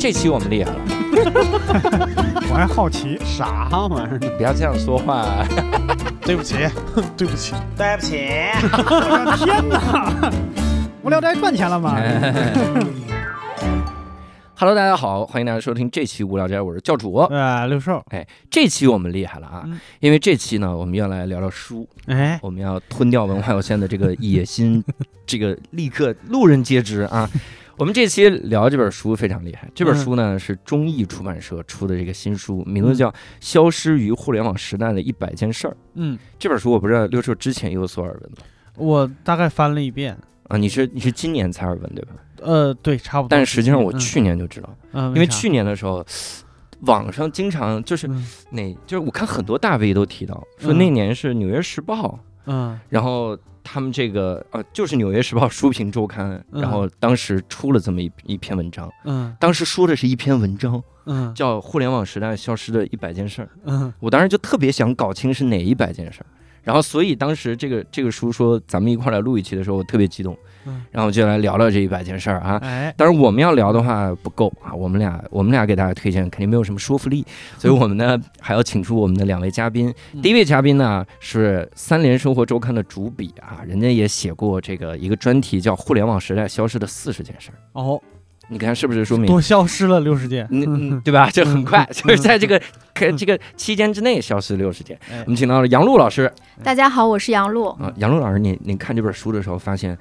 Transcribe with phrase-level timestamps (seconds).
[0.00, 0.80] 这期我们厉害了，
[2.48, 4.18] 我还好奇，啥玩意儿？
[4.38, 5.44] 不要这样说话。
[6.24, 6.54] 对不起，
[7.18, 8.16] 对不起，对不起，
[8.62, 10.32] 我的天哪！
[11.02, 12.00] 无聊斋赚钱了吗
[14.54, 17.12] ？Hello，大家好，欢迎大家收听这期无聊斋，我是教主。
[17.16, 24.82] 呃，六兽，哎，这期我们厉害了啊，嗯因为这期呢，我们要来聊聊书，哎，我们要吞掉文化有限的这个野心，
[25.26, 27.28] 这个立刻路人皆知啊。
[27.80, 35.70] 我们这期聊这本书非常厉害，这本书呢是中译出版社出的这个新书，名字叫《消失于互联网时代的一百件事儿》。
[35.94, 38.36] 嗯，这本书我不知道六兽之前有所耳闻吗？
[38.76, 40.14] 我大概翻了一遍，
[40.48, 42.12] 啊，你是你是今年才耳闻对吧？
[42.42, 43.28] 呃，对，差不多。
[43.30, 46.04] 但是实际上我嗯，去年就知道，嗯，因为去年的时候，
[46.80, 52.08] 网上经常就是嗯那，就是我看很多大 V 都提到说嗯那年是《纽约时报》，
[52.44, 56.60] 嗯然后他们这个呃就是《纽约时报》书评周刊，嗯。
[56.60, 59.36] 然后当时出了这么一一篇文章，嗯。
[59.38, 61.34] 当时说的是一篇文章，嗯。
[61.34, 63.92] 叫《互联网时代消失的一百件事儿》，嗯。
[64.00, 66.26] 我当时就特别想搞清是哪一百件事儿。
[66.62, 72.58] 然后，所以当时这个这个书说咱们一块儿来录一期的时候，我特别激动，嗯，然后就来聊聊这一百件事儿啊。
[72.62, 77.24] 哎，当然，我们要聊的话不够啊，我们俩我们俩给大家推荐肯定没有什么说服力，
[77.58, 79.92] 所以我们呢还要请出我们的两位嘉宾。
[80.14, 88.00] 嗯第一位嘉宾呢是三联生活周刊的主笔啊，人家也写过这个一个专题叫《互联网时代消失的四十件事儿》，哦，
[88.48, 89.26] 你看是不是说明？
[89.26, 90.46] 多消失了六十件。
[90.50, 90.64] 嗯
[90.96, 91.30] 嗯， 对吧？
[91.30, 92.60] 就很快，就是在这个
[92.94, 94.98] 可这个期间之内消失六十件。
[95.10, 96.30] 哎我们请到了杨璐老师
[96.62, 97.68] 大家好，我是杨璐。
[97.68, 99.96] 啊，杨璐老师，你你看这本书的时候发现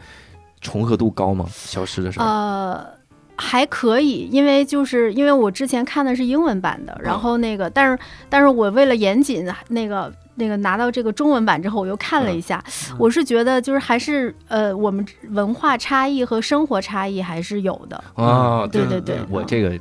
[0.62, 1.46] 重合度高吗？
[1.52, 2.86] 消失的时候，呃，
[3.36, 7.98] 还可以，因为就是因为我之前看的是英文版的，然后那个，但是
[8.30, 18.04] 但是我为了严谨，那个那个拿到这个中文版之后，我又看了一下，嗯我是觉得就是还是呃，我们文化差异和生活差异还是有的。
[18.16, 19.80] 哦，对对对，我这个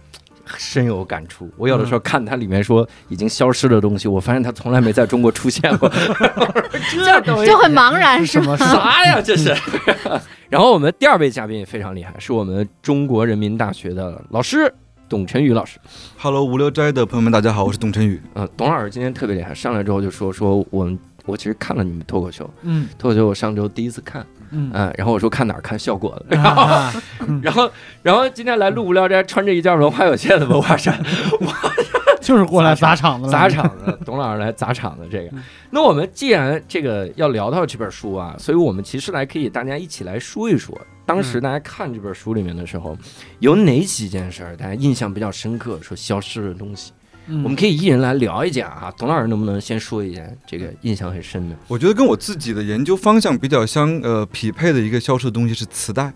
[0.56, 1.50] 深有感触。
[1.56, 5.88] 我有的时候看它里面说已经消失的东西，我发现它从来没在中国出现过，
[6.90, 8.56] 这就很茫然，是吗？
[8.56, 8.72] 什么？
[8.72, 9.20] 啥呀？
[9.20, 9.54] 这是。
[10.48, 14.72] 然后我们第二位嘉宾也非常厉害，是我们中国人民大学的老师
[15.08, 15.78] 董晨宇老师。
[16.16, 18.20] Hello，无聊斋的朋友们，大家好，我是董晨宇。
[18.34, 20.98] 呃、董老师今天特别厉害，上来之后就说说我们。
[21.28, 22.88] 我其实看了你们脱口秀，嗯。
[22.98, 24.70] 脱口秀我上周第一次看，嗯。
[24.74, 26.92] 嗯，然后我说看哪儿看效果了，然后啊
[27.42, 27.70] 然后
[28.02, 30.98] 然后今天来录无聊斋，穿着一件文化有限的文化衫，
[31.40, 31.46] 我
[32.20, 35.30] 就是过来砸场子，砸场子，董老师来砸场子这个。
[35.70, 42.96] 那我们既然这个要聊到这本书啊，所以我们其实来可以大家一起来说一说，当时大家看这本书里面的时候，
[43.38, 46.92] 有哪几件事儿大家印象比较深刻，说消失的东西，
[47.28, 47.42] 嗯。
[47.44, 48.92] 我们可以一人来聊一讲啊。
[48.98, 51.56] 董老师能不能先说一件这个印象很深的？
[51.68, 56.12] 我觉得跟我自己的研究方向比较相呃匹配的一个消失的东西是磁带。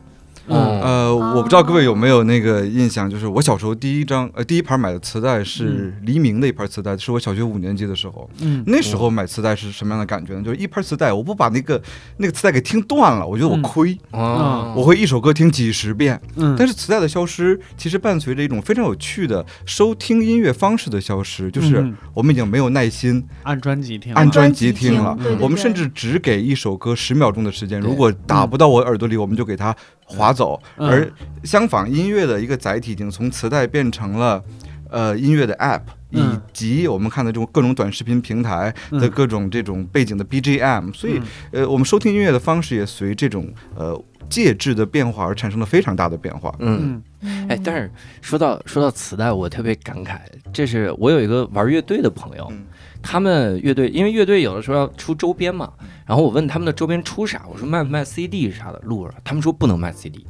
[0.48, 0.80] 嗯。
[0.82, 8.28] 呃，我不知道各位有没有那个印象，就是我小时候第一张呃第一盘买的磁带是黎明的一盘磁带，是我小学五年级的时候。
[8.40, 8.62] 嗯。
[8.66, 10.42] 那时候买磁带是什么样的感觉呢？
[10.42, 11.80] 就是一盘磁带，我不把那个
[12.16, 13.62] 那个磁带给听断了，我觉得我嗯。
[13.62, 13.98] 亏。
[14.10, 21.94] 啊，我会一首歌听几十遍，嗯，但是磁带的消失其实伴随着一种非常有趣的收听音乐方式的消失，就是嗯。
[22.14, 29.74] 我们已经没有耐心按专辑听，按专辑辑听了我们甚至只给一首歌十秒钟的时间，如果打不到我耳朵里，我们就给它
[30.16, 30.60] 划走。
[30.76, 30.88] 嗯。
[30.88, 31.12] 而
[31.44, 34.42] 相反，音乐的一个载体已经从磁带变成了
[34.90, 41.24] 呃音乐的 App，以嗯及我们看的这种各种短视频平台的嗯各种这种背景的 BGM，所以嗯。
[41.62, 46.54] 呃，我们收听音乐的方式也随这种呃介质的变化而产生了非常大的变化。
[46.60, 47.02] 嗯。
[47.20, 47.48] 嗯。
[47.48, 47.90] 哎，但是
[48.20, 50.18] 说到说到磁带，我特别感慨，
[50.52, 52.66] 这是我有一个玩乐队的朋友，嗯。
[53.04, 55.72] 他们乐队因为乐队有的时候要出周边嘛，
[56.06, 60.26] 然后我问他们的周边出啥，我说卖不卖 CD 啥的录着，他们说不能卖 CD，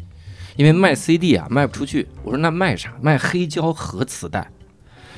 [0.56, 2.06] 因为卖 CD 啊卖不出去。
[2.22, 2.93] 我说那卖啥？
[3.00, 4.50] 卖黑胶和磁带，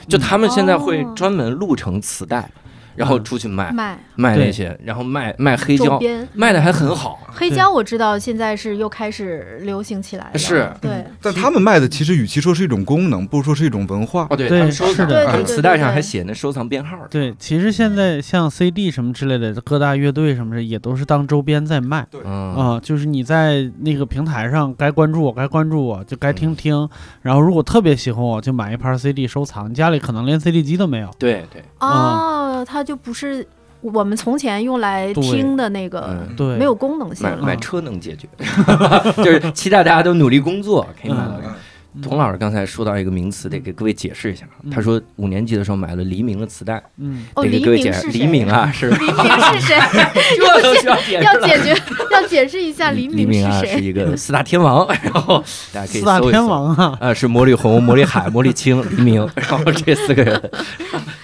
[0.08, 2.50] 就他们现在会哦专门录成磁带，
[2.94, 3.98] 然后出去卖卖。
[4.16, 6.00] 卖那些，然后卖卖黑胶，
[6.32, 7.18] 卖的还很好。
[7.28, 10.38] 黑胶，我知道现在是又开始流行起来了。
[10.38, 10.70] 是。
[10.80, 14.26] 对，但他们卖的其实与其说是一种功能，不如说是一种文化。
[14.30, 15.26] 哦，对，对他们收藏，是的。
[15.26, 17.08] 他们磁带上还写那收藏编号的。
[17.08, 22.54] 对，其实现在像 CD 什么之类的，各大乐队什么的也都是当周边在卖嗯。
[22.54, 26.88] 啊、就是你在那个平台上该关注我，该关注我就该听听，
[27.22, 31.10] 然后如果特别喜欢我，就买一盘 CD 收藏，家里可能连 CD 机都没有。
[31.18, 33.46] 对对，哦，它就不是
[33.80, 37.36] 我们从前用来听的那个，嗯，对，没有功能性了。
[37.38, 38.28] 买买车能解决，
[39.22, 41.54] 就是期待大家都努力工作，可以买到这个。
[42.02, 44.44] 童老师刚才说到一个名词，得给各位解释一下。
[44.62, 48.06] 嗯他说五年级的时候买了黎明的磁带，嗯，哦，黎得给各位解释。
[48.06, 48.20] 明是谁？
[48.20, 49.78] 黎明啊，是黎明是谁？
[50.36, 53.78] 这都需要解要解决，要解释一下黎黎明啊，是谁？
[53.78, 55.42] 是一个四大天王，然后
[55.72, 56.44] 大家可以四大天。
[56.44, 60.50] 王啊，啊，是魔力红、魔力海、魔力青、黎明，然后这四个人，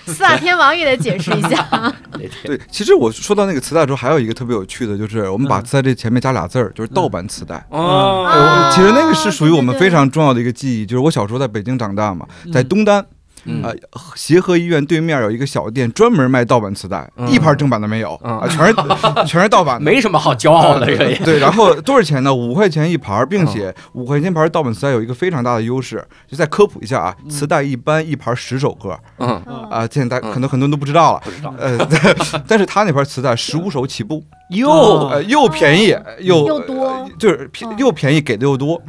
[0.06, 1.92] 四大天王也得解释一下。
[2.44, 7.56] 对，其实我说到那个磁带之后，还有一个特别有趣的，就是我们把嗯在这前面加俩字儿，就是盗版磁带。
[7.70, 12.68] 哦啊其实那个是属于我们非常重要的一个记忆，就是我小时候在北京长大嘛，在嗯。
[12.68, 13.06] 东单嗯
[13.62, 13.72] 啊
[14.14, 17.28] 协和医院对面有一个小店，专门卖盗版磁带，嗯。
[17.30, 18.38] 一盘正版的没有嗯。
[18.38, 18.74] 啊，全是
[19.26, 19.84] 全是盗版的。
[19.84, 21.16] 没什么好骄傲的，这也。
[21.24, 22.34] 对，然后多少钱呢？
[22.34, 23.46] 五块钱一盘，并嗯。
[23.46, 27.30] 且五块钱一盘盗版磁带有一个非常大的优势，就再科普一下啊，嗯。
[27.30, 29.28] 磁带一般一盘十首歌嗯，
[29.70, 30.32] 啊，现在嗯。
[30.32, 31.20] 可能很多人都不知道了。
[31.24, 31.54] 不知道。
[31.58, 31.78] 呃，
[32.46, 34.70] 但是他那盘磁带十五首起步，又
[35.08, 38.80] 呃，又便宜又又多呃就是又便宜给的又多，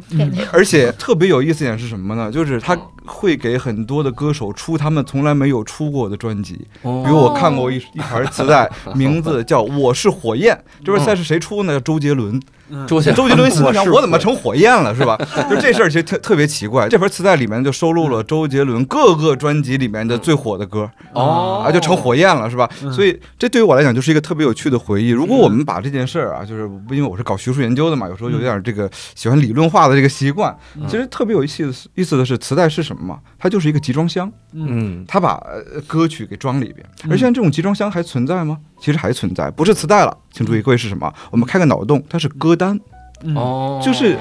[0.52, 2.30] 而且特别有意思一点是什么呢？
[2.32, 8.66] 就是他会给很多的歌手出他们从来没有出过的专辑，比如我看过一一盘磁带，
[8.96, 11.78] 名字叫《我是火焰》，这盘磁带是谁出呢？
[11.78, 12.40] 周杰伦。
[12.86, 15.16] 周杰周杰伦 心想：是我怎么成火焰了，是吧？
[15.50, 16.88] 就这事儿其实特特别奇怪。
[16.88, 22.68] 这盘磁带里面就收录了周杰伦各个专辑里面的最火的歌哦啊，就成火焰了，是吧？
[22.82, 25.10] 嗯所以这对于我来讲就是一个特别有趣的回忆。
[25.10, 30.56] 如果我们把这件事儿啊，就是因为我是搞学术研究的嘛，有时候有点这个喜欢理论化的这个习惯。
[30.76, 33.18] 嗯其实特别有意思的意思的是，磁带是什么嘛？
[33.38, 36.84] 它就是一个集装箱，嗯它把呃歌曲给装里边。
[37.04, 38.58] 嗯而现在这种集装箱还存在吗？
[38.82, 40.18] 其实还存在，不是磁带了。
[40.32, 41.14] 请注意，各位是什么？
[41.30, 42.76] 我们开个脑洞，它是歌单。
[43.22, 44.18] 嗯哦，就是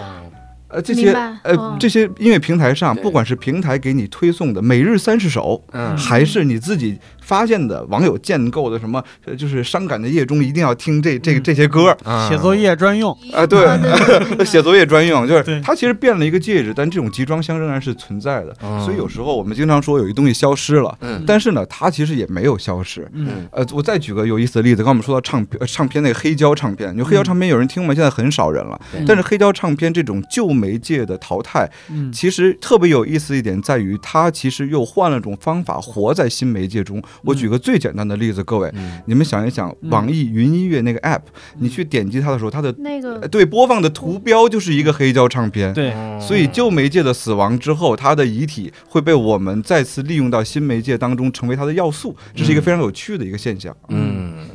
[0.71, 13.65] 呃，这些呃嗯这些音乐平台上，不管是平台给你推送的每日三十首，嗯还是你自己发现的网友建构的什么，呃就是伤感的夜中一定要听这这这些歌啊写作业专用，啊，对
[14.45, 18.55] 写作业专用，就是它其实变了一个介质，但这种集装箱仍然是存在的。
[18.61, 23.07] 哦所以有时候我们经常说有一东西消失了，嗯但是呢，它其实也没有消失。
[23.13, 27.93] 嗯呃，我再举个有意思的例子，刚刚我们说到唱唱片那个黑胶唱片，你说黑胶唱片有人听吗？
[27.93, 28.79] 现在很少人了。
[29.07, 32.11] 但是黑胶唱片这种旧媒介的淘汰，嗯。
[32.11, 37.01] 其实特别有意思一点在于，它其实又换了种方法活在新媒介中。
[37.23, 39.01] 我举个最简单的例子，各位，嗯。
[39.07, 41.21] 你们想一想，嗯网易云音乐那个 app，
[41.57, 45.73] 你去点击它的时候，它的那个呃对播放的图标就是一个黑胶唱片。
[45.73, 46.19] 对，哦。
[46.21, 53.75] 所以旧媒介的死亡之后，它的遗体会被我们再次利用到新媒介当中，成为它的要素，这是一个非常有趣的一个现象。
[53.89, 54.45] 嗯，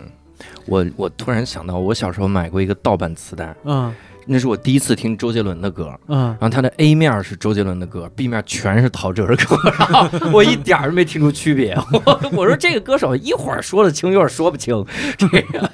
[0.67, 3.93] 我我突然想到，我小时候买过一个盗版磁带，嗯
[4.27, 5.99] 那是我第一次听周杰伦的歌。
[6.09, 11.75] 嗯然后他的 A 面是周杰伦的歌，B 面全是陶喆的歌， 然后我一点儿都没听出区别。
[12.05, 14.85] 我 我说这个歌手一会儿说得清，一会儿说不清，
[15.17, 15.71] 这个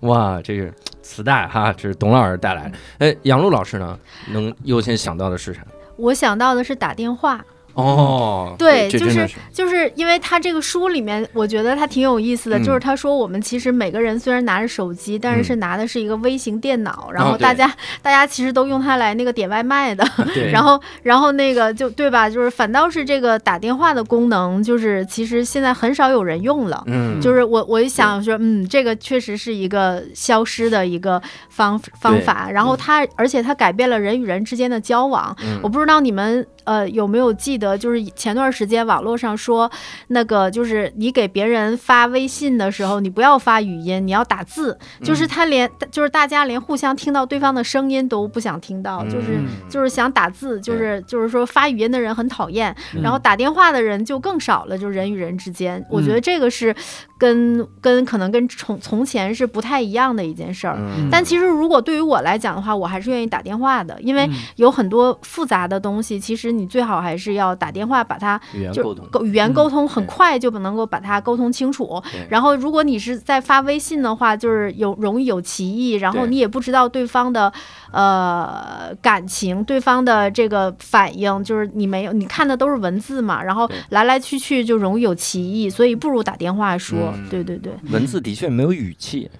[0.00, 0.72] 哇，这是
[1.02, 2.78] 磁带哈，这是董老师带来的。
[2.98, 3.98] 哎，杨璐老师呢，
[4.32, 5.60] 能优先想到的是啥？
[5.96, 7.44] 我想到的是打电话，
[7.76, 17.70] 哦，对就是就是因为他这个书里面，我觉得他挺有意思的，嗯就是他说我们其实每个人虽然拿着手机，但是嗯是拿的是一个微型电脑，然后大家、
[18.00, 20.02] 大家其实都用它来那个点外卖的，
[20.50, 22.30] 然后然后那个就对吧？
[22.30, 26.82] 就是反倒是这个打电话的功能，就是其实现在很少有人用了。
[26.86, 31.20] 嗯，就是我，我一想说，嗯，这个确实是一个消失的一个
[31.50, 32.50] 方方法。
[32.50, 35.36] 然后它，而且它改变了人与人之间的交往。
[35.42, 39.70] 嗯我不知道你们呃有没有记得，就是前段时间网络上说，
[40.08, 44.76] 那个就是你给别人发微信的时候，你不要发语音，你要打字。
[45.02, 49.46] 就是他连就是大家连互相听到对方的声音都不想听到，就是嗯。
[49.70, 53.02] 就是想打字，就是就是说发语音的人很讨厌，嗯。
[53.02, 56.74] 然后打电话的人就更少了，就是人与人之间，我觉得这个是
[57.18, 60.76] 跟跟可能跟从从前是不太一样的一件事儿。
[60.78, 61.08] 嗯。
[61.10, 64.32] 但其实如果对于我来讲的话，我还是愿意打电话的，因为嗯。
[64.56, 72.26] 有很多复杂的东西，其实你最好还是要打电话把它就语言沟通，语言嗯沟通很快就能够把它沟通清楚对。
[72.30, 77.52] 然后如果你是在发微信的话，就是有容易有歧义，然后你也不知道对方的
[77.92, 87.12] 呃感情，对方的这个反应，就是你没有你看的都是文字嘛，然后来来去去就容易有歧义，所以不如打电话说。
[87.14, 87.26] 嗯。
[87.28, 89.30] 对对对，文字的确没有语气，就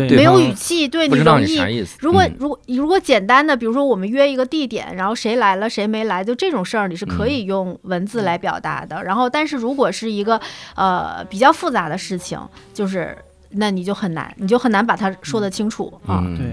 [0.00, 1.96] 没有语气，对你容易你啥意思。
[2.00, 9.02] 如果嗯如果如果简单的，比如说我们约一个地点，然后谁来了谁没来，就这种事儿你是可嗯以用文字来表达的。
[9.04, 10.40] 然后，但是如果是一个
[10.74, 12.38] 呃比较复杂的事情，
[12.72, 13.16] 就是
[13.50, 16.22] 那你就很难，你就很难把它说得清楚啊。
[16.24, 16.46] 嗯对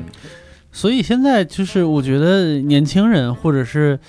[0.72, 4.00] 所以现在就是我觉得年轻人或者是。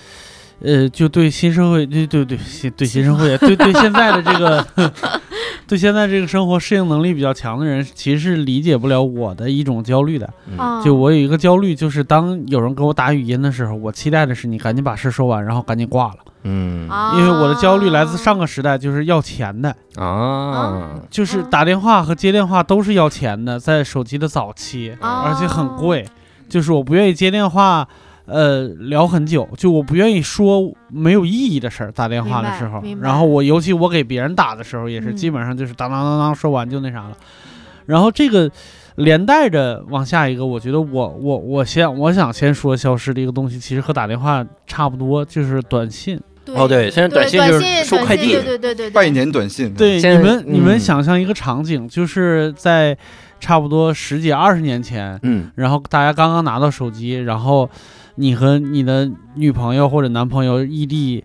[0.62, 4.66] 呃，就对新社会，对对对，新对新社会，对对现在的这个，
[5.66, 10.28] 对现在这个生活适应能力比较强的人，其实是理解不了我的一种焦虑的。
[10.84, 16.16] 就我有一个焦虑，就是当有人给我打语音的时候，我期待的是你赶紧把事说完，然后赶紧挂了。
[16.42, 26.06] 嗯啊，因为我的焦虑来自上个时代，就是要钱的，啊，就是打电话和接电话都是要钱的，在手机的早期，啊而且很贵，
[26.50, 27.88] 就是我不愿意接电话。
[28.30, 32.82] 呃，聊很久，就我不愿意说没有意义的事儿，打电话的时候。
[33.00, 35.16] 然后我尤其我给别人打的时候，也是嗯。
[35.16, 37.16] 基本上就是当当当当说完就那啥了，
[37.86, 38.50] 然后这个
[38.96, 46.20] 连带着往下一个，我觉得我我我先我想先说消失的一个东西，其实和打电话差不多，就是短信。
[46.54, 48.32] 哦对现在短信就是收快递。
[48.32, 52.96] 对对对对对，拜年短信，对，你们你们嗯想象一个场景，就是在
[53.38, 55.48] 差不多十几二十年前，嗯。
[55.54, 57.70] 然后大家刚刚拿到手机，然后
[58.20, 61.24] 你和你的女朋友或者男朋友异地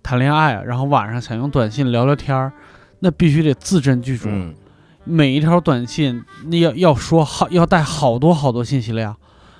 [0.00, 2.52] 谈恋爱，然后晚上想用短信聊聊天儿，
[3.00, 4.54] 那必须得字斟句酌，嗯
[5.02, 9.16] 每一条短信你要要说好，要带好多好多信息量。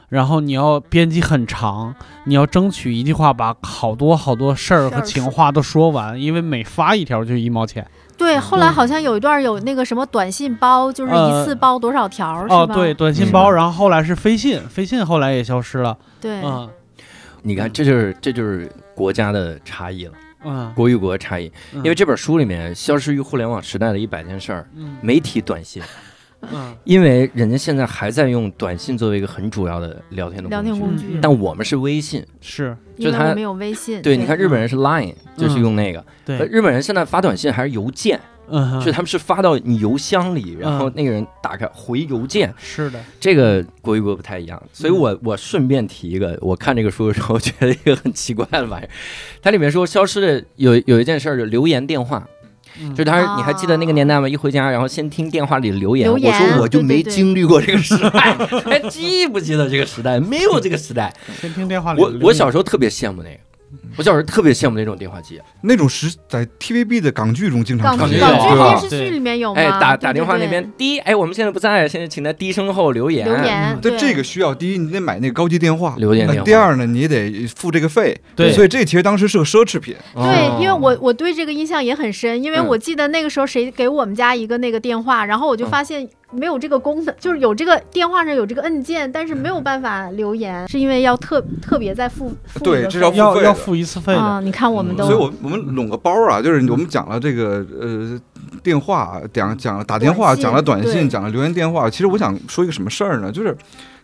[0.09, 1.93] 然后你要编辑很长，
[2.27, 7.85] 你要争取一句话把好多好多事儿和情话都说完，因为每发一条就一毛钱。
[8.17, 12.55] 对，后来好像有一段有那个什么短信包，就是一次包多少条，是吧？
[12.55, 15.99] 哦，对，短信嗯包，然后后来是飞信，飞信后来也消失了。
[16.21, 16.71] 对，嗯
[17.47, 20.13] 你看，这就是这就是国家的差异了，
[20.45, 21.45] 嗯，国与国的差异。
[21.73, 25.81] 因因为这本书里面《消失于互联网时代的一百件事儿》嗯没提短信，
[26.53, 32.27] 嗯 因为人家现在还在用短信作为一个很主要的聊天的聊天工具，但我们是微信。
[32.41, 34.03] 是就他因为我们有微信。
[34.03, 36.01] 对，你看日本人是 Line，就是用那个。
[36.01, 44.63] 呃对，日本人现在发短信还是邮件，嗯哼，就他们是发到你邮箱里，然后嗯那个人打开回邮件，是的，这个国与国不太一样。
[44.73, 48.91] 所以嗯我我顺便提一个，我看这个书的时候觉得一个很奇怪的玩意儿，
[49.43, 52.27] 它里面说消失的有有一件事儿，就留言电话。
[52.79, 54.29] 嗯就当时，你还记得那个年代吗？
[54.29, 56.07] 一回家，然后先听电话里的留言。
[56.07, 58.37] 留言我说我就没经历过这个时代，
[58.67, 60.21] 还记不记得这个时代？
[60.21, 61.11] 没有这个时代。
[61.41, 63.39] 先听电话里我我小时时候特别羡慕那个，
[63.97, 65.41] 我小时候特别羡慕那种电话机。
[65.63, 69.61] 那种是在 TVB 的港剧中经常港剧港剧电视剧里面有吗？
[69.61, 73.27] 哎，打打电话那边，滴，哎，我们现在不在，现在请在低声后留言。
[73.27, 76.41] 留言，对这个需要，第一你得买那个高级电话，留言电话。
[76.41, 78.53] 呃第二呢，你也得付这个费，对。
[78.53, 79.95] 所以这其实当时是个奢侈品。
[80.15, 80.25] 哦。
[80.25, 82.67] 对，因为我我对这个印象也很深，因为嗯。
[82.67, 85.71] 我记得那个时候谁给我们家一个那个电话，然后我就嗯。
[85.71, 98.21] 发现没有这个功能，就是有这个电话上有这个按键，但是没有办法留言，是因为要特特别再付付对这是要要付费要付一次费的，啊，你看我们嗯都，所以我我们拢个包啊，就是我们讲了这个呃
[98.63, 101.89] 电话，讲讲了打电话，讲了短信，讲了留言电话。
[101.89, 103.31] 其实我想说一个什么事儿呢？
[103.31, 103.57] 就是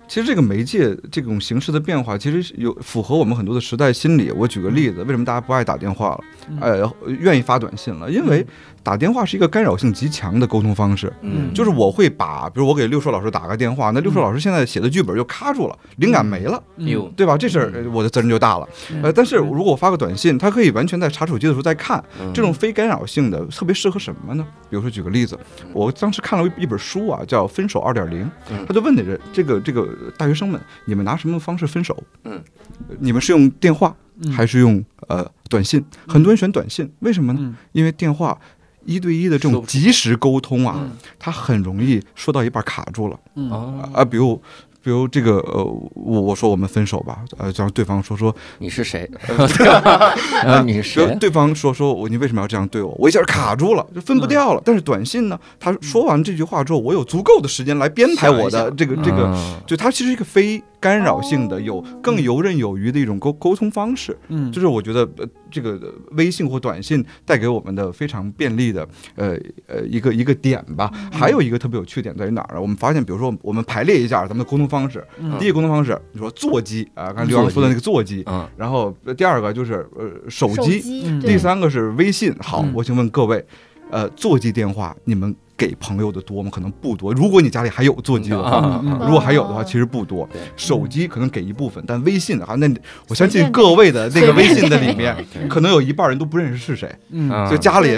[0.06, 4.30] 其实这个媒介这种形式的变化，其实有符合我们很多的时代心理。
[4.30, 6.20] 我举个例子，为什么大家不爱打电话了？
[6.50, 8.10] 嗯呃，愿意发短信了？
[8.10, 8.46] 因为
[8.82, 11.12] 打电话是一个干扰性极强的沟通方式。
[11.22, 16.62] 嗯，就是我会把，比如我给六硕老师打个电话，那六硕老师现在写的剧本就卡住了，灵感没了。
[16.76, 17.36] 嗯，对吧？
[17.36, 18.68] 这事儿呃我的责任就大了。
[19.02, 24.44] 呃，但是如果我发个短信，他可以完全在查手机的时候再看，嗯这种非干扰性的特别适合什么呢？
[24.68, 25.38] 比如说举个例子，
[25.72, 31.96] 我当时看了一本书啊，叫《分手二点零嗯》，他就问的人这个这个大学生们，你们拿什么方式分手？
[32.24, 32.42] 嗯
[32.88, 35.84] 呃，你们是用电话嗯还是用呃短信？
[36.06, 37.38] 很多人选短信，为什么呢？
[37.42, 38.38] 嗯因为电话。
[38.84, 43.18] 一对一的这种及时沟通啊嗯，它很容易说到一半卡住了。
[43.36, 44.36] 嗯哦啊，比如，
[44.82, 45.62] 比如这个呃，
[45.94, 49.08] 我我说我们分手吧，呃，让对方说说，你是谁？
[50.44, 51.16] 然后你是谁？
[51.20, 52.94] 对方说说我你为什么要这样对我？
[52.98, 54.62] 我一下卡住了，就分不掉了。
[54.64, 64.18] 但是短信呢，他说完这句话之后，我有足够的时间来编排我的这个这个，嗯就它其实是一个非干扰性的、有更游刃有余的一种沟沟通方式。
[64.28, 70.90] 嗯，就是我觉得呃，这个呃微信或短信带给我们的非常便利的呃呃一个一个点吧。
[71.12, 72.60] 还有一个特别有趣点在于哪儿呢？
[72.60, 80.80] 我们发现，比如说我们排列一下咱们的沟通方式，嗯第一个沟通方式，你说座机啊，刚才刘洋说的那个座机，嗯然后呃第二个就是呃手手机，
[81.20, 82.34] 第三个是微信。
[82.40, 83.44] 好嗯，我请问各位，
[83.92, 86.50] 呃，座机电话你们给朋友的多吗？
[86.52, 87.12] 可能不多。
[87.12, 88.82] 如果你家里还有座机的话。
[89.04, 90.40] 如果还有的话，其实不多对。
[90.56, 92.68] 手机可能给一部分，但微信的话，那
[93.08, 95.14] 我相信各位的那个微信的里面，
[95.48, 96.90] 可能有一半人都不认识是谁。
[97.10, 97.90] 嗯啊就家里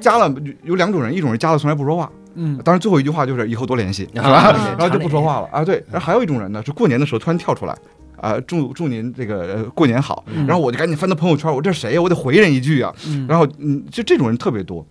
[0.00, 4.74] 加了有两种人，一种人加了从来不说话，嗯当然最后一句话就是以后多联系，是啊吧？
[4.78, 5.62] 然后就不说话了啊。
[5.64, 7.76] 对，然后还有一种人呢，是过年的时候突然跳出来。
[8.22, 12.00] 啊，祝祝您这个呃过年好，嗯然后我就赶紧翻到朋友圈，我这谁呀？
[12.00, 12.94] 我得回人一句啊。
[13.08, 14.86] 嗯然后嗯，就这种人特别多，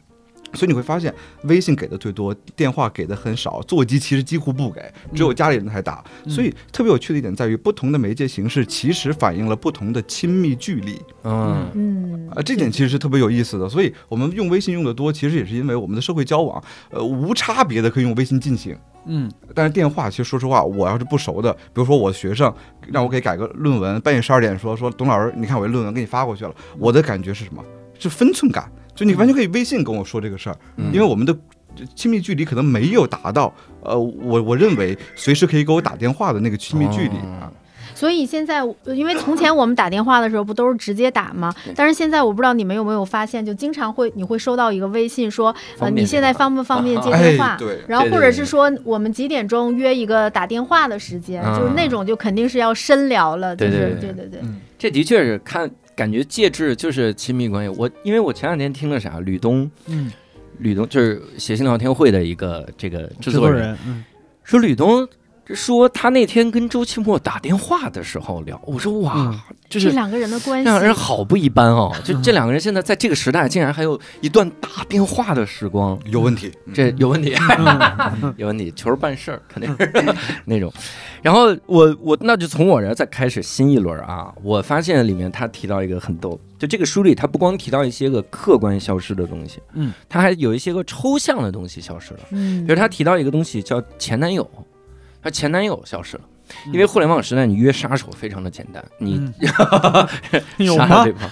[0.54, 4.82] 所以你会发现，微信给的最多，电话给的很少，座机其实几乎不给，
[5.14, 6.04] 只有家里人才打。
[6.26, 13.68] 嗯所以特别有趣的一点在于，不同的媒介形式其实反映了不同的亲密距离嗯嗯啊，这点其实是特别有意思的。
[13.68, 18.78] 所以我们用微信用的多，其实也是因为我们的社会交往，呃，无差别的可以用微信进行。
[19.06, 22.54] 嗯但是电话其实说实话，我要是不熟的，比如说我学生
[22.88, 27.64] 让我给改个论文，半夜十二点说说董老师，你看我这论文给你发过去了，我的感觉是什么？
[27.98, 30.92] 是分寸感，就你完全可以微信跟我说这个事儿，嗯。
[30.94, 31.36] 因为我们的
[31.96, 37.16] 亲密距离可能没有达到，呃，我我认为随时可以给我打电话的那个亲密距离。
[37.18, 37.40] 哦。
[37.42, 37.52] 啊。
[37.94, 41.54] 所以现在，呃因为从前我们打电话的时候不都是直接打吗？
[41.76, 51.56] 但是现在我不知道你们有没有发现，就经常会你会收到一个微信说，呃，你现在方不方便接哎电话？，对，然后或者是说我们几点钟约一个打电话的时间，嗯。
[51.60, 54.00] 就是那种就肯定是要深聊了，就是对对对。
[54.00, 54.40] 对对对。
[54.42, 54.60] 嗯。
[54.80, 55.70] 这的确是看
[56.02, 57.76] 感觉介质就是亲密关系。
[57.78, 60.12] 我因为我前两天听了啥，吕东，嗯，
[60.58, 64.04] 吕东就是写信聊天会的一个这个制制作人，嗯。
[64.44, 65.08] 说吕东
[65.56, 69.40] 说他那天跟周奇墨打电话的时候聊，我说哇，嗯。
[69.72, 70.66] 就是这两个人的关系。
[70.66, 76.52] 两个人，好不一般哦，就嗯这两个人现在在这个时代竟然还有一段打电话的时光，有问题。
[76.74, 78.34] 这有问题，嗯。
[78.36, 80.72] 有问题，求着办事儿肯定是 那种。
[81.22, 92.20] 然后我我那就从我这儿再开始新一轮啊，我发现里面他提到一个很逗，就这个书里他不光提到一些个客观消失的东西，嗯，他还有一些个抽象的东西消失了。
[92.32, 92.66] 嗯。
[92.66, 94.46] 比如他提到一个东西叫前男友，
[95.22, 96.24] 他前男友消失了。
[96.74, 100.08] 因为互联网时代，你约杀手非常的简单，你嗯
[100.66, 101.14] 有吗杀了对？
[101.14, 101.30] 方。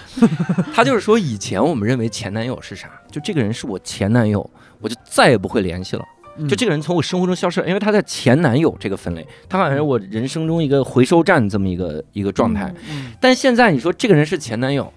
[0.72, 2.88] 他就是说，以前我们认为前男友是啥？
[3.10, 4.48] 就这个人是我前男友，
[4.80, 6.04] 我就再也不会联系了。
[6.38, 12.72] 嗯就这个人从我生活中消失了，因为他在前男友这个分类，他好像是我人生中一个回收站这么一个一个状态。
[12.90, 14.90] 嗯但现在你说这个人是前男友，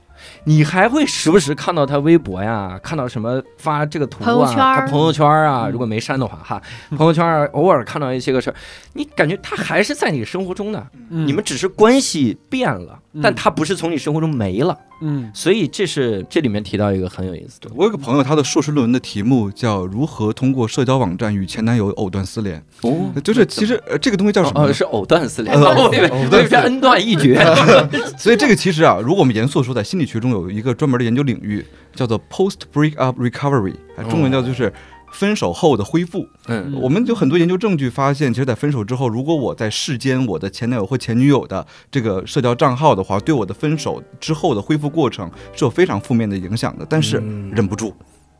[0.45, 5.71] 你还会时不时看到他微博呀，看到什么发这个图啊，朋友圈儿他朋友圈啊，嗯。
[5.71, 6.61] 如果没删的话哈，
[6.97, 8.55] 朋友圈儿偶尔看到一些个事儿，
[8.93, 11.27] 你感觉他还是在你生活中的，嗯。
[11.27, 13.21] 你们只是关系变了，嗯。
[13.21, 14.73] 但他不是从你生活中没了。
[14.73, 14.87] 嗯
[15.33, 24.71] 所以这是这里面提到一个很有意思的，我有个朋友，他的硕士论文的题目叫《如何通过社交网站与前男友藕断丝连》，哦就是其实呃这个东西叫什么？
[24.71, 27.35] 是藕断丝连，呃我以为我以为是恩断义绝。
[28.17, 34.71] 所以这个其实啊，如果我们严肃地说，在心理学中有一个专门的研究领域，叫做 post breakup recovery，啊中文叫就是
[35.13, 36.27] 分手后的恢复。
[36.47, 46.85] 嗯我们有很多研究证据发现，其实，在分手之后，如果我在世间我的前男友或前女友的这个社交账号的话，对我的分手之后的恢复过程是有非常负面的影响的。
[46.89, 47.95] 但是嗯忍不住，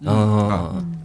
[0.05, 0.99] 嗯，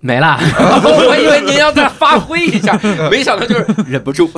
[0.00, 0.36] 没了。
[0.40, 2.76] 我以为您要再发挥一下，
[3.10, 4.28] 没想到就是忍不住。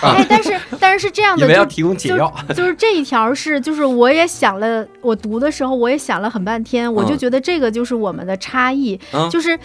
[0.00, 0.58] 哎，但是
[0.92, 2.30] 但是是这样的，就你们要提供解药。
[2.54, 9.58] 就是这一条是，就是我也想了，我读的时候我也想了很半天，我就嗯觉得这个就是我们的差异，嗯就是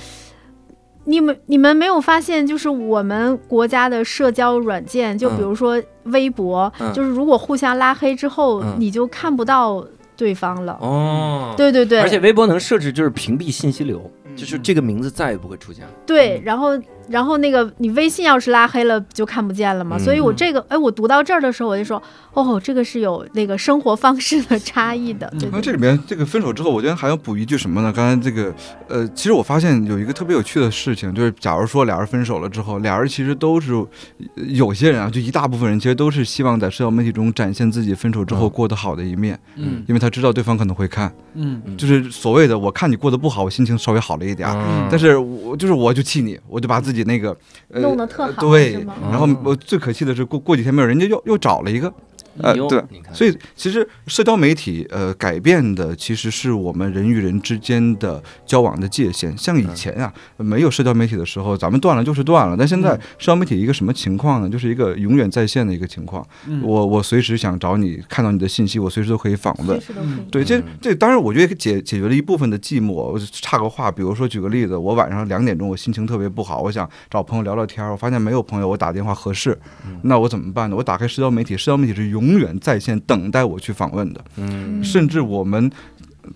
[1.03, 9.85] 你们你们没有发现，就是我们国家的社交软件，就比如说微博，嗯就是如果互相拉黑之后，嗯你就看不到
[10.15, 10.77] 对方了。
[10.79, 15.91] 哦，对对对，而且微博能设置就是屏蔽信息流，就是这个名字再也不会出现了。
[16.05, 16.69] 对，然后
[17.09, 22.01] 然后那个你微信要是拉黑了就看不见了嘛，嗯所以我这个哎，我读到这儿的时候我就说，
[22.33, 27.91] 哦，这个是有那个生活方式的差异的，对对那这里面这个分手之后，我觉得还要补一句什么呢？
[27.93, 28.53] 刚才这个
[28.87, 38.49] 呃，其实我发现有一个特别有趣的事情，就是假如说俩人分手了之后，俩人其实都是呃有些人啊，就一大部分人其实都是希望在社交媒体中展现自己分手之后嗯。
[38.49, 39.83] 过得好的一面，嗯。
[39.87, 41.61] 因为他知道对方可能会看，嗯。
[41.65, 44.49] 嗯就是所谓的我看你过得不好，我心情稍微好了一点。
[44.49, 44.87] 嗯。
[44.89, 47.35] 但是我就是我就气你，我就把自己那个、
[47.69, 48.85] 呃、弄得特好，对？
[49.11, 51.93] 然后我最可气的是过过几天没有，人家又又找了一个，
[52.41, 59.35] 呃对所以其实社交媒体呃改变的其实是我们人与人之间的交往的界限。
[59.37, 62.55] 像以前啊，没有社交媒体的时候，咱们断了就是断了。
[62.57, 64.49] 但现在嗯社交媒体一个什么情况呢？
[64.49, 66.25] 就是一个永远在线的一个情况。
[66.47, 69.79] 嗯我我随时想找你，看到你的信息，我随时都可以访问随。
[69.79, 70.29] 时都可以。
[70.31, 72.93] 对，这嗯这当然，我觉得解解决了一部分的寂寞。
[72.93, 80.75] 我插个话，比如说举个例子，我晚上两点钟，我心情特别不好，我想找朋友聊聊天儿，我发现没有朋友，我打电话合适，嗯那我怎么办呢？
[80.75, 85.71] 我打开社交媒体，社交媒体是永远在线等待我去访问的，嗯甚至我们。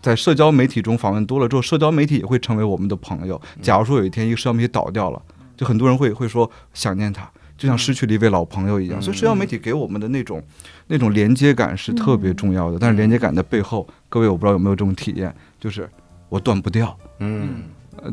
[0.01, 3.39] 在社交媒体中访问多了之后，社交媒体也会成为我们的朋友。
[3.61, 5.21] 假如说有一天一个社交媒体倒掉了，
[5.57, 9.01] 就很多人会会说想念他，就像失去了一位老朋友一样。
[9.01, 10.41] 嗯所以社交媒体给我们的那种
[10.87, 12.77] 那种连接感是特别重要的。
[12.79, 15.89] 但是连接感的背后，各位我不知道有没有这种体验，就是
[16.29, 16.97] 我断不掉。
[17.19, 17.49] 嗯呃，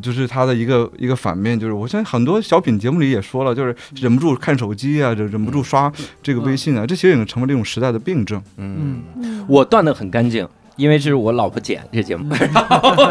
[0.02, 8.42] 就是它的一个一个反面，就是我现在很多小品节目里也说了，就是忍不住看手机啊，忍忍不住刷这个微信啊，这其实已经成为这种时代的病症。
[8.56, 9.44] 嗯，嗯。
[9.48, 10.48] 我断的很干净。
[10.76, 13.02] 因为这是我老婆剪这节目，然后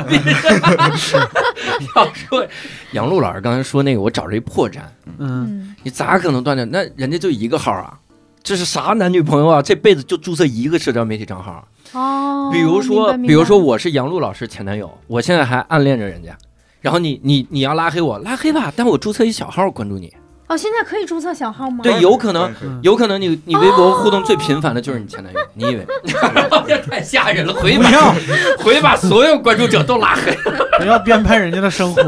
[1.97, 2.47] 要说
[2.93, 4.79] 杨璐老师刚才说那个，我找着一破绽，
[5.17, 5.17] 嗯。
[5.19, 5.75] 嗯。
[5.83, 6.65] 你咋可能断掉？
[6.67, 7.99] 那人家就一个号啊，
[8.41, 9.61] 这是啥男女朋友啊？
[9.61, 11.67] 这辈子就注册一个社交媒体账号。
[11.91, 16.37] 哦，比如说，比如说，我是杨璐老师前男友，我现在还暗恋着人家，
[16.81, 20.13] 然后你你你要拉黑我，拉黑吧，但我注册一小号关注你。
[20.47, 21.79] 哦，现在可以注册小号吗？
[21.83, 22.49] 对有可能
[22.81, 25.85] 有可能你你微博互动最频繁的就是你前男友，你以为？
[26.65, 28.13] 这太吓人了，回不要
[28.63, 30.33] 回去把所有关注者都拉黑，
[30.79, 32.01] 不要编排人家的生活。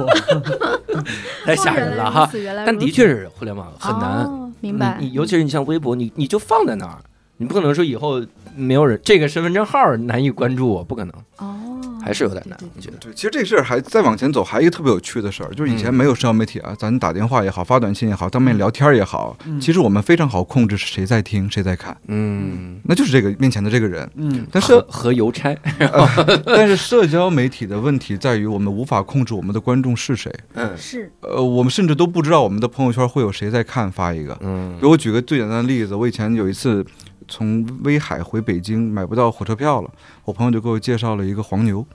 [1.44, 2.30] 太吓人了哈。
[2.66, 4.98] 但的确是互联网很难，哦明白。
[5.00, 6.98] 你你尤其是你像微博，你你就放在那儿，
[7.38, 8.22] 你不可能说以后
[8.56, 11.69] 没有人这个身份证号难以关注我，不可能，哦，
[12.04, 12.98] 还是有点难对，我觉得。
[12.98, 24.10] 对，其实这事儿还再往前走，还有一个特别有趣的事儿，就是以前嗯没有社交媒体啊，咱打电话也好，发短信也好，当面聊天也好，嗯其实我们非常好控制是谁在听，谁在看，嗯，那就是这个面前的这个人。
[24.16, 25.56] 嗯但是和和邮差，
[26.46, 30.34] 但是社交媒体的问题在于，我们无法控制我们的观众是谁。
[30.54, 34.38] 嗯是呃，我们甚至都不知道我们的朋友圈会有谁在看发一个。
[34.42, 36.86] 嗯给我举个最简单的例子，我以前有一次
[37.30, 39.90] 从威海回北京买不到火车票了，
[40.26, 41.86] 我朋友就给我介绍了一个黄牛，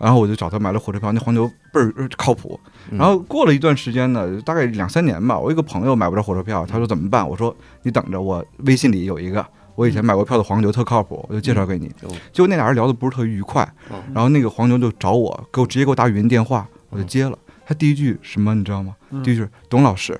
[0.00, 2.58] 然后我就找他买了火车票，那黄牛倍儿呃靠谱。
[2.90, 7.28] 嗯然后过了一段时间呢，大概两三年吧，我一个朋友买不着火车票，他说怎么办？
[7.28, 9.44] 我说你等着，我微信里有一个。
[9.74, 11.88] 我以前买过票的黄牛特靠谱，我就介绍给你。
[12.02, 17.36] 哦结果那俩人聊的不是特愉快，哦然后那个黄牛就找我，给我直接给我打语音电话，我就接了。
[17.66, 18.96] 他第一句什么你知道吗？
[19.10, 20.18] 嗯第一句董老师，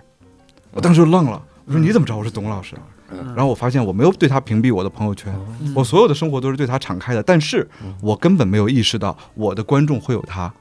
[0.73, 2.77] 我当时就愣了，我说你怎么知道我是董老师？
[3.11, 3.35] 嗯。
[3.35, 5.73] 然后我发现我没有对他屏蔽我的朋友圈，嗯。
[5.75, 7.95] 我所有的生活都是对他敞开的，但是嗯。
[8.03, 10.53] 我根本没有意识到我的观众会有他。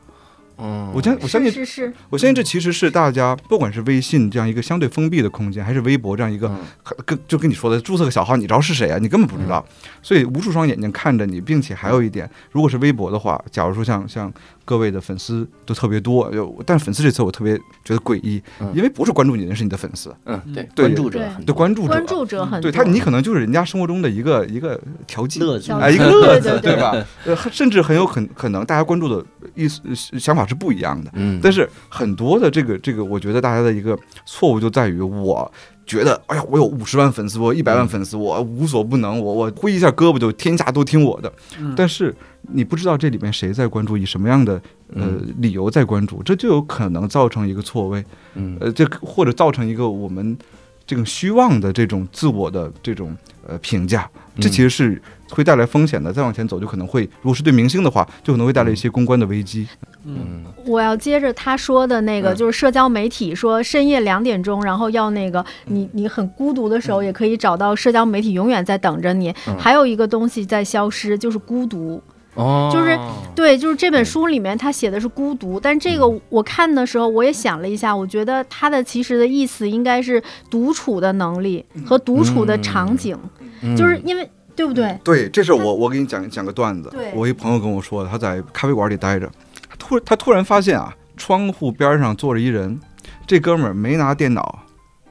[0.58, 1.88] 嗯，我相我相信是是。
[1.88, 6.60] 是，我相信这其实是大家不管是微信这样一个相对封闭的空间，还是微博这样一个嗯。
[7.06, 8.98] 跟就跟你说的注册个小号，你知道是谁啊？
[8.98, 9.66] 你根本不知道，
[10.02, 14.32] 所以无数双眼睛看着你，并且还有一点，如果是微博的话，假如说像像
[14.66, 22.62] 各位的粉丝都特别多，就但是粉丝这次我特别觉得诡异嗯，因为不是关注你的人是你的粉丝，嗯对对关注者对很多对关注者，关注者很多。
[22.62, 25.40] 对他你可能就是人家生活中的一个一个调剂。
[25.40, 27.06] 乐子哎，一个乐子，对对对吧？
[27.26, 29.24] 呃，甚至很有可可能大家关注的
[29.54, 29.82] 意思
[30.20, 31.12] 想法是不一样的。
[31.14, 35.52] 嗯，但是很多的这个这个，我觉得大家的一个错误就在于，我
[35.86, 41.32] 觉得，哎呀，我有五十万粉丝，我一百万粉丝，我无所不能，我我挥一下胳膊就天下都听我的。
[41.60, 42.16] 嗯但是
[42.52, 44.54] 你不知道这里面谁在关注，以什么样的
[44.94, 48.04] 呃嗯理由在关注，这就有可能造成一个错位，
[48.36, 48.58] 嗯。
[48.60, 50.38] 呃，这或者造成一个我们
[50.86, 53.16] 这种虚妄的这种自我的这种
[53.48, 56.14] 呃评价，这其实是会带来风险的。
[56.14, 59.68] 再往前走，就可能会，如果是对明星的话，就可能会带来一些公关的危机。
[60.04, 60.16] 嗯。
[60.20, 60.46] 嗯。
[60.68, 62.36] 我要接着他说的那个，嗯。
[62.36, 69.34] 就是社交媒体说深夜两点钟，然后要那个你你很孤独的时候，也可以找到社交媒体永远在等着你。
[69.48, 69.58] 嗯。
[69.58, 72.02] 还有一个东西在消失，就是孤独。
[72.36, 72.98] 哦，就是
[73.34, 76.00] 对，就是这本书里面他写的是孤独，但这嗯。
[76.00, 83.18] 个我看的时候我也想了一下，我觉得他的其实的意思应该是独处的能力和独处的场景，
[83.62, 83.76] 嗯。
[83.76, 84.98] 就是因为对不对？
[85.04, 86.94] 对，这是我我给你讲讲个段子。
[87.14, 89.30] 我一朋友跟我说的，他在咖啡馆里待着，
[89.70, 92.80] 他突他突然发现啊，窗户边上坐着一人，
[93.26, 94.60] 这哥们儿没拿电脑，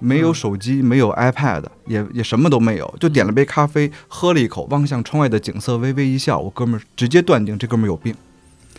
[0.04, 6.38] 没有嗯手机，没有 iPad，也也什么都没有，就点了杯咖啡，喝了一口，望向窗外的景色，微微一笑。
[6.38, 8.14] 我哥们儿直接断定这哥们儿有病，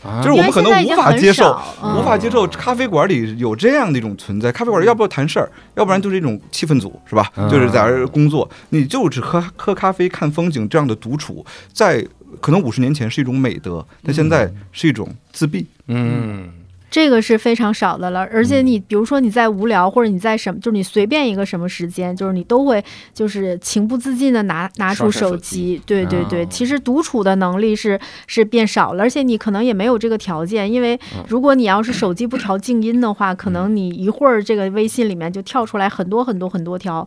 [0.03, 4.51] 啊就是我们可能无法接受，嗯无法接受咖啡馆里有这样的一种存在。
[4.51, 7.31] 咖啡馆里要不要谈事儿，要不然就是一种气氛组，是吧？
[7.35, 12.05] 嗯就是在这儿工作，你就只喝喝咖啡、看风景这样的独处，在
[12.41, 15.65] 可能五十年前是一种美德，但现在是一种自闭。
[15.87, 16.49] 嗯
[16.95, 22.81] 这个是非常少的了，而且你比如说你在无聊或者你在什么，就是你随便一个什么时间，就是你都会
[23.13, 31.25] 就是情不自禁的拿拿出手机，对对对，哦其实独处的能力是是变少了，而且你可能也没有这个条件，因为嗯。
[31.27, 37.05] 如果你要是手机不调静音的话，可能你一会儿这个微信里面就跳出来很多很多很多条。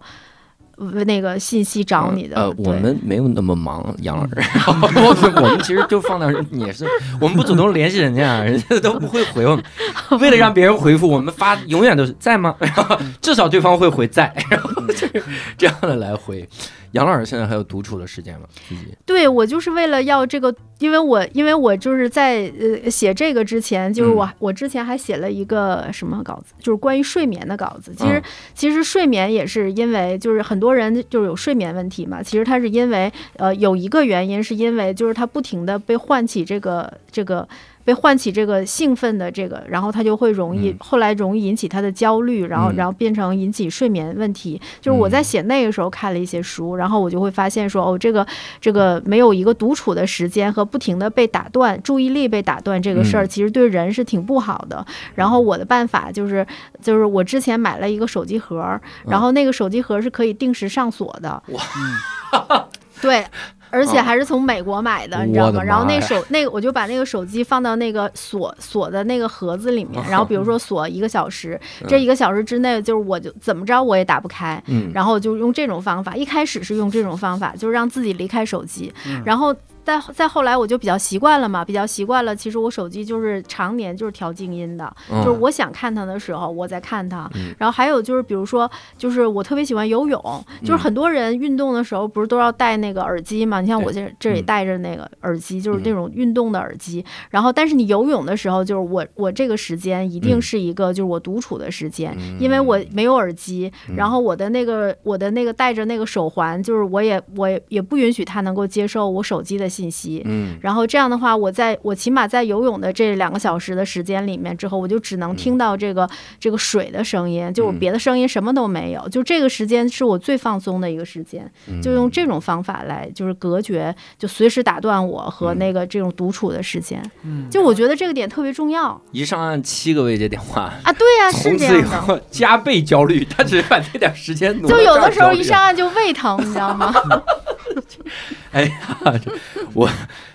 [0.79, 4.35] 呃那个信息找你的，呃，我们没有那么忙，杨老师，
[4.71, 6.87] 我我们其实就放那儿也是，
[7.21, 9.65] 我们不主动联系人家，人家都不会回我们。
[10.21, 12.55] 为了让别人回复，我们发永远都是在吗？
[12.61, 15.23] 然 后至少对方会回在，然后就是
[15.57, 16.49] 这样的来回。
[16.93, 18.47] 杨老师现在还有独处的时间吗？
[18.69, 27.93] 自己对我就是为了要这个，因为我因为我就是在呃写这个之前，就是我、我之前还写了一个什么稿子，就是关于睡眠的稿子。
[27.97, 28.23] 其实、嗯
[28.55, 37.49] 其实睡眠也是因为就是很多人就是有睡眠问题嘛，其实他是因为呃有一个原因是因为就是他不停的被唤起这个这个。
[37.89, 44.61] 被唤起这个兴奋的这个，然后他就会容易，嗯后来容易引起他的焦虑，然后嗯然后变成引起睡眠问题。
[44.79, 48.27] 就是我在嗯写那个时候看了一些书，然后我就会发现说，哦，这个
[48.61, 54.85] 这个没有一个独处的时间和不停的被打断，注意力被打断这个事儿，嗯其实对人是挺不好的。
[55.15, 56.47] 然后我的办法就是，
[56.83, 61.43] 就是我之前买了一个手机盒，然后那个手机盒是可以定时上锁的。
[61.47, 62.69] 哇
[63.01, 63.25] 对，
[63.71, 65.63] 而且还是从美国买的，你知道吗？
[65.63, 78.93] 然后那手那个我就把那个手机放到那个锁锁的那个盒子里面，然后比如说 锁一个小时，这一个小时之内就是我就怎么着我也打不开，嗯然后就用这种方法，一开始是用这种方法，就是让自己离开手机，
[79.25, 79.55] 然后。
[79.89, 82.37] 再再后来我就比较习惯了嘛，比较习惯了。
[82.37, 87.27] 其实我手机就是常年就是调静音的，嗯就是我想看它的时候我在看它。
[87.35, 90.21] 嗯然后还有就是比如说，就是我特别喜欢游泳，
[90.61, 93.63] 就是嗯很多人运动的时候不是都要戴那个耳机嘛？
[93.63, 97.03] 你像我这这里嗯戴着那个耳机，就是那种运动的耳机。
[97.31, 110.23] 然后但是你游泳的时候，就是我我这个时间一定嗯是一个就是我独处的时间，因为我没有耳机，嗯然后我的那个我的那个戴着那个手环，就是我也我也也不允许它能够接受我手机的信息。
[110.25, 110.59] 嗯。
[110.61, 116.09] 然后这样的话，我在我起码在游泳的这两个小时的时间里面之后，我就只能听到这个、
[116.41, 121.81] 这个水的声音，就我嗯别的声音什么都没有，就这个时间是我最放松的一个时间，嗯。
[121.81, 127.01] 就用这种方法来就是隔绝，就随时打断我和那个这种独处的时间。
[127.23, 129.01] 嗯，就我觉得这个点特别重要。
[129.13, 136.93] 一上岸七个未接电话，啊，对呀、是 从此以这样加倍焦虑，他只是把这点时间挪就有的时候一上岸就胃疼，你知道吗？
[138.51, 139.31] 哎呀，这
[139.75, 139.89] 我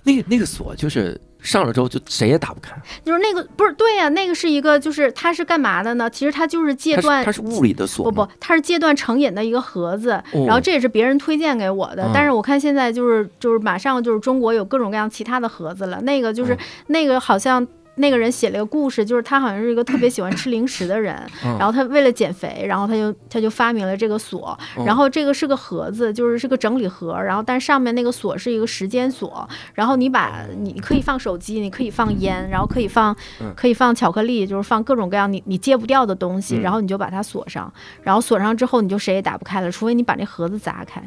[0.04, 6.10] 那个那个锁就是上了之后就谁也打不开，就是那个不是对呀、那个是一个就是它是干嘛的呢？
[6.10, 12.04] 其实它就是戒断它是物理的锁，不不，它是戒断成瘾的一个盒子，哦然后这也是别人推荐给我的。
[12.04, 17.68] 嗯但是我看现在就是就是马上就是中国有各种各样其他的盒子了，那个就是、嗯那个好像。
[17.96, 21.58] 那个人写了一个故事，就是他好像是一个特别喜欢吃零食的人，嗯。
[21.58, 24.86] 然后他为了减肥，然后他就他就发明了这个锁，嗯。
[24.86, 33.54] 然后这个是个盒子，就是是个整理盒，然后但上面那个锁是一个时间锁，然后你把你可以放手机，你可以放烟，然后可以放嗯。
[33.56, 36.62] 可以放巧克力，就是放各种各样你你戒不掉的东西，嗯。
[36.62, 41.02] 然后你就把它锁上，然后锁上之后你就谁也打不开了，除非你把那盒子砸开。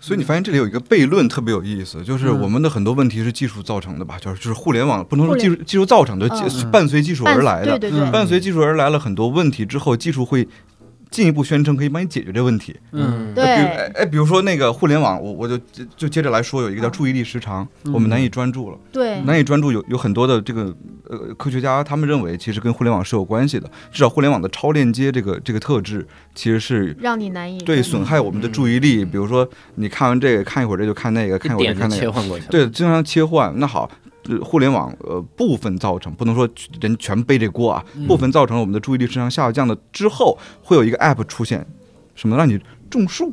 [0.00, 7.78] 所以你发现这里有一个悖论特别有意思，就是嗯我们的很多问题是技术造成的吧，就是就是互联网不能说技术技术造成的，技嗯伴随技术而来的，
[8.10, 10.48] 伴随技术而来了很多问题之后，技术会
[11.10, 12.76] 进一步宣称可以帮你解决这问题。
[12.92, 15.58] 嗯对呃比如哎哎，比如说那个互联网，我我就
[15.96, 18.78] 就接着来说，有一个叫注意力时长，嗯我们难以专注了。
[18.92, 20.74] 对难以专注有有很多的这个
[21.08, 29.04] 呃科学家他们认为其实跟互联网是有关系的，至少互联网的超链接这个这个特质其实是让你难以对损害我们的注意力。
[29.04, 33.52] 嗯比如说你看完这个看一会儿这就看那个，看一会儿就看那个，切换过去，对，经常切换。
[33.58, 33.90] 那好。
[34.30, 36.48] 呃互联网呃部分造成，不能说
[36.80, 38.06] 人全背这锅啊，嗯。
[38.06, 41.66] 部分造成了我们的注意力质量下降的之后，会有一个 app 出现，
[42.14, 43.32] 什么让你种树，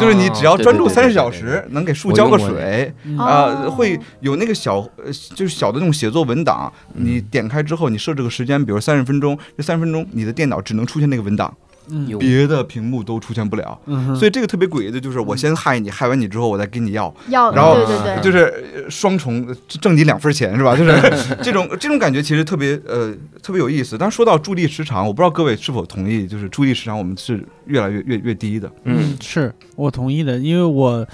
[0.00, 11.54] 就是你只要专注三十小时，能给树浇个水，嗯啊、哦会有那个小呃，就是小的那种写作文档，你点开之后，你设置个时间，比如三十分钟，这三十分钟你的电脑只能出现那个文档，
[11.88, 13.78] 嗯别的屏幕都出现不了。
[13.86, 20.76] 嗯，所以这个特别诡异的就是，我先害你，害完你之后，我再给你要，要然后对对对，就是呃双重呃挣你两分钱是吧？
[20.76, 20.92] 就是
[21.42, 23.96] 这种这种感觉其实特别呃特别有意思。
[23.98, 28.70] 但说到注意力时长，我不知道各位是否同意，就是注意力时长我们是越来越越越低的。
[28.84, 31.06] 嗯，是我同意的，因为我。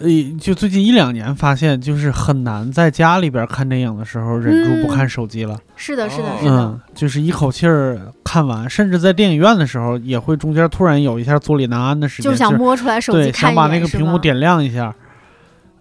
[0.00, 0.06] 呃，
[0.38, 5.58] 就最近一两年发现，就是很难在家里边看电影的时候忍住不看手机了。
[5.76, 14.94] 是的，是的，哦是的嗯，，就是一口气儿看完，甚至在电影院的时候，也会中间突然有一下坐立难安的时间，就想摸出来手机对，想把那个屏幕点亮一下。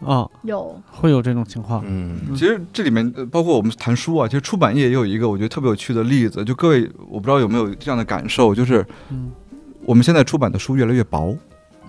[0.06, 1.84] 啊、有会有这种情况。
[1.88, 9.32] 嗯其实这里面呃包括我们谈书啊，其实出版业也有一个我觉得特别有趣的例子，就各位我不知道有没有这样的感受，就是嗯
[9.84, 11.36] 我们现在出版的书越来越薄，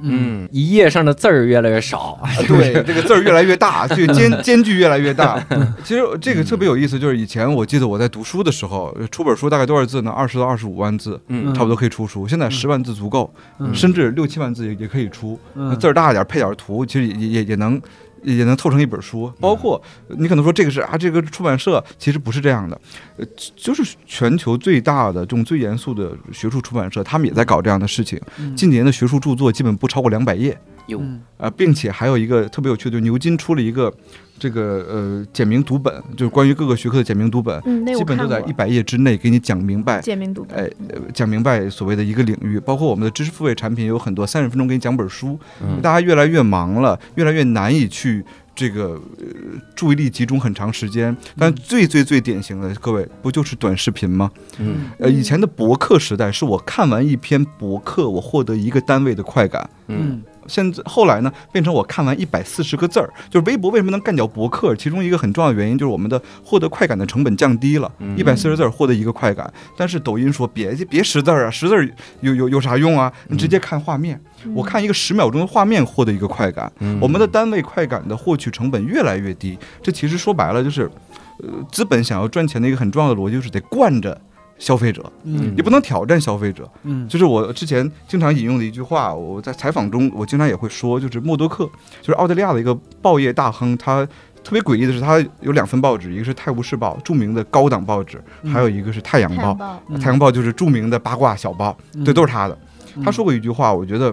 [0.02, 5.42] 嗯嗯，一页上的字儿越来越少，对， 这个字儿越来越大， 这个间间距越来越大。
[5.84, 10.10] 其实这个特别有意思，就是以前我记得我在读书的时候，出本书大概多少字呢？
[10.10, 12.26] 二十到二十五万字，嗯差不多可以出书。
[12.26, 15.38] 现在十万字足够，嗯甚至六七万字也也可以出。
[15.78, 17.80] 字儿大一点，配点图，其实也也也能。
[18.22, 22.80] 也能凑成一本书，包括你可能说这个是啊，这个出版社其实不是这样的，
[23.16, 23.26] 呃，
[23.56, 28.20] 就是全球最大的这种最严肃的学术出版社，他们也在搞这样的事情。
[28.38, 28.54] 嗯。
[28.56, 31.00] 近年的学术著作基本不超过两百页，有。
[31.00, 31.20] 嗯。
[31.38, 33.92] 啊，并且还有一个特别有趣的，就是牛津出了一个
[34.40, 40.00] 这个呃简明读本，就是关于各个学科的简明读本，嗯，基本都在一百页之内给你讲明白。
[40.00, 45.80] 简明读本，哎，呃讲明白所谓的一个领域，包括我们的知识付费产品有很多三十分钟给你讲本书，嗯。
[45.80, 48.07] 大家越来越忙了，越来越难以去
[48.54, 49.26] 这个呃
[49.74, 51.16] 注意力集中很长时间。
[51.36, 54.30] 但最最最典型的，各位不就是短视频吗？
[54.58, 59.68] 嗯呃，以前的博客时代是我看完一篇博客，我获得一个单位的快感。
[59.88, 63.08] 嗯嗯现在后来呢，变成我看完一百四十个字儿。
[63.30, 64.74] 就是微博为什么能干掉博客？
[64.74, 69.52] 其中一个很重要的原因就是我们的获得快感的成本降低了，一百四十字儿获得一个快感。
[69.76, 71.88] 但是抖音说别别识字儿啊，识字儿
[72.20, 73.12] 有有有啥用啊？
[73.28, 74.20] 你直接看画面，
[74.54, 76.72] 我看一个十秒钟的画面获得一个快感。
[76.80, 80.90] 嗯我们的单位快感的获取成本越来越低，这其实说白了就是，
[81.38, 84.18] 呃，资本想要赚钱的一个很重要的逻辑就是得惯着
[84.58, 86.68] 消费者，嗯你不能挑战消费者。
[86.82, 91.64] 嗯就是我之前经常引用的一句话，我在采访中我经常也会说，就是默多克，
[92.00, 94.04] 就是澳大利亚的一个报业大亨，他
[94.42, 99.54] 特别诡异的是，他有两份报纸，一个是《泰晤士报》，著名的高档报纸，还有一个是《太阳报太阳》。
[99.58, 102.58] 报，嗯太阳报就是著名的八卦小报，对，都是他的。
[103.04, 104.12] 他说过一句话，我觉得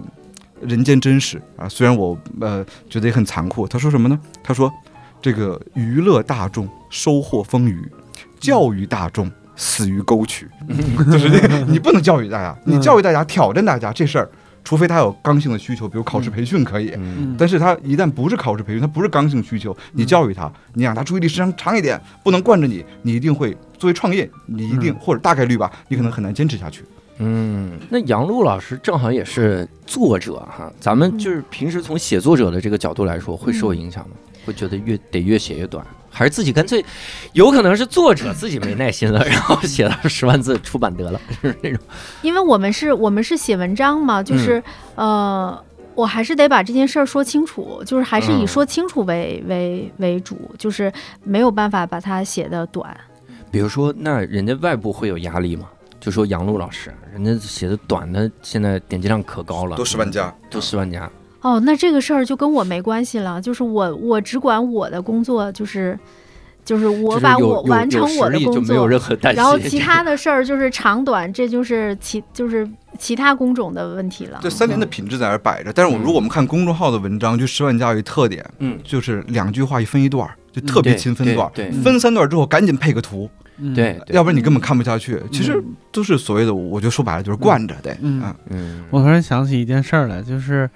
[0.61, 3.67] 人间真实啊，虽然我呃觉得也很残酷。
[3.67, 4.19] 他说什么呢？
[4.43, 4.71] 他说
[5.21, 7.77] 这个娱乐大众收获丰腴，
[8.39, 10.47] 教育大众死于沟渠，
[11.11, 14.29] 就是这个你不能教育大家，你教育大家挑战大家这事儿。
[14.63, 16.91] 除非他有刚性的需求，比如考试培训可以，
[17.37, 24.95] 但是他一旦不是考试培训，他不是刚性需求，你教育他，你让他注意力时长长一点，不能惯着你，你一定会作为创业，你一定、嗯。
[24.99, 26.83] 或者大概率吧，你可能很难坚持下去。
[27.19, 34.15] 嗯，那杨璐老师正好也是作者哈，咱们就是平时从写作者的这个角度来说，会受影响吗？
[34.47, 36.83] 会觉得越得越写越短，还是自己干脆，
[37.33, 41.79] 有可能是作者自己没耐心了，然后写了十万字出版得了，就是那种。
[42.21, 44.63] 因为我们是我们是写文章嘛，就是、
[44.95, 45.63] 呃。
[45.95, 50.91] 我还是得把这件事儿说清楚，就是还是以嗯说清楚为、为为主，就是
[51.23, 52.93] 没有办法把它写的短。
[53.49, 55.69] 比如说，那人家外部会有压力吗？
[55.97, 61.09] 就说杨璐老师，人家写的短的，现在点击量可高了，都十万加，都十万加。
[61.45, 65.97] 哦，那这个事儿就跟我没关系了，就是我我只管我的工作，就是
[66.63, 69.15] 就是我把我完成我的工作，没有任何。
[69.21, 74.49] 然后其他的事儿就是长短，这就是其就是其他工种的问题了这。
[74.49, 75.71] 三年的品质在那儿摆着。
[75.71, 81.51] 但是我嗯如果我们看公众号的文章，就十万加有一特点，嗯，就是两句话一分一段儿，就特别勤分段儿。
[81.53, 83.29] 对嗯分三段之后，赶紧配个图，
[83.59, 85.21] 嗯对对，要不然你根本看不下去。
[85.31, 87.95] 其实都是所谓的，我觉得说白了就是惯着得。
[88.01, 90.67] 嗯啊嗯，我突然想起一件事儿来，就是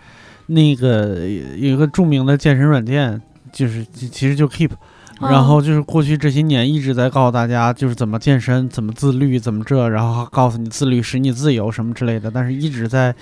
[0.49, 4.71] 那个有一个著名的健身软件，就是其其实就 Keep，
[5.19, 13.13] 哦然后就是过去这些年一直在告诉大家，就是怎么健身、怎么自律、怎么这，然后告诉你自律使你自由什么之类的，但是一直在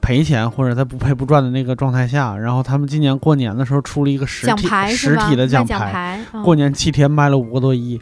[0.00, 2.36] 赔钱或者在不赔不赚的那个状态下。
[2.36, 4.68] 然后他们今年过年的时候出了一个实体？
[4.90, 5.78] 实体的奖牌。
[5.78, 8.00] 牌，嗯过年七天卖了五个多亿，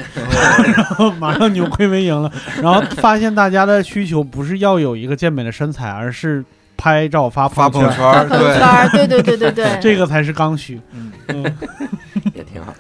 [0.74, 2.32] 然后马上扭亏为盈了。
[2.62, 6.44] 然后发现大家的需求不是要有一个健美的身材，而是
[6.76, 10.80] 拍照发发朋友圈圈儿，朋友圈对，对对对对对， 这个才是刚需。
[10.92, 11.12] 嗯。
[11.28, 11.56] 嗯。
[12.34, 12.74] 也挺好。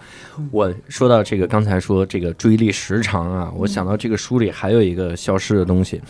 [0.50, 6.00] 我说到这个，刚才说这个注意力时长啊，我想到这个书里还有一个消失的东西，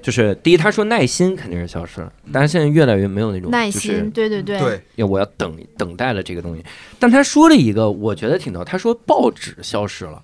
[0.00, 6.64] 就是第一，他说耐心肯定是消失了，但是现在越来越没有那种耐心，对对对，对，要我要等等待了这个东西。
[7.00, 10.22] 但他说了一个，我觉得挺逗，他说报纸消失了，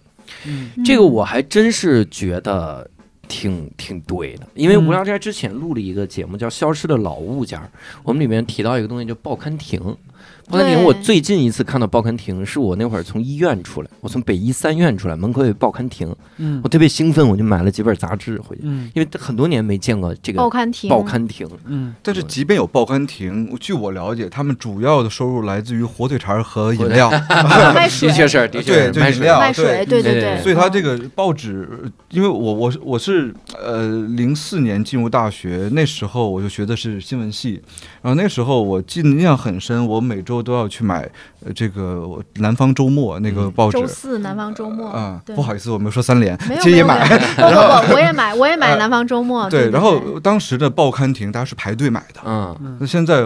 [0.85, 2.89] 这个我还真是觉得。
[3.31, 7.59] 挺挺对的，因为嗯无聊斋之前录了一个节目叫《消失的老物件》，
[8.03, 9.97] 我们里面提到一个东西叫报刊亭。
[10.51, 16.61] 报刊亭，我最近一次看到报刊亭是我那会儿从医院出来，我从北医三院出来，门口有报刊亭，嗯。
[16.65, 18.91] 我特别兴奋，我就买了几本杂志回去，嗯。
[18.95, 21.49] 因为很多年没见过这个报刊亭，报刊亭。
[21.67, 21.95] 嗯。
[22.03, 27.09] 但是即便有报刊亭，据我了解，他们主要的收入来自于火腿肠和饮料，
[27.73, 28.09] 卖水。
[28.09, 30.03] 的确是，的确对是卖饮料卖水，对。
[30.03, 31.69] 对对，所以他这个个报纸，
[32.11, 33.33] 因为我我我是
[33.63, 37.63] 呃零四年进入大学，那时候我就学的是新闻系，
[38.03, 41.09] 然后那时候我记得印象很深，我每周都要去买
[41.45, 43.87] 呃这个南方周末那个嗯报纸周。
[43.87, 47.07] 四南方周末啊、对不好意思，我没有说三联没，有其实也买。
[47.09, 53.23] 不不不，我也买，我也买南方周末，对，对，然后当时的报刊亭大家是排队买的，嗯那现在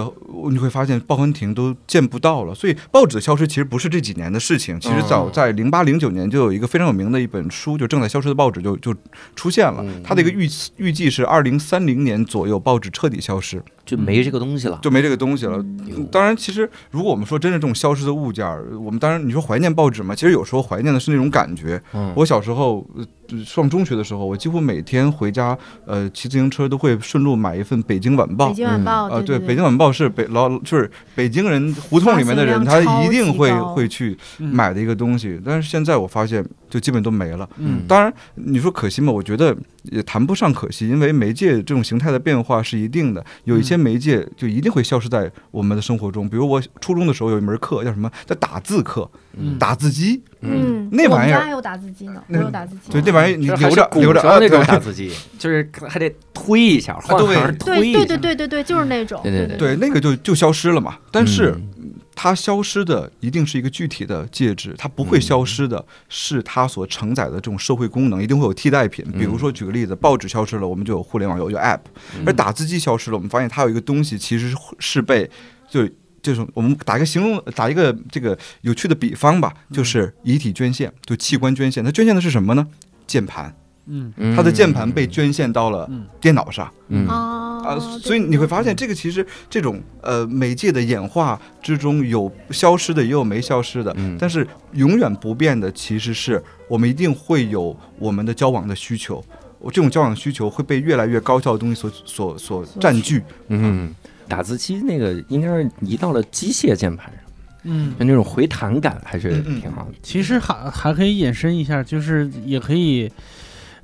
[0.50, 8.94] 你会发现报刊亭都见不到了，所以报纸的消失其实不是这几年的事情，其实早哦在零八零九年就有一个非常有名的一本书，就正在消失的报纸就就
[9.36, 10.02] 出现了嗯。
[10.02, 14.78] 它的一个预预计是二零三零年左右报纸彻底消失，就没这个东西了。
[14.82, 15.64] 就没这个东西了。
[16.10, 21.80] 当然，其实如果我们说真是这种消失的物件儿，我们当然你说怀念报纸嘛，其实有时候怀念的是那种感觉。
[21.92, 23.04] 嗯我小时候呃
[23.44, 25.56] 上中学的时候，我几乎每天回家，
[25.86, 28.52] 呃，骑自行车都会顺路买一份《北京晚报北》。
[28.56, 35.40] 京晚报，啊，对对，北京晚报是北老就是北京人胡同里面的人，他一定会会去嗯买的一个东西。
[35.44, 37.48] 但是现在我发现，就基本都没了。
[37.58, 39.12] 嗯当然，你说可惜吗？
[39.12, 46.28] 我觉得也谈不上可惜，因为媒介这种形态的变化是一定的，有一些媒介就一定会消失在我们的生活中。
[46.28, 48.10] 比如我初中的时候有一门课叫什么？
[48.26, 49.20] 叫打字课，嗯
[49.58, 50.22] 打字机。
[50.40, 52.92] 嗯，那玩意儿我们家还有打字机呢，我有打字机。
[52.92, 57.98] 对，那玩意儿你留着留着上那种啊对打字机， 就是还得推一下，换对行推对对一下。
[57.98, 59.20] 对对对对，就是那种。
[59.22, 60.98] 对对对对，那个就就消失了嘛。
[61.10, 69.04] 但是嗯它消失的一定是一个具体的介质，它不会消失的是它所承载的这种社会功能，一定会有替代品。
[69.12, 71.80] 比如说，举个例子，报纸消失了，我们就有互联网，有有 App；
[72.24, 75.28] 而打字机消失了，我们发现它有一个东西其实是是被
[75.68, 75.88] 就。
[76.24, 81.84] 就是我们打一个形容，打一个这个有趣的比方吧，就是遗体捐献，就器官捐献。
[81.84, 82.66] 它捐献的是什么呢？
[83.06, 83.54] 键盘，
[83.84, 84.10] 嗯。
[84.16, 86.06] 嗯它的键盘被捐献到了嗯。
[86.18, 86.72] 电脑上。
[86.88, 87.06] 嗯。
[87.06, 94.16] 啊啊，所以你会发现，这个其实这种呃媒介的演化之中，有消失的，也有没消失的，嗯。
[94.18, 99.24] 但是永远不变的，其实是我们一定会有我们的交往的需求，
[99.58, 103.22] 我这种交往的需求会被越来越高效的东西所所所占据。
[103.48, 103.94] 嗯，
[104.28, 107.20] 打字机那个应该是移到了机械键盘上，
[107.64, 109.92] 嗯，就那种回弹感还是挺好的。
[110.02, 113.10] 其实还还可以延伸一下，就是也可以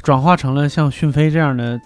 [0.03, 1.81] 转化成了像讯飞这样的，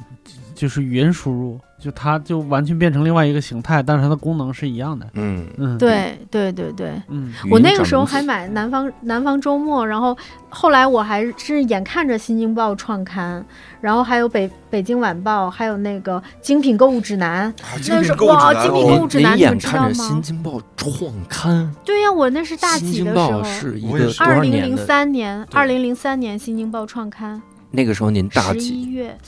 [0.55, 5.07] 就是语音输入，就它就完全变成另外一个形态，但是它的功能是一样的。
[5.15, 6.93] 嗯，嗯，，对对对对。
[7.09, 10.17] 嗯我那个时候还买南方南方周末，然后
[10.49, 13.45] 后来我还是眼看着新京报创刊，
[13.81, 17.47] 然后还有北北京晚报，还有那个精品购物指南。
[17.47, 17.55] 啊，
[17.89, 24.77] 那是哇精品购物指南你眼你们知道看着吗新京报创刊，对呀、我那是大几的时候报，是一我也是个多二零零？
[24.77, 27.41] 三年，二零零三年新京报创刊，
[27.71, 28.91] 那个时候您大十一几？
[28.93, 29.19] 月。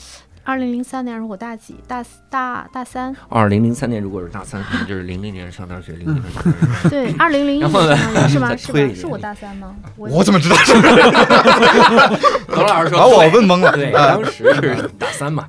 [0.47, 1.75] 二零零三年如果大几？
[1.89, 3.13] 大大大三？
[3.27, 6.51] 二零零三年如果是大三，可能就是零零年上大学，零零年上大
[6.83, 6.87] 学。
[6.89, 7.69] 对，二零零一年
[8.29, 8.55] 是吗？
[8.55, 8.79] 是吧？
[8.95, 9.75] 是我大三吗？
[9.97, 10.55] 我我怎么知道？
[12.47, 13.73] 董老师说，把我问懵了。
[13.73, 15.45] 对，啊当时是大三嘛。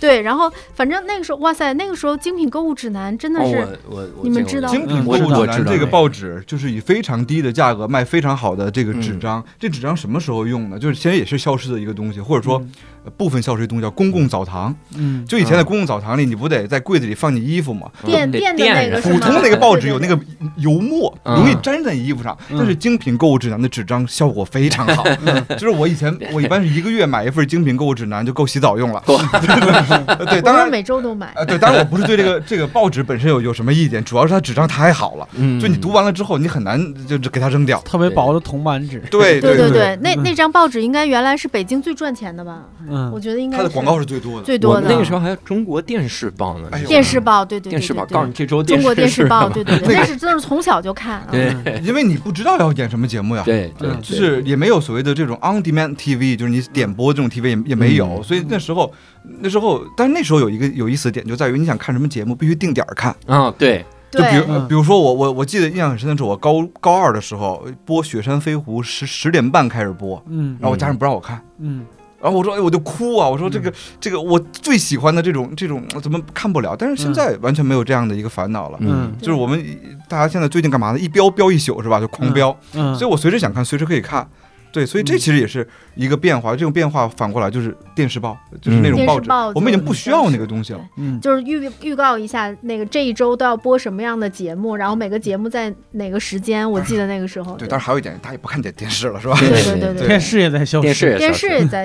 [0.00, 9.20] 对，然后反正那个时候，哇塞，那个时候精品购物指南真的哦，是我我我你们知道精品购物指南这个报纸就是以非常低的价格卖非常好的这个纸嗯。
[9.20, 10.78] 张，这纸张什么时候用呢？
[10.78, 12.62] 就是现在也是消失的一个东西，或者说
[12.97, 14.74] 呃部分消失的东西叫公共澡堂。
[14.96, 17.88] 嗯，就以前在公共澡堂里，你不得在柜子里放你衣服吗？
[18.04, 20.18] 垫着普那个普通那个报纸有那个
[20.56, 25.04] 油墨，嗯容易粘在衣服上，嗯但是精品购物指南的纸张效果非常好。
[25.58, 29.02] 就是我以前我一般是一个月买一份精品购物指南就够洗澡用了。
[29.06, 30.68] 对，我当然。
[30.68, 31.32] 每周都买。
[31.34, 37.80] 呃，对，当然我不是对这个这个报纸本身有有什么意见，主要是它纸张太好了，嗯，就你读完了之后，你很难就就给它扔掉。
[37.80, 39.02] 特别薄的铜板纸。
[39.10, 42.64] 对对对对，那那张报纸应该原来是北京最赚钱的吧？
[42.86, 44.44] 嗯我，觉得应该它的广告是最多的。
[44.44, 44.88] 最多的。
[44.88, 51.20] 那个时候还有中国电视报呢，电视报，对对对电视报对对告诉你这周中国电视报，对对对，那是真是从小就看。
[51.20, 51.28] 啊。
[51.30, 51.54] 对。
[51.84, 53.42] 因为你不知道要演什么节目呀。
[53.44, 53.72] 对
[54.02, 58.22] 就是也没有所谓的这种 on demand TV，就是你点播这种 TV 也也没有，嗯。
[58.22, 58.92] 所以那时候
[59.40, 70.56] 那时候，但是那时候有一个有意思的点就在于你想看什么节目必须定点儿看，啊对，就比如比如说我我我记得印象很深的是我高高二的时候播《雪山飞狐》十十点半开始播，嗯。
[70.60, 71.42] 然后我家人不让我看。
[71.58, 71.84] 嗯
[72.20, 73.28] 然后我说，哎，我就哭啊！
[73.28, 76.74] 我说这个、这个我最喜欢的这种这种怎么看不了？
[76.76, 78.78] 但是现在完全没有这样的一个烦恼了。
[78.80, 79.64] 嗯就是我们
[80.08, 80.98] 大家现在最近干嘛呢？
[80.98, 82.00] 一飙飙一宿是吧？
[82.00, 84.28] 就狂飙，嗯，所以我随时想看，随时可以看。
[84.72, 86.52] 对，所以这其实也是一个变化。
[86.52, 90.80] 这种变化反过来就是电视报，就是那种报纸，报我们已经不需要那个东西了。
[90.96, 97.56] 嗯就是预预告一下那个这一周都要播什么样的节目，然后每个节目在哪个时间，我记得那个时候。
[97.56, 99.36] 对，但是还有一点，大家也不看电电视了，是吧？
[99.38, 100.82] 对对对对对电视也在消失。
[100.82, 101.34] 电视也电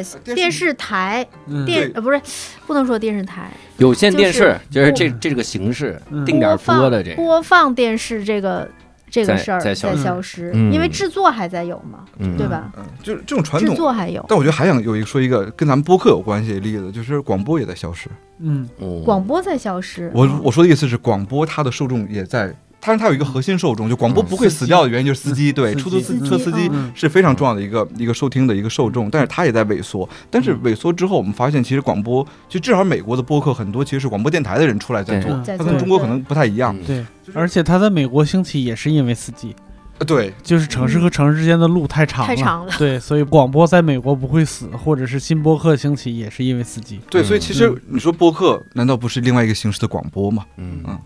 [0.03, 2.21] 消电 电视台嗯电呃不是
[2.67, 8.69] 不能说电视台，有线电视就是就是这这个形式嗯定点播的这个，播放电视这个
[9.14, 12.72] 这个事儿在消失消失，嗯因为制作还在有嘛，嗯对吧？
[12.76, 13.76] 嗯，就是这种传统制统。
[13.76, 18.09] 作还有但我觉得还想有一个说一个跟咱们播客有关系的例子，就是广播也在消失。
[18.39, 20.11] 嗯哦广播在消失。
[20.16, 22.51] 我我说的意思是，广播它的受众也在，
[22.86, 26.91] 但是它有一个核心受众，就广播嗯不会死掉的原因就是司机，对，出租车司机嗯。
[26.93, 30.07] 是非常重要的一个一个收听的一个受众，但是它也在萎缩。
[30.29, 36.75] 但是萎缩之后，我们发现其实广播，就至少美国的播客很多其实是广播电台的人出来在做，嗯它跟中国可能不太一样。
[36.77, 39.55] 嗯对，而且它在美国兴起也是因为司机，
[39.99, 42.27] 呃对，就是城市和城市之间的路太长了。
[42.27, 42.73] 太长了。
[42.77, 46.99] 对，所以广播在美国不会死，或者是新播客兴起也是因为司机。
[47.09, 50.45] 对，嗯所以其实你说播客难道不是另外一个形式的广播吗？
[50.57, 50.81] 嗯。
[50.86, 50.97] 嗯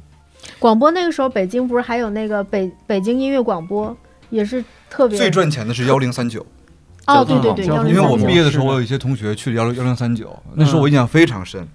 [0.60, 3.96] 广播那个时候，北京不是还有那个北北京音乐广播，
[4.30, 6.46] 也是特别最赚钱的是幺零三九，
[7.06, 11.68] 哦，对对对，因为我幺零三九毕业的时候，我有一些同学去了幺零幺零三九，那时候我印象非常深。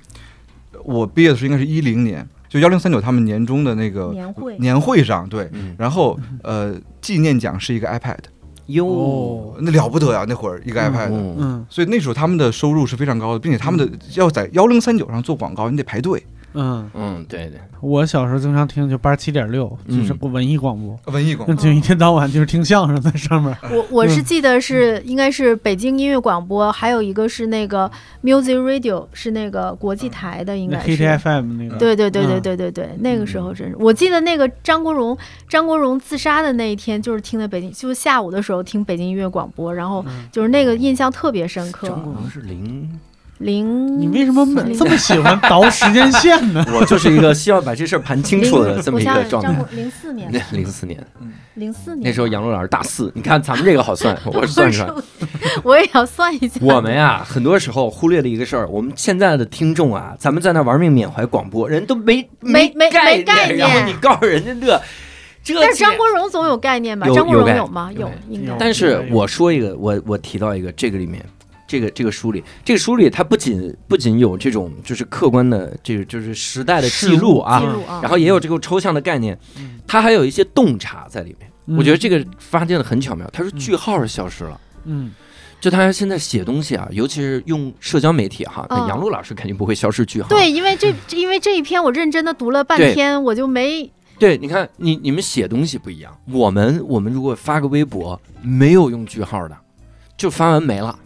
[0.85, 5.77] 我毕业的时候应该是一零年，就幺零三九他们年终的那个年会，年会上，对，嗯。
[5.79, 8.18] 然后呃，纪念奖是一个 iPad，
[8.66, 10.25] 哟，哦，那了不得呀！
[10.27, 11.37] 那会儿一个 iPad，、嗯。
[11.39, 16.27] 嗯所以那时候他们的收入是非常高的，并且他们的要在幺零三九上做广告，你得排队。
[16.55, 23.57] 嗯，嗯，对对，我小时候经常听就八十七点六，就是嗯文艺广播，文艺广播，就一天到晚就是听相声在上面。
[23.70, 27.90] 我我是记得是应该是北京音乐广播，还有一个是那个
[28.22, 30.96] Music Radio，是那个国际台的，应该是。
[30.96, 35.16] KTFM 那个，对对对对嗯对对对，那个时候真是，我记得那个张国荣，
[35.48, 41.88] 张国荣自杀的那一天，就是听的北京，就是下午的时候听北京音乐广播，然后嗯就是那个印象特别深刻。
[41.88, 43.00] 张国荣是零，
[43.43, 46.64] 零，你为什么这么喜欢倒时间线呢？
[46.72, 49.53] 我就是一个希望把这事儿盘清楚的这么一个状态。
[49.72, 51.05] 零四年， 那零四年，
[51.55, 54.95] 零四年那时候杨璐老师大四，你看咱们这个好算，我算出来。
[55.64, 56.61] 我也要算一下。
[56.61, 67.09] 我们呀，很多时候忽略了一个事儿，我们现在的听众啊，咱们在那玩命缅怀广播，人都没没没概没概念然后你告诉人家这，这但是张国荣总有概念吧？
[67.09, 67.90] 有张国荣有吗？
[67.93, 68.57] 有有，应该有。
[68.59, 71.24] 但是我说一个，我我提到一个，这个里面，
[71.73, 81.49] 这个这个书里，这个书里它不仅不仅有这种就是客观的这个就是时代的记录啊记，录啊，然后也有这个抽象的概念嗯，它还有一些洞察在里面。
[81.64, 84.61] 嗯我觉得这个发现的很巧妙，它是句号消失了。
[84.85, 85.12] 嗯
[85.59, 90.29] 就他现在写东西啊，尤其是用社交媒体哈，杨璐老师肯定不会消失句号。
[90.29, 99.57] 对，因为这因为这一篇我认真的读了半天，我就没对，你看你你们写东西不一样，我们我们如果发个微博没有用句号的，
[100.16, 100.99] 就发完没了，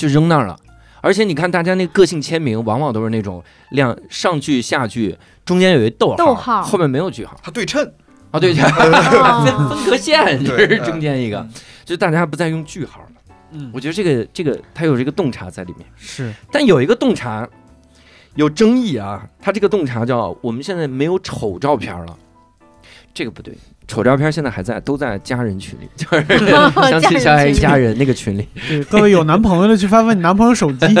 [0.00, 0.58] 就扔那儿了。
[1.02, 7.82] 而且你看大家那个性签名，往往都是那种两上句下句，中间有一逗号，逗号后面没有句号它对称，
[8.30, 11.46] 啊，对， 分哦分隔线就是中间一个，
[11.84, 13.06] 就大家不再用句号了。
[13.52, 15.86] 嗯我觉得这个这个它有这个洞察在里面。
[15.96, 17.48] 是但有一个洞察
[18.36, 22.16] 有争议啊，他这个洞察叫我们现在没有丑照片了，
[23.12, 23.56] 这个不对，
[23.90, 26.24] 丑照片现在还在，都在家人群里， 就是
[26.88, 30.94] 相亲相爱一家人那个群里， 对各位有男朋友的去翻翻你男朋友手机，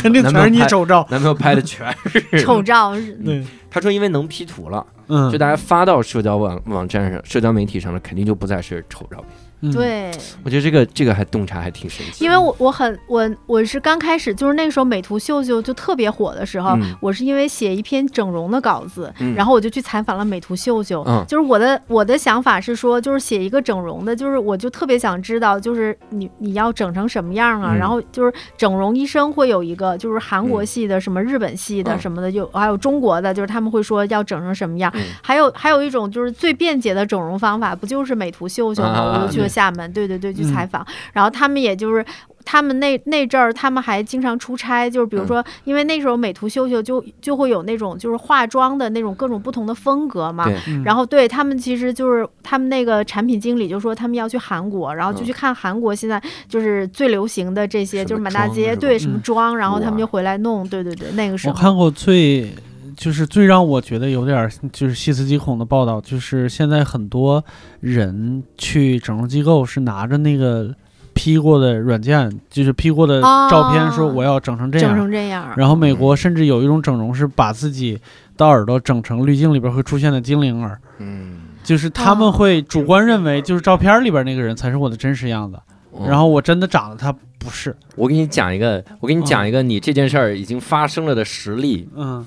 [0.00, 1.06] 肯定全是你丑照。
[1.10, 2.62] 男朋友拍的全是丑。
[2.62, 9.28] 照是对，他说因为能 P 图了，嗯，就大家发到社交网网站上、社交媒体上了，肯定就不再是丑照片。
[9.60, 10.10] 嗯，对，
[10.44, 21.02] 我觉得这个这个还洞察还挺神奇，因为我我很我我是刚开始就是那个时候美图秀秀就特别火的时候，嗯我是因为写一篇整容的稿子，嗯然后我就去采访了美图秀秀。
[21.06, 27.72] 嗯就是我的我的想法是说，就是写一个整容的，就是我就特别想知道，就是你你要整成什么样啊？
[27.74, 34.90] 嗯然后就是整容医生会有一个，就是韩国系的、什么日本系的嗯什么的，有还有中国的，就是他们会说要整成什么样。
[34.94, 38.88] 嗯还有还有一种就是最便捷的整容方法，不就是美图秀秀吗？
[38.88, 39.48] 啊我就去了对。
[39.48, 40.52] 厦门，对对对，去嗯。
[40.52, 42.04] 采访，然后他们也就是。
[42.48, 50.80] 他们那那阵儿，他们还经常出差，就是比如说，因为那时候美图秀秀就就会有那种就是化妆的那种各种不同的风格嘛，嗯。
[50.84, 61.52] 然后对他们其实就是他们那个产品经理就说他们要去韩国，然后就去看韩国现在就是最流行的这些，就是满大街对什么嗯妆，然后他们就回来弄，对对对，那个时候。
[61.52, 62.48] 我看过最
[62.96, 67.44] 就是最让我觉得有点儿就是细思极恐的报道，就是现在很多
[67.80, 70.74] 人去整容机构是拿着那个
[71.12, 74.98] P 过的软件，就是 P 过的照片，说哦我要整成这整样。
[74.98, 77.98] 成这样，然后美国甚至有一种整容是把自己
[78.36, 85.58] 的耳朵整成滤镜里边会出现的精灵耳，嗯，就是他们哦会主观认为就是照片里边那个人才是我的真实样子，
[85.98, 87.74] 嗯然后我真的长得他不是。
[87.94, 91.88] 我给你讲一个，我给你讲一个你这件事儿已经发生了的实例。
[91.94, 92.24] 嗯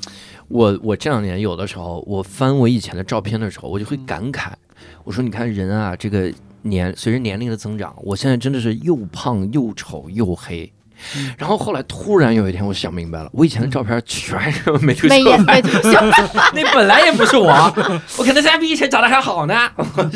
[0.49, 4.51] 我我这两年有的时候，我翻我以前的照片的时候，我就会感慨，
[5.03, 6.33] 我说你看人啊，这个
[6.63, 10.71] 年随着年龄的增长，我现在真的是又胖又丑又黑。
[11.17, 15.99] 嗯然后后来突然有一天，我想明白了，我以前的照片全是美图秀秀，图秀
[16.53, 17.49] 那本来也不是我，
[18.17, 19.69] 我可能现在比以前长得还好呢。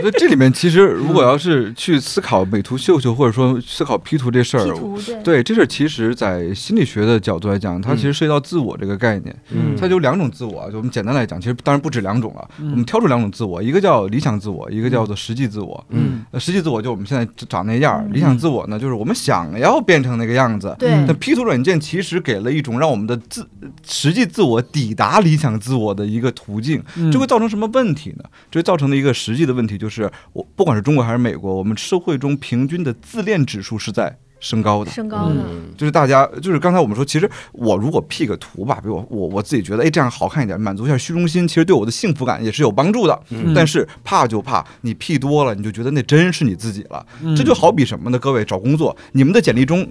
[0.00, 9.34] 所以这里面其实如果要是去思考美图秀秀，或者说思考 P 图这事 P 儿，图对对这事儿其实，在心理学的角度来讲，它其实涉及到自我这个概念。
[9.50, 12.48] 嗯它就两种自我啊，就我们简单来讲，其实当然不止两种了。
[12.58, 15.84] 嗯我们挑出两种自我，一个叫理想自我，一个叫做实际自我。
[15.90, 20.74] 嗯呃，实际自我就我们现在长那样理想自我呢，就是我们想要变成那个样子。
[20.78, 23.48] 对嗯但 P 图软件其实给了一种让我们的自
[23.84, 28.24] 实际自我抵达理想自我的一个途径，嗯这会造成什么问题呢？
[28.50, 34.16] 这会造成的一个实际的问题就是，我不管是中国还是美国，我们社会中平均的自恋指数是在
[34.46, 34.90] 升高的。
[34.92, 43.20] 升高的，嗯就是大家，就是刚才我们说，其实我如果 P 个图吧，比如我我我自己觉得，哎，这样好看一点，满足一下虚荣心，其实对我的幸福感也是有帮助的。
[43.30, 47.04] 嗯但是怕就怕你 P 多了，你就觉得那真是你自己了。
[47.22, 48.18] 嗯这就好比什么呢？
[48.18, 49.86] 各位找工作，你们的简历中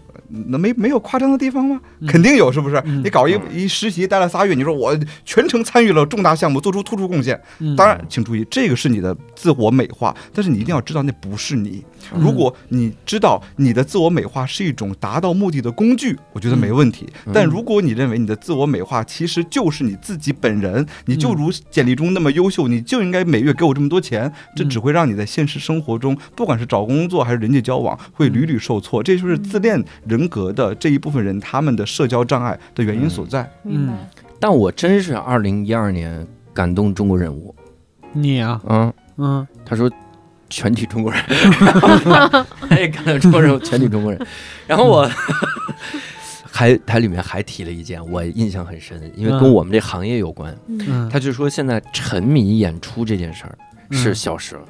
[0.48, 1.82] 那没没有夸张的地方吗？
[2.00, 2.82] 嗯肯定有，是不是？
[2.86, 7.40] 嗯你搞一一实习待了仨月，你说我全程参与了重大项目，做出突出贡献。
[7.60, 11.84] 嗯当然，请注意，这个是你的自我美化，但是你一定要知道那不是你。
[12.14, 17.08] 嗯如果你知道你的自我美化是一种达到目的的工具，我觉得没问题。
[17.26, 17.32] 嗯。
[17.34, 24.70] 但如果你认为你的自我美化其实就是你自己本人，你就如简历中那么优秀，你就应该每月给我这么多钱，这嗯。
[24.70, 29.02] 只会让你在现实生活中，不管是找工作还是人际交往，会屡屡受挫。
[29.02, 33.50] 这就是自恋人格的这一部分人他们的社交障碍的原因所在。
[33.64, 33.94] 明白。
[34.40, 37.56] 但我真是二零一二年感动中国人物。
[38.12, 38.94] 你啊，嗯！
[39.18, 39.48] 嗯。
[39.66, 39.90] 他说
[40.56, 41.22] 全体中国人，
[42.70, 44.28] 他也看到中国人，全体中国人。
[44.66, 45.10] 然后我
[46.50, 50.56] 还他里面还提了一件我印象很深，因为跟嗯我们这行业有关。
[51.12, 53.58] 他就说现在沉迷演出这件事儿
[53.92, 54.62] 是嗯消失了。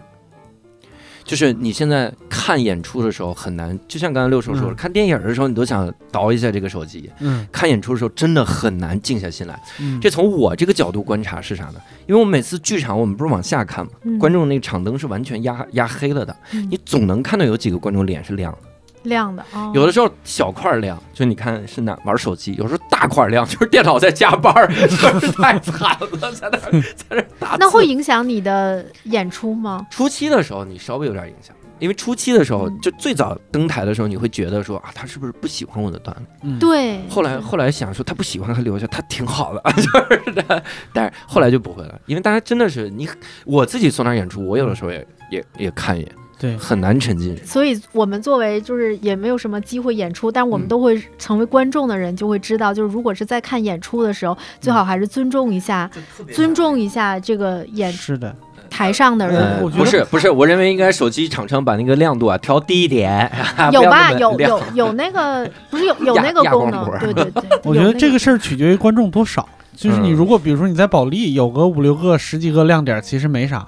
[1.25, 4.75] 就是你现在看演出的时候很难，就像刚才六叔说的，嗯。
[4.75, 7.45] 看电影的时候你都想倒一下这个手机，嗯。
[7.51, 9.59] 看演出的时候真的很难静下心来。
[9.79, 11.81] 嗯，这从我这个角度观察是啥呢？
[12.05, 14.19] 因为我每次剧场我们不是往下看嘛，嗯。
[14.19, 16.67] 观众那个场灯是完全压压黑了的，嗯。
[16.69, 18.69] 你总能看到有几个观众脸是亮的，
[19.05, 27.55] 亮的啊，有的时候小块儿亮，就你看是哪玩手机；有时候大块儿亮， 就是电脑在加班儿，就是太惨了，在那儿在那儿打。
[27.59, 29.85] 那会影响你的演出吗？
[29.89, 31.55] 初期的时候你稍微有点影响。
[31.77, 36.23] 因为初期的时候，嗯就最早登台的时候，你会觉得说啊，他是不是不喜欢我的段子？
[36.43, 40.63] 嗯，对，后来后来想说他不喜欢还留下，他挺好的，就是的。
[40.93, 43.09] 但是后来就不会了，因为大家真的是你，
[43.45, 47.35] 我自己从那儿演出，我有的时候也也也看一眼，对，很难沉浸。
[47.45, 55.89] 所以我们作为就是也没有什么机会演出，但我们嗯都会成为观众的人，就会知道，就是如果是在看演出的时候，最好还是尊重一下，
[56.33, 58.35] 尊重一下这个演是的，
[58.69, 59.63] 台上的呃人。
[59.63, 63.31] 我觉得不是不是，我认为应该手机厂商把那个亮度啊调低一点，
[63.71, 64.11] 有吧？
[64.11, 66.85] 有有有那个，不是有有那个 功能？
[66.99, 69.47] 对对对， 我觉得这个事儿取决于观众多少。
[69.75, 73.67] 就是你嗯如果比如说你在保利有个五六个、十几个亮点，其实没啥。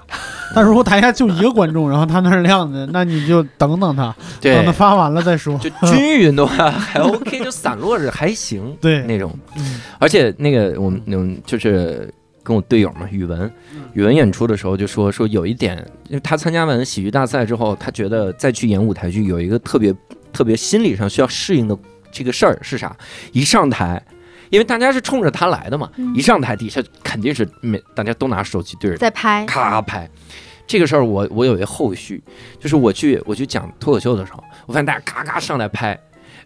[0.54, 5.58] 但如果台下就一个观众，然后他那儿亮的，那你就等等他，等他，发完了再说。
[5.58, 9.30] 就 均匀的话还 OK，就散落着还行 对，那种。
[9.56, 13.52] 嗯而且那个我们就是跟我队友嘛，语文，
[13.92, 15.76] 语文演出的时候就说说有一点，
[16.08, 19.94] 因为他参加完喜剧大赛之后，他觉得再去演舞台剧有一个特别
[20.32, 21.76] 特别心理上需要适应的
[22.10, 22.96] 这个事儿是啥？
[23.32, 24.02] 一上台。
[24.50, 26.14] 因为大家是冲着他来的嘛，嗯。
[26.14, 30.08] 一上台底下肯定是每大家都拿手机对着在拍，咔拍。
[30.66, 32.22] 这个事儿我我有一个后续，
[32.60, 35.98] 就是我去我去讲脱口秀的时候，我发现大家咔咔上来拍，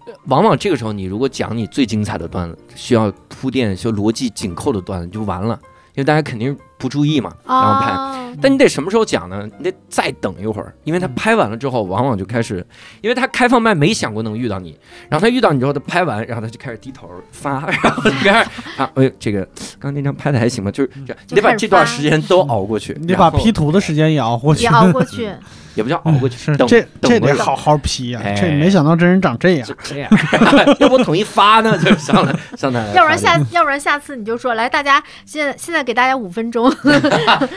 [0.07, 5.59] 呃往往这个时候你如果讲你最精彩的段子，需要铺垫、需要逻辑紧扣的段子就完了，
[5.95, 7.93] 因为大家肯定不注意嘛，然后拍。
[7.93, 9.49] 啊，但你得什么时候讲呢？
[9.59, 12.67] 你得再等一会儿，因为他嗯拍完了之后，往往就开始，
[13.01, 14.77] 因为他开放麦没想过能遇到你，
[15.09, 19.45] 然后他遇到你之后，他拍完，然后他就开始低头发， 然后就开始啊，哎，这个
[19.79, 20.71] 刚刚那张拍的还行吧？
[20.73, 24.69] 就是这样，你得把这段时间都熬过去，你得把 P 图的时间也熬过去也。
[24.69, 25.31] 熬过去，
[25.77, 29.69] 也不叫熬过去，是等这这等好好 P 呀、哎这没想到真人长这样。
[29.85, 30.11] 这样，
[30.81, 31.79] 要不我统一发呢？
[31.79, 36.72] 就上来上台，要不然下要不然下次你就说来，大家现在现在给大家五分钟，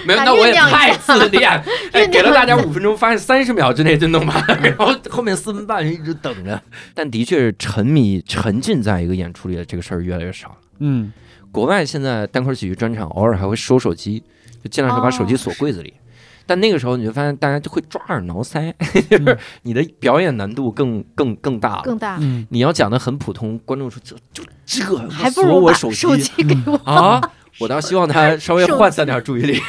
[0.06, 1.50] 没有，啊那我也太自恋，
[1.94, 6.62] 哎，给了大家五分钟，发现三十秒之内就弄完， 然后后面四分半人一直等着。
[6.94, 10.56] 但的确是沉迷沉浸在一个演出里的这个事儿越来越少了。
[10.80, 11.12] 嗯
[11.52, 14.22] 国外现在单口喜剧专场偶尔还会收手机，
[14.62, 15.94] 就尽量是把手机锁柜子里。
[16.48, 18.72] 但那个时候你就发现大家就会抓耳挠腮，
[19.10, 21.82] 就是你的表演难度更更更大了。
[21.84, 26.76] 更大，嗯，你要讲的很普通，观众说这就这还不如我手机手机给我。
[26.84, 27.22] 啊！
[27.60, 29.60] 我倒希望他稍微手涣散点注意力，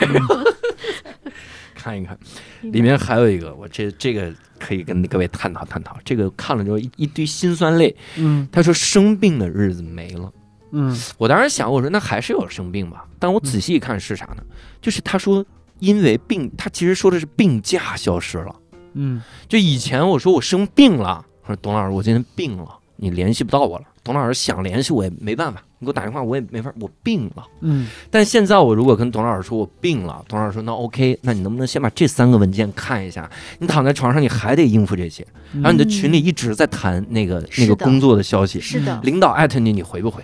[1.74, 2.18] 看一看。
[2.62, 5.97] 里面还有一个，我这这个可以跟各位探讨探讨。
[6.05, 7.95] 这个看了之后一一堆辛酸泪。
[8.16, 10.32] 嗯他说生病的日子没了。
[10.72, 13.07] 嗯我当时想，我说那还是有生病吧。
[13.20, 14.43] 但我仔细一看是啥呢？
[14.82, 15.45] 就是他说
[15.78, 18.55] 因为病，他其实说的是病假消失了。
[18.95, 22.66] 嗯就以前我说我生病了，我说董老师我今天病了，
[22.97, 23.84] 你联系不到我了。
[24.03, 27.45] 董老师想联系我也没办法，你给我打电话我也没法，我病了。
[27.61, 33.31] 嗯但现在我如果跟董老师说我病了，董老师说那 OK，那你能不能先把这三个文件看一下？
[33.59, 40.22] 你躺在床上你还得应付这些，然后你的群里一直在谈那个那个工作的消息，是的，领导艾特你你回不回？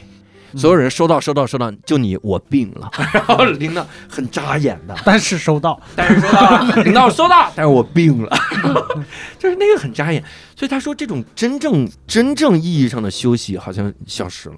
[0.55, 8.36] 所有人收到收到收到，就你我病了， 然后领导很扎眼的，但是收到，但是收到了， 领导收到，但是我病了，
[9.38, 10.22] 就是那个很扎眼。
[10.55, 14.57] 所以他说这种真正真正意义上的休息好像消失了。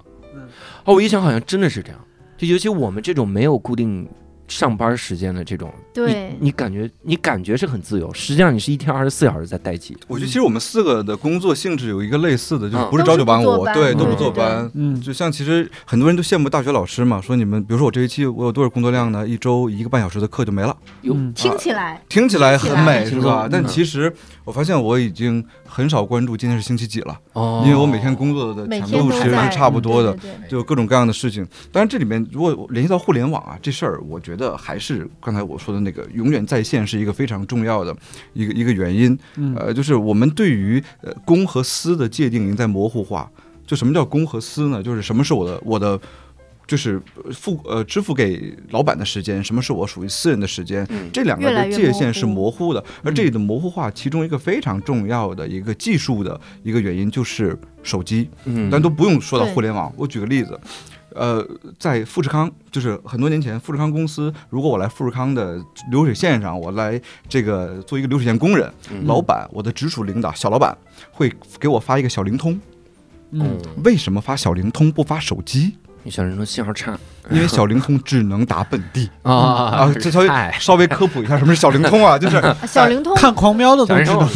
[0.85, 1.99] 哦，我一想好像真的是这样，
[2.37, 4.07] 就尤其我们这种没有固定。
[4.47, 6.35] 上班时间的这种，对。
[6.39, 9.97] 你，你感觉你感觉是很自由，实际上你是一天二十四小时在待机。
[10.07, 12.89] 我觉得其实我们四个的工作性质有一个类似的，就是嗯。
[12.91, 14.69] 不是朝九晚五，对，都不坐班。
[14.73, 19.27] 嗯，就像其实很多人都羡慕大学老师嘛，说你们比如说我这一期我有多少工作量呢？
[19.27, 21.13] 一周一个半小时的课就没了，有。
[21.13, 21.33] 嗯。
[21.33, 22.01] 听起来。
[22.09, 23.05] 听起来很美来。
[23.05, 23.47] 是吧？
[23.51, 27.63] 但嗯其实我发现我已经很少关注今天是星期几了，哦。
[27.65, 30.11] 因为我每天工作的强天都在度其实是差不多的。
[30.13, 37.95] 对对对就各种各样的事情，当然这里面如果联系到互联网啊这事儿，我觉得还是刚才我说的那个永远在线是一个非常重要的
[38.33, 39.17] 一个一个原因。
[39.37, 43.29] 嗯呃，就是我们对于呃公和私的界定已经在模糊化。
[43.65, 44.83] 就什么叫公和私呢？
[44.83, 45.99] 就是什么是我的我的。
[46.67, 46.99] 就是
[47.31, 52.83] 付呃支付给老板的时间，什么是我属于私人的时间，嗯这两个的界限是模模糊的。
[53.03, 58.27] 而这里的模糊化，其中一个非常重要的一个技术的一个原因就是手机。
[58.45, 59.93] 嗯但都不用说到互联网。
[59.95, 60.59] 我举个例子，
[61.15, 61.45] 呃，
[61.79, 65.57] 在富士康，就是很多年前，富士康公司，如果我来富士康的
[65.89, 66.99] 流水线上，我来
[67.29, 70.77] 这个做一个流水线工人，嗯老板，我的直属领导小老板
[71.11, 72.59] 会给我发一个小灵通。
[73.31, 75.75] 嗯，为什么发小灵通不发手机？
[76.07, 76.95] 小灵通信号差
[77.31, 79.33] 因为小灵通只能打本地啊
[79.89, 79.93] 啊。
[79.99, 82.15] 这稍微稍微科普一下，什么是小灵通啊？
[82.19, 84.29] 就是啊小灵通看狂飙的都知道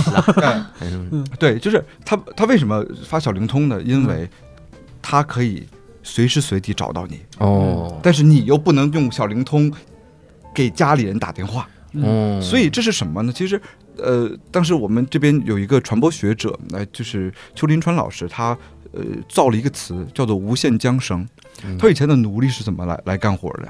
[1.38, 3.80] 对，就是他他为什么发小灵通呢？
[3.84, 4.28] 因为
[5.00, 5.68] 他可以
[6.10, 7.20] 随时随地找到你。
[7.38, 9.72] 哦但是你又不能用小灵通
[10.54, 13.32] 给家里人打电话，哦，所以这是什么呢？
[13.32, 13.62] 其实，
[13.98, 18.58] 呃，当时我们这边有一个传播学者，呃，就是邱林川老师，他
[18.94, 21.28] 呃造了一个词叫做“无限缰绳”。
[21.64, 23.70] 嗯他以前的奴隶是怎么来来干活的？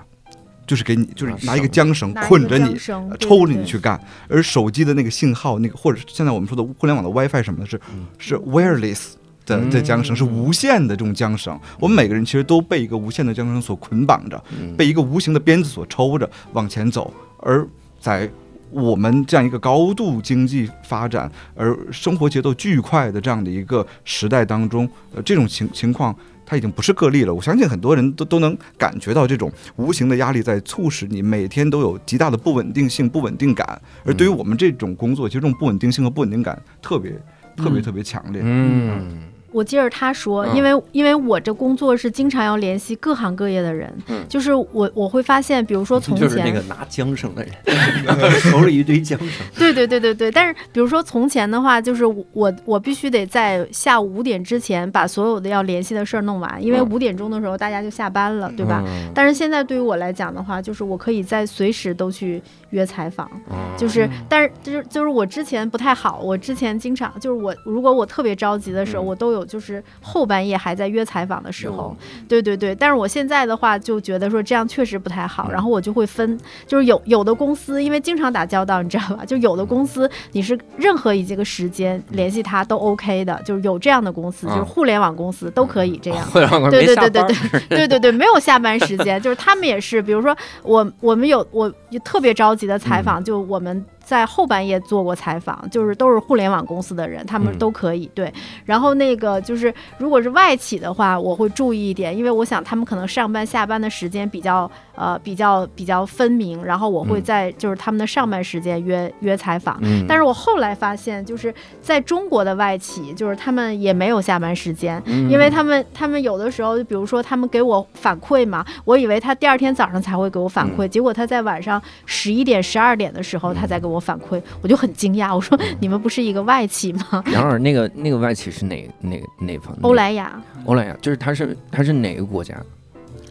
[0.68, 2.78] 就是给你，就是拿一个缰绳捆着你
[3.20, 4.00] 抽着你去干。
[4.28, 9.14] 而手机的那个信号，那个或者现在我们说的互联网的 WiFi 什么的，是嗯是 wireless
[9.58, 11.60] 的的缰绳，是嗯无限的这种缰绳。
[11.80, 14.42] 我们每个人其实都被一个无限的缰绳所捆绑着。
[14.52, 17.68] 嗯被一个无形的鞭子所抽着往前走，而
[18.00, 18.30] 在
[18.72, 27.34] 我们这样一个高度经济发展而生活节奏巨快的这样的一个时代当中，呃，这种情情况它已经不是个例了。
[27.34, 33.82] 我相信很多人都都能感觉到这种无形的压力在促使你每天都有极大的不稳定性、不稳定感。
[34.06, 37.12] 而对于我们这种工作，其实这种不稳定性和不稳定感特别、
[37.58, 38.42] 特别、嗯特别强烈。
[38.46, 47.52] 嗯我接着他说，嗯因为因为我这工作是经常要联系各行各业的人，嗯就是我我会发现，比如说 从就是那，个拿缰绳的人，
[48.42, 58.84] 手里一堆缰绳，对对对对对，但是比如说从前的话，就是我我必须得在下午五点之前把所有的要联系的事儿弄完，因为嗯五点钟的时候大家就下班了，对吧？
[58.86, 59.12] 嗯？
[59.14, 62.42] 但是现在对于我来讲的话，就是我可以在随时都去
[62.72, 69.10] 约采访，嗯就是嗯，但是就是就是我之前不太好，我之前经常就是我如果我特别着急的时候，嗯。
[69.10, 71.98] 我都有就是后半夜还在约采访的时候有，
[72.28, 72.76] 对对对。
[72.76, 75.52] 但是我现在的话就觉得说这样确实不太好，嗯。
[75.54, 79.26] 然后我就会分，就是有有的公司因为经常打交道，你知道吧？
[79.26, 86.28] 就有的公司你是任何一这个时间联系他都 OK 的，就是有这样的公司，嗯就是互联网公司都可以这样。
[86.32, 91.72] 对对没下班对对对对对对，没有下班时间，就是他们也是，比如说我我们有我
[92.04, 93.04] 特别着急的采嗯。
[93.04, 97.60] 访，就我们在后半夜做过采访，就是都是互联网公司的人，他们嗯。
[97.60, 98.34] 都可以对。
[98.66, 107.24] 然后那个就是如果是外企的话，我会注意一点，因为我想他们可能上班下班的时间比较呃比较比较分明，然后我会嗯。
[107.24, 109.78] 在就是他们的上班时间约约采访。
[109.82, 115.30] 嗯，但是我后来发现，就是在中国的外企，就是他们也没有下班时间，嗯。
[115.30, 120.90] 因为他们他们有的时候，就比如说他们给我反馈嘛，我以为他第二天早上才会给我反馈，嗯。
[120.90, 127.24] 结果他在晚上十一点、十二点的时候他才给我反馈，我就很惊讶，我说嗯你们不是一个外企吗？
[127.28, 129.76] 然而那个那个外企是哪哪哪方？
[129.82, 132.56] 欧莱雅，欧莱雅就是它是它是哪个国家？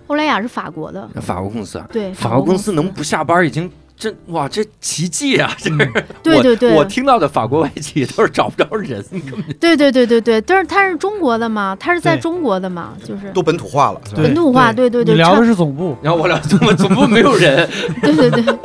[0.06, 5.54] 欧莱雅是法国的，法国公司啊，对，法国公司司能不下班已经这哇，这奇迹啊！
[5.58, 5.78] 这嗯
[6.22, 17.68] 对对对我听到的法国外企都是找不着人， 根本对对对对对，但是他是中国的嘛，他是在中国的嘛，就是都本土化了，本土化对对对你聊的是总部，然后我聊总部总部没有人，
[18.00, 18.58] 对对对。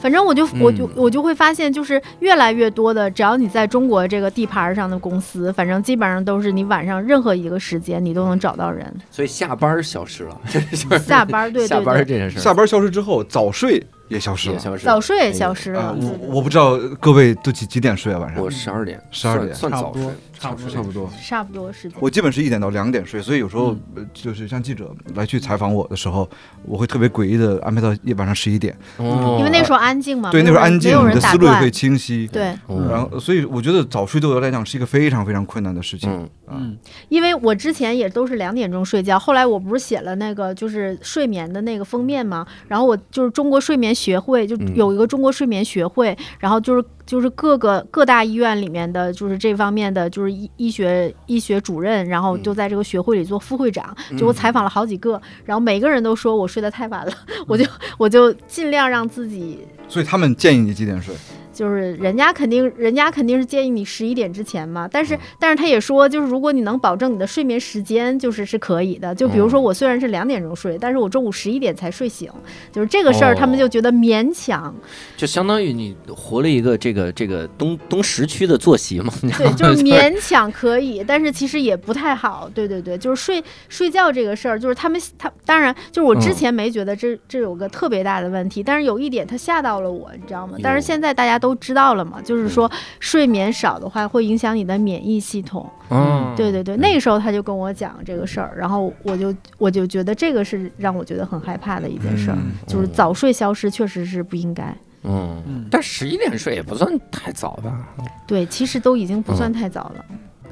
[0.00, 8.92] 反正我就我就嗯我就会发现，就是越来越多的，只要你在中国这个地盘上的公司，反正基本上都是你晚上任何一个时间你都能找到人。
[9.10, 10.40] 所以下班消失了，
[11.00, 14.58] 下班儿对 下对对，班这件事儿下班消失之后，早睡也消失了。
[14.58, 14.92] 消失了。
[14.92, 18.18] 早睡也消失啊了。，我我不知道各位都几几点睡啊？
[18.18, 20.02] 晚上我十二点，十二点算算早睡
[20.38, 21.10] 差不多，差不多差不多。
[21.22, 21.98] 差不多时间。
[22.00, 26.28] 我基本是一点到两点睡，所以有时候嗯呃就是像记者来去采访我的时候，
[26.64, 31.70] 我会特别诡异的安排到一晚上十一点，哦因为那时候安静嘛，对，那时候安静，没有你的人打思路也会。
[31.78, 32.26] 清晰。
[32.32, 36.10] 对，哦然后，所以我觉得早睡对我来讲是一个非常非常困难的事情。
[36.10, 36.78] 嗯嗯
[37.08, 57.12] 因为我之前也都是两点钟睡觉，后来我不是写了那个就是睡眠的那个封面嘛，然后我就是中国睡眠学会，就嗯有一个中国睡眠学会，然后就是就是各个各大医院里面的就是这方面的就是医医学医学主任，然后就在这个学会里做副会长，就我采访了好几个，然后每个人都说我睡得太晚了，
[57.46, 57.64] 我就
[57.96, 59.60] 我就尽量让自己。
[59.88, 61.14] 所以他们建议你几点睡？
[61.58, 69.12] 就是人家肯定，人家肯定是建议你十一点之前嘛，但是但是他也说，就是如果你能保证你的睡眠时间，就是是可以的。
[69.12, 72.30] 就比如说我虽然是两点钟睡，但是我中午十一点才睡醒，
[72.70, 74.72] 就是这个事儿，哦他们就觉得勉强。
[75.16, 79.12] 就相当于你活了一个这个这个东东时区的作息嘛。
[79.36, 82.48] 对， 就是勉强可以，但是其实也不太好。
[82.54, 90.56] 对对对，就是睡睡觉这个事儿，就是他们他当然就是我之前没觉得这这有个特别大的问题，但是有一点他吓到了我，你知道吗？
[90.62, 92.70] 但是现在大家都知道了嘛，就是说
[93.00, 95.68] 睡眠少的话会影响你的免疫系统。
[95.90, 102.52] 嗯，对对对，那个时候他就跟我讲这个事儿，然后我就我就觉得这个是让我觉得很害怕的一件事儿，嗯。
[102.66, 104.64] 就是早睡消失确实是不应该。
[105.04, 107.88] 嗯，嗯，但十一点睡也不算太早吧，
[108.26, 110.04] 对，其实都已经不算太早了。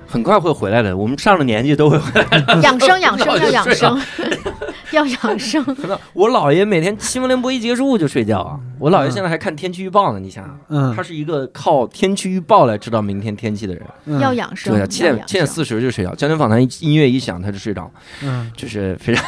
[0.09, 0.97] 很快会回来的。
[0.97, 2.61] 我们上了年纪都会回来。
[2.63, 4.01] 养生养生要养生，
[4.93, 5.65] 要养生。
[5.77, 8.59] 真的，我姥爷每天新闻联播一结束就睡觉啊。
[8.79, 13.83] 我姥爷现在还看天气预报呢，你想想，嗯他是一个靠天气预报来知道明天天气的人。
[14.05, 17.91] 嗯要养生对，啊，七点七点四十就睡觉，焦点访谈音乐一响他就睡着，
[18.23, 19.25] 嗯就是非常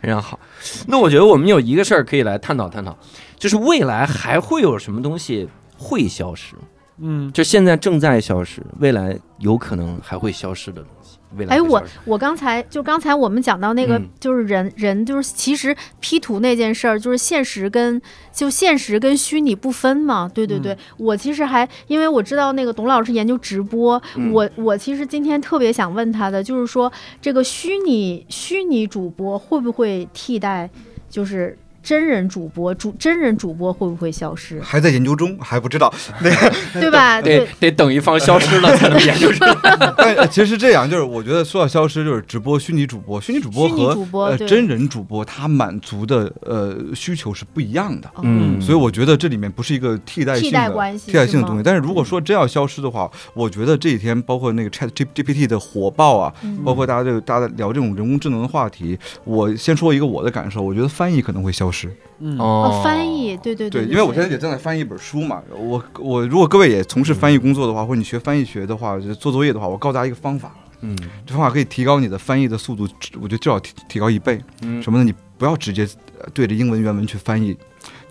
[0.00, 0.38] 非常好。
[0.86, 2.96] 那我觉得我们有一个事儿可以来探讨探讨，
[3.36, 6.54] 就是未来还会有什么东西会消失？
[7.00, 10.97] 嗯就现在正在消失，未来有可能还会消失的东西。
[11.36, 18.00] 未来哎，我我刚才就刚才我们讲到那个嗯，就是人人就是其实 P 图那件事儿，就是现实跟
[18.32, 20.30] 就现实跟虚拟不分嘛。
[20.32, 30.68] 对对对，我其实还因为我知道那个董老师研究直播，嗯我我其实今天特别想问他的，就是说这个虚拟虚拟主播会不会替代
[31.10, 31.58] 就是
[31.88, 32.74] 真人主播？
[32.74, 34.60] 主真人主播会不会消失？
[34.60, 35.90] 还在研究中，还不知道。
[36.20, 37.18] 那个，对吧？
[37.22, 39.56] 得得等一方消失了才能研究出来。
[39.96, 48.10] 但 呃其实是这样，就是我觉得说到消失，就是直播虚拟主播，虚拟主播和呃主播对真人主播，他满足的呃需求是不一样的。
[48.22, 51.62] 嗯所以我觉得这里面不是一个替代性替代的关系替代性的东西。
[51.62, 61.77] 但是如果说真要消失的话，我觉得这几天包括那个 Chat G GPT 的火爆啊，嗯包括大家这个大家聊这种人工智能的话题，我先说一个我的感受，我觉得翻译可能会消失。
[62.20, 62.38] 嗯。
[62.38, 70.96] 哦，翻译，对对对，对，因为我现在也正在翻译一本书嘛，我我如果各位也从事翻译工作的话，或者你学翻译学的话，就做作业的话，我告诉大家一个方法，嗯。
[71.26, 72.88] 这方法可以提高你的翻译的速度，
[73.20, 74.42] 我觉得至少提提高一倍。
[74.62, 74.82] 嗯。
[74.82, 75.04] 什么呢？
[75.04, 75.86] 你不要直接
[76.18, 77.56] 呃对着英文原文去翻译，你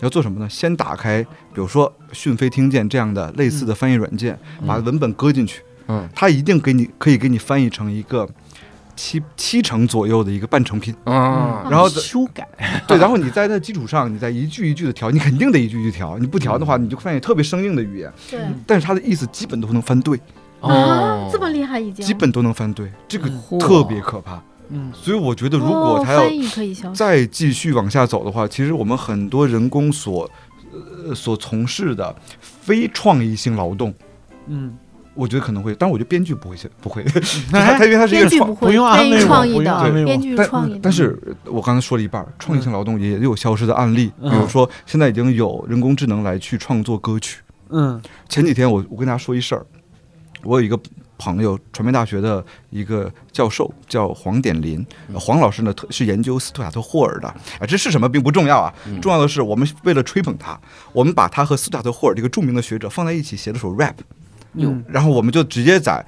[0.00, 0.48] 要做什么呢？
[0.48, 6.08] 先打开，比如说讯飞听见这样的类似的翻译软件，把文本搁进去，嗯。
[6.14, 8.26] 它一定给你可以给你翻译成一个
[8.98, 10.92] 七七成左右的一个半成品。
[11.04, 12.46] 啊，然后修改，
[12.88, 16.18] 对，然后你在那基础上，你再一句一句的调，你肯定得一句一句调。
[16.18, 18.40] 你不调的话，你就发现特别生硬的语言，对。
[18.66, 20.18] 但是它的意思基本都能翻对，
[20.60, 23.30] 啊，这么厉害已经，基本都能翻对，这个
[23.60, 24.42] 特别可怕。
[24.70, 24.92] 嗯。
[24.92, 26.22] 所以我觉得，如果他要
[26.92, 30.28] 再继续往下走的话，其实我们很多人工所
[31.06, 33.94] 呃所从事的非创意性劳动，
[34.48, 34.76] 嗯，
[35.18, 37.02] 我觉得可能会，但我觉得编剧不会写，不会，
[37.50, 38.54] 他他因为他是一个创编剧不。
[38.54, 47.40] 会不用安编慰我创意的，不用编剧但创意的，但是我刚才说了一半儿，创意性劳动也有消失的案例，嗯比如说现在已经有人工智能来去创作歌曲。
[47.70, 48.00] 嗯。
[48.28, 49.66] 前几天我我跟大家说一事儿，
[50.44, 50.78] 我有一个
[51.18, 59.00] 朋友，传媒大学的一个教授叫黄典林，呃黄老师呢特是研究斯图亚特霍尔的，啊，这是什么并不重要啊，嗯。
[59.00, 60.58] 重要的是我们为了吹捧他，
[60.92, 63.94] 我们把他和斯图亚特霍尔这个著名的学者放在一起写了首 rap，
[64.54, 66.04] 嗯然后我们就直接在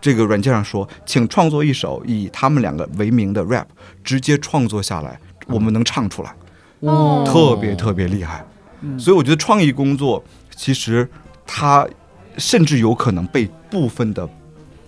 [0.00, 3.66] 这个软件上说，请创作一首以他们两个为名的 rap，
[4.04, 6.34] 直接创作下来，我们能唱出来。
[6.80, 8.44] 哦特别特别厉害。
[8.82, 10.24] 嗯所以我觉得创意工作
[10.56, 11.06] 其实
[11.46, 11.86] 它
[12.38, 14.26] 甚至有可能被部分的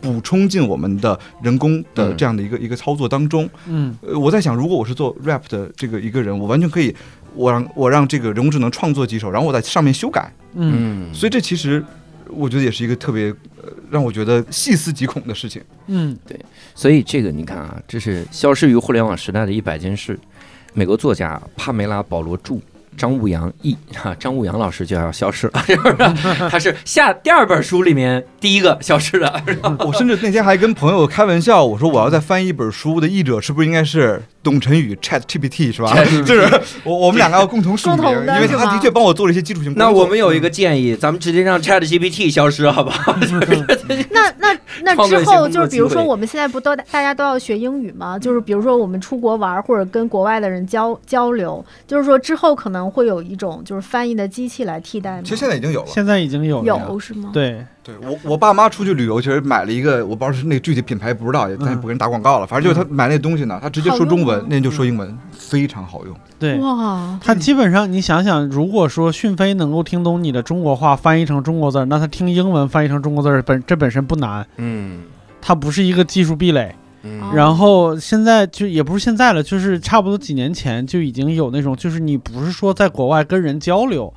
[0.00, 3.48] 补充进我们的人工的嗯这样的一个、一个操作当中。
[3.66, 6.94] 嗯呃，我在想，如果我是做 rap 的这个一个人，我完全可以，
[7.34, 10.32] 我让我让这个人工智能创作几首，然后我在上面修改。
[10.55, 11.84] 嗯嗯，所以这其实
[12.33, 13.28] 我觉得也是一个特别
[13.61, 15.62] 呃让我觉得细思极恐的事情。
[15.87, 16.39] 嗯对
[16.74, 20.18] 所以这个你看啊，这是消失于互联网时代的一百件事。
[20.74, 22.59] 美国作家帕梅拉·保罗著，
[22.97, 25.97] 张悟阳译 哈，张悟阳老师就要消失了， 是不是？
[26.51, 29.43] 他是下第二本书里面第一个消失的。
[29.80, 35.95] 我甚至那天还跟朋友开玩笑，我说我要再翻译一本书的译者，是不是应该是董晨宇 Chat GPT 是吧？
[36.24, 36.49] 就是
[36.84, 39.84] 我我们两个要共同署名，共同的因为他的确帮我做了一些基础性工作。
[39.84, 43.16] 那我们有一个建议，咱们直接让 Chat GPT 消失，好不好？
[44.11, 48.18] 那那那之后就是，比如说我们现在不都大家都要学英语吗？
[48.18, 55.22] 就是比如说我们出国玩或者跟国外的人交交流，就是说之后可能会有一种就是翻译的机器来替代吗？
[55.24, 55.87] 其实现在已经有了。
[55.87, 57.30] 现在已经有了有是吗？
[57.33, 62.47] 对，对我我爸妈出去旅游，其实买了一个，我不知道是那个具体品牌不知道，也咱也不给人打广告了。
[62.47, 66.16] 反正就是他买那东西呢，他直接说中文那人就说英文，非常好用。
[66.39, 75.03] 对，哇，他基本上你想想，如果说讯飞能够听懂你的中国话翻译成中国字儿，那他听英文翻译成中国字儿本这本身不难，嗯
[75.41, 76.74] 它不是一个技术壁垒。
[77.34, 84.12] 然后现在就也不是现在了，就是差不多几年前就已经有那种，就是你不是说在国外跟人交流，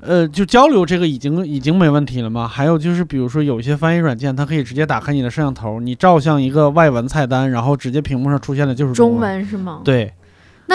[0.00, 2.46] 呃，就交流这个已经已经没问题了吗？
[2.46, 9.20] 还有就是比如说有一些翻译软件，它可以直接打开你的摄像头，你照相一个外文菜单，然后直接屏幕上出现的就是中文。
[9.20, 10.12] 文是吗？，对，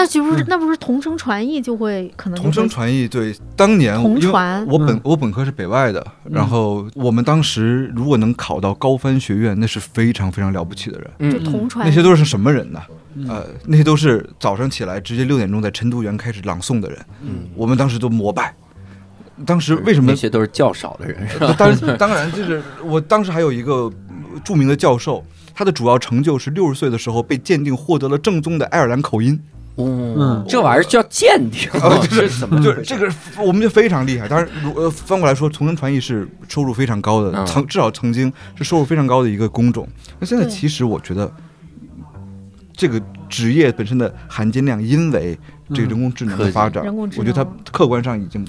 [0.00, 11.30] 那岂不是嗯那不是同声传译就会可能就同声传译，对，当年同传我本嗯我本科是北外的，然后我们当时如果能考到高翻学院，那是非常非常了不起的人。
[11.30, 12.80] 就嗯同传那些都是什么人呢？
[13.14, 18.54] 嗯呃，那些都是早上起来直接六点钟在晨读园开始朗诵的人，嗯，我们当时都膜拜。
[19.44, 20.16] 当时为什么那？
[20.16, 21.54] 些都是较少的人，是吧？
[21.58, 23.92] 当然，当然，就是我当时还有一个
[24.32, 25.24] 呃著名的教授，
[25.54, 29.40] 他的主要成就是六十岁的时候被鉴定获得了正宗的爱尔兰口音。
[29.76, 31.70] 嗯，这玩意儿叫鉴定，
[32.10, 34.28] 是怎么就是这个，我们就非常厉害。
[34.28, 37.46] 当然，如呃翻过来说，同声传译是收入非常高的，嗯。
[37.46, 39.88] 曾至少曾经是收入非常高的一个工种。
[40.18, 41.32] 那现在其实我觉得，
[42.74, 45.38] 这个职业本身的含金量，因为
[45.72, 48.46] 这个人工智能的发展，我觉得它客观上已经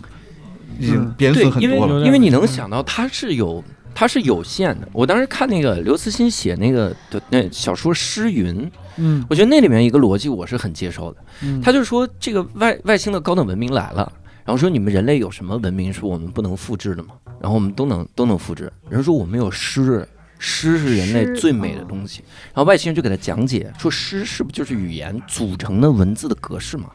[0.79, 1.13] 已经嗯。
[1.17, 2.05] 贬损很多了。
[2.05, 3.63] 因为你能想到它是有
[3.93, 4.87] 它是有限的。
[4.93, 8.55] 我当时看那个刘慈欣写那个的那小说《诗云》，
[8.97, 11.23] 嗯我觉得那里面一个逻辑我是很接受的。
[11.41, 14.11] 嗯，他就说这个外外星的高等文明来了，
[14.43, 17.15] 然后说你们人类有什么文明是我们不能复制的吗？
[17.39, 18.71] 然后我们都能都能复制。
[18.89, 20.07] 人说我们有诗，
[20.39, 22.23] 诗是人类最美的东西。
[22.53, 26.91] 然后外星人就给他讲解说诗是不就是语言组成的文字的格式嘛？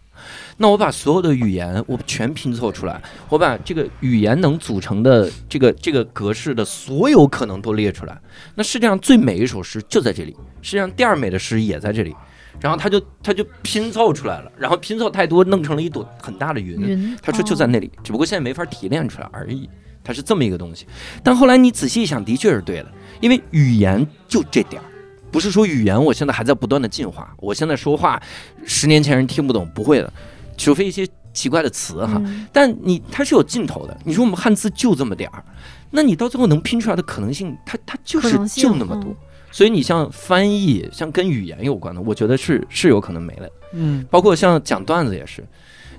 [0.59, 8.19] 那我把所有的语言我全拼凑出来，我把这个语言能组成的这个这个格式的所有可能都列出来。
[8.55, 12.15] 那世界上最美一首诗就在这里，世界上第二美的诗也在这里。
[12.59, 16.81] 然后他就他就拼凑出来了，然后拼凑太多，弄成了一朵很大的云。
[16.81, 19.69] 云，他说就在哦那里，只不过现在没法提炼出来而已。
[20.03, 20.87] 它是这么一个东西。
[21.23, 24.89] 但后来你仔细一想，的确是对的，因为语言就这点儿，
[25.37, 28.19] 不是说语言我现在还在不断的进化，我现在说话
[28.65, 30.11] 十年前人听不懂，不会的，
[30.57, 32.15] 除非一些奇怪的词哈。
[32.25, 33.95] 嗯但你它是有尽头的。
[34.03, 35.45] 你说我们汉字就这么点儿，
[35.91, 39.13] 那你到最后能拼出来的可能性，它它就是就那么多。
[39.13, 39.17] 嗯
[39.53, 43.49] 所以你像翻译，像跟语言有关的，我觉得是是有可能没了。
[43.73, 45.47] 嗯，包括像讲段子也是，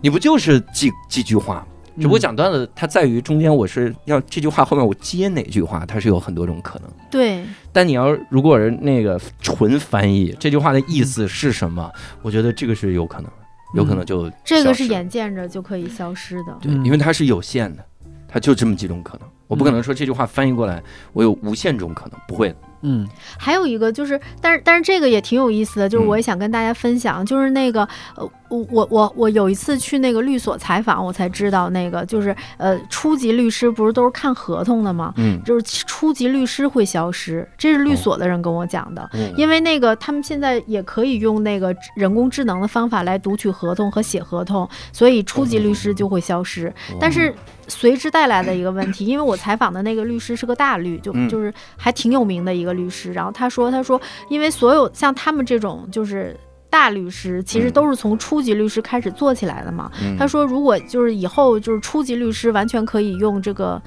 [0.02, 1.64] 你不就是几几句话？
[2.00, 6.90] 只不过嗯讲段子，它在于中间我是要这句话后面我接哪句话，它是有很多种可能。
[7.10, 11.92] 对，但你要如果是那个纯翻译这句话的意思是什么，
[12.22, 13.32] 我觉得这个是有可能，
[13.74, 16.56] 有可能就这个是眼见着就可以消失的。
[16.62, 17.84] 对，嗯因为它是有限的，
[18.28, 19.28] 它就这么几种可能。
[19.48, 20.84] 我不可能说这句话翻译过来，
[21.14, 22.56] 我有无限种可能，不会的。
[22.82, 23.08] 嗯
[23.40, 35.14] 还有一个就是，但是但是这个也挺有意思的，就是嗯我也想跟大家分享，就是那个呃，我我我我有一次去那个律所采访，我才知道那个就是呃，初级律师不是都是看合同的吗？
[35.18, 39.10] 嗯，就是初级律师会消失，这是律哦所的人跟我讲的。
[39.14, 46.74] 嗯因为那个他们现在也可以用那个人工智能的方法来读取合同和写合同，所以初级律师就会消失。
[47.00, 47.34] 但是
[47.68, 53.12] 随之带来的一个问题，因为我采访的那个律师是个大律，就嗯就是还挺有名的一个律师。
[53.14, 56.36] 然后他说，他说，因为所有像他们这种就是
[56.70, 59.92] 大律师，其实嗯都是从初级律师开始做起来的嘛。
[60.02, 63.82] 嗯他说，如果就是以后就是初级律师完全可以用这个。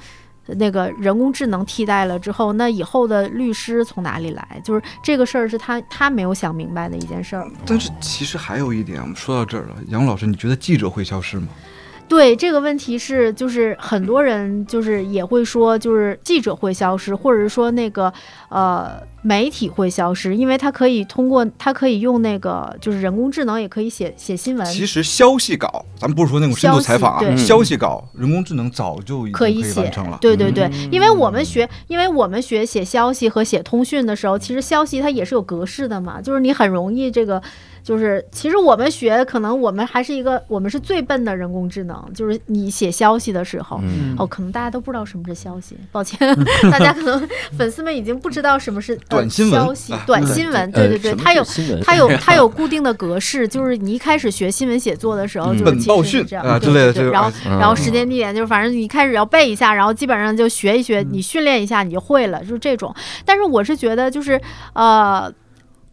[0.57, 4.61] 那个人工智能替代了之后，那以后的律师从哪里来？
[4.65, 7.47] 就是这个事儿是他他没有想明白的一件事儿。
[7.65, 11.47] 但是其实还有一点，我们说到这儿了，杨老师，你觉得记者会消失吗？
[12.11, 18.11] 对这个问题是，就是很多人就是也会说，就是记者会消失，或者是说那个
[18.49, 30.17] 呃媒体会消失，因为它可以通过它可以用那个就是人工智能也可以写写新闻，其实消息稿，咱们不是说那种深度采访啊，消息对消息稿人工智能早就已经可以写完成了。
[30.19, 30.89] 对对对，嗯。
[30.91, 37.41] 因为我们学，因为我们学写消息和写通讯的时候，其实消息它也是有格式的嘛，就是你很容易这个
[37.83, 43.79] 就是其实我们学，可能我们还是一个，我们是最笨的人工智能，就是你写消息的时候。
[43.83, 46.17] 嗯哦，可能大家都不知道什么是消息， 抱歉，
[46.71, 47.27] 大家可能
[47.57, 51.43] 粉丝们已经不知道什么是、呃、短新闻消息、短新闻，对对对，呃它有
[51.83, 62.93] 它有它有固定的格式，就是你一开始学新闻写作的时候，嗯就是本报讯其实是这样啊对之类的对对然后嗯然后时间地点就是反正你开始要背一下，然后基本上就学一学，你训练一下你就会了，就是这种。
[63.25, 64.39] 但是我是觉得就是
[64.73, 65.31] 呃。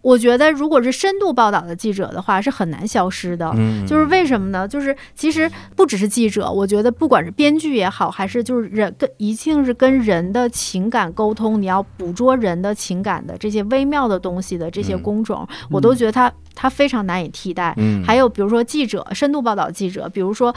[0.01, 3.53] 我觉得，如果是深度报道的记者的话，是很难消失的。
[3.57, 4.67] 嗯就是为什么呢？
[4.67, 17.75] 就是其实不只是记者，我觉得不管是编剧也好，还是就是人跟一定是跟人的情感沟通，你要捕捉人的情感的这些微妙的东西的这些嗯工种，我都觉得它它非常难以替代。
[17.77, 20.55] 嗯还有比如说记者，深度报道记者，比如说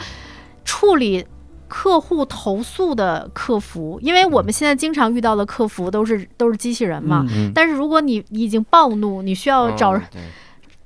[0.64, 1.26] 处理
[1.74, 7.26] 客户投诉的客服，因为我们现在经常遇到的客服都是都是机器人嘛。
[7.54, 10.20] 但是如果你你已经暴怒，你需要找人哦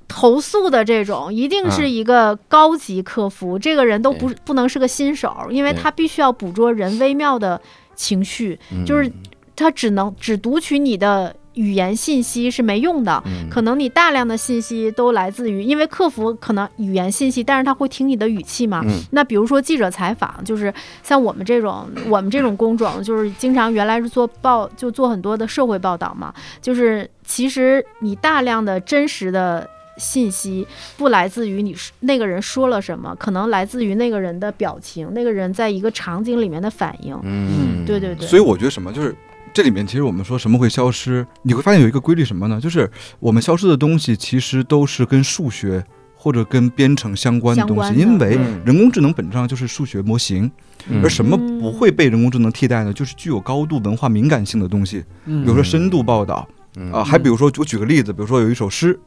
[0.07, 7.59] 投诉的这种，一定是一个高级客服，这个人都不不能是个新手，因为他必须要捕捉人微妙的
[7.93, 9.13] 情绪，就是嗯
[9.57, 13.21] 他只能只读取你的语言信息是没用的。
[13.25, 18.81] 嗯可能你大量的信息都来自于，因为客服可能语言信息，但是他会听你的语气嘛。
[18.85, 26.33] 嗯那比如说记者采访，就是像我们这种我们这种工种，就是经常原来是做报，就做很多的社会报道嘛。
[26.61, 37.17] 就是其实你大量的真实的信息不来自于你说那个人说了什么，可能来自于那个人的表情，那个人在一个场景里面的反应。
[37.23, 39.15] 嗯对对对，所以我觉得什么就是。
[39.57, 42.61] 这里面其实我们说什么会消失，你会发现有一个规律什么呢？
[42.61, 42.87] 就是
[43.17, 45.83] 我们消失的东西其实都是跟数学
[46.15, 48.61] 或者跟编程相关的东西，因为嗯。
[48.67, 50.51] 人工智能本质上就是数学模型，
[50.87, 51.01] 嗯。
[51.03, 52.93] 而什么不会被人工智能替代呢？
[52.93, 55.41] 就是具有高度文化敏感性的东西，嗯。
[55.41, 56.91] 比如说深度报道嗯。
[56.91, 58.99] 啊，还比如说我举个例子，比如说有一首诗，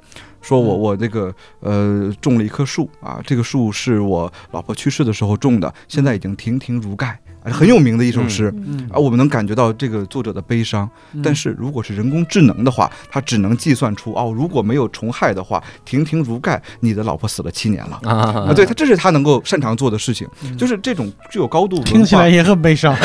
[0.42, 0.80] 说我嗯。
[0.80, 8.52] 我这个呃种了一棵树啊，这个树是我老婆去世的时候种的，现在已经亭亭如盖，啊很有名的一首诗。
[8.56, 18.00] 嗯啊，我们能感觉到这个作者的悲伤，嗯但是如果是人工智能的话，它只能计算出哦，如果没有虫害的话，亭亭如盖，你的老婆死了七年了。
[18.02, 20.26] 啊啊，对，他这是他能够擅长做的事情，
[20.58, 22.94] 就是这种具有高度听起来也很悲伤。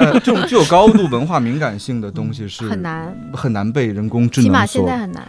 [0.00, 5.28] 呃这种具有高度文化敏感性的东西是很难，很难被人工智能起码现在很难。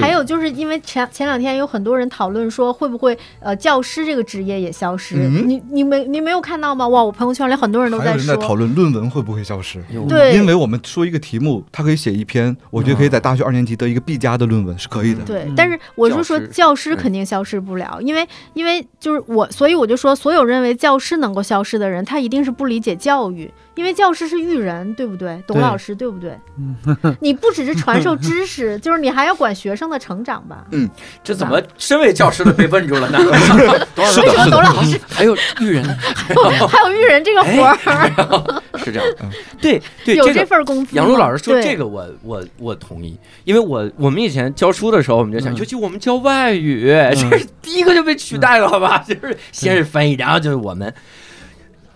[0.00, 5.16] 还有就是因为前前两天有很多人讨论说，会不会呃教师这个职业也消失？
[5.16, 6.86] 嗯你你没你没有看到吗？
[6.88, 9.82] 哇，我朋友圈里很多人都在讨说，论论文会不会消失。
[10.08, 15.20] 对因为我们说一个题目，他可以写一篇，我觉得可以在大学二年级得一个 B 加的论文是可以的。
[15.22, 15.26] 嗯。
[15.26, 25.42] 对但是我是说教师肯定消失不了，因为因为就是我，所以我就说，所有认为教师能够消失的人，他一定是不理解教育，因为教师是育人，对不对？
[25.46, 26.38] 董老师，对不对？
[27.20, 30.66] 你不只是传授知识， 就是你还要管学生的成长吧？
[30.72, 30.88] 嗯
[31.24, 33.18] 这怎么身为教师的被问住了呢？
[33.18, 35.84] 为什么董老师还有育人
[36.68, 38.62] 还有育人这个活儿？
[38.78, 39.16] 是这样，
[39.60, 41.02] 对对，有这份工资吗。
[41.02, 49.04] 杨璐老师说这个我我我同意，因为我我们以前教书的时候，我们就想，嗯尤其我们教外语，这是第一个就被取代了，好吧？
[49.06, 50.92] 就是先是翻译，然后就是我们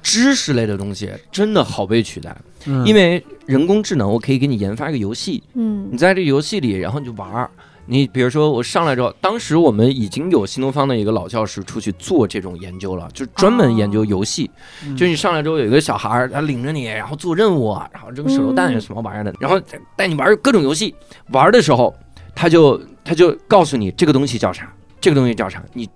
[0.04, 2.36] 知识类的东西真的好被取代，
[2.66, 7.50] 嗯因为人工智能，我可以给你研发一个游戏，嗯你在这个游戏里，然后你就玩儿。
[7.86, 14.50] 你比如说，我上来之后，当时我们已经有新东方的一个老教师出去做这种研究了，就是专门研究游戏。
[14.86, 19.60] 嗯就你上来之后有一个小孩儿，他领着你，然后做任务，然后扔手榴弹嗯什么玩意儿的，然后
[19.96, 20.94] 带你玩各种游戏。
[21.30, 21.94] 玩的时候，
[22.34, 25.86] 他就他就告诉你这个东西叫啥，这个东西叫啥，你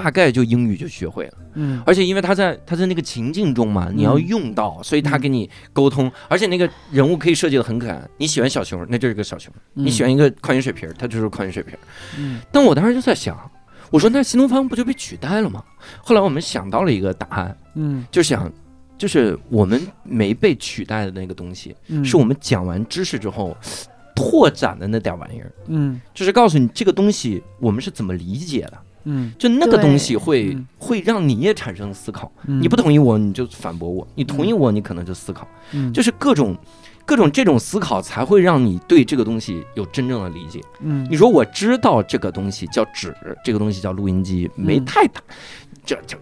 [0.00, 1.32] 大概就英语就学会了。
[1.54, 8.00] 嗯而且因为他在他在那个情境中嘛，你要用到，所以他嗯跟你沟通，而且那个人物可以设计的很可爱。
[8.16, 11.78] 你喜欢小熊，那就是个小熊；你喜欢一个矿泉水瓶儿，它就是矿泉水瓶儿。
[12.16, 13.36] 嗯但我当时就在想，
[13.90, 15.64] 我说那新东方不就被取代了吗？
[16.00, 18.50] 后来我们想到了一个答案，嗯就想。
[18.96, 23.56] 就是我们没被取代的那个东西，嗯是我们讲完知识之后
[24.16, 28.78] 拓展的那点玩意儿，嗯就是告诉你这个东西我们是怎么理解的，
[29.08, 29.32] 嗯。
[29.38, 30.66] 就那个东西会嗯。
[30.78, 32.30] 会让你也产生思考。
[32.46, 32.60] 嗯。
[32.62, 35.92] 你不同意我，你就反驳我；你同意我，你可能就思考，嗯。
[35.92, 36.56] 就是各种
[37.04, 40.60] 各种这种思考才会让你对这个东西有真正的理解。
[40.80, 41.06] 嗯。
[41.10, 45.20] 你说我知道这个东西叫纸，这个东西叫录音机，没嗯太大，
[45.84, 46.16] 这这。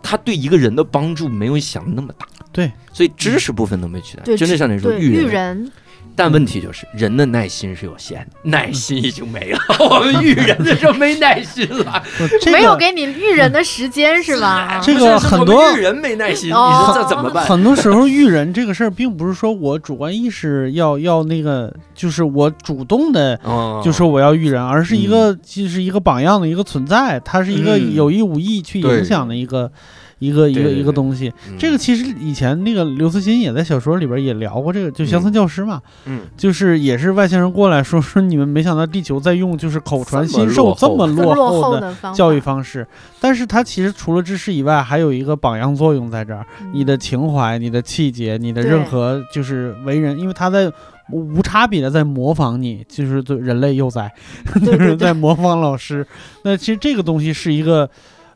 [0.00, 5.70] 它对一个人的帮助没有想那么大，对，所以知识部分都没取代，对真的像你说育人，
[6.18, 9.58] 但问题就是人的耐心是有限的，耐心已经没了。
[9.78, 12.02] 我们育人的时候没耐心了，
[12.52, 14.80] 没有给你育人的时间是吧？
[14.82, 17.46] 这个很多育人没耐心，你哦说这怎么办？
[17.46, 23.80] 很多时候育人这个事儿，并不是说我主观意识要要那个，就是我主动的哦。
[23.84, 27.94] 就说我要育人，而是一个就是一个榜样的一个存在，它是一个嗯。
[27.94, 29.70] 有意无意去影响的一个
[30.18, 31.32] 一个一个一个东西。
[31.48, 42.86] 嗯这个其实以前那个刘慈欣也在小说里边也聊过这个，就乡村教师嘛，嗯就是也是外星人过来说说你们没想到地球在用就是口传心授这么落落后的教育，方式，
[43.20, 46.44] 但是它其实除了知识以外，还有一个榜样作用在这儿。
[46.62, 50.70] 嗯你的情怀、你的气节、你的任何就是为人，因为他在
[51.10, 54.12] 无差别的在模仿你，就是对人类幼崽，
[54.64, 56.06] 就是在，模仿老师。
[56.44, 57.88] 那其实这个东西是一个，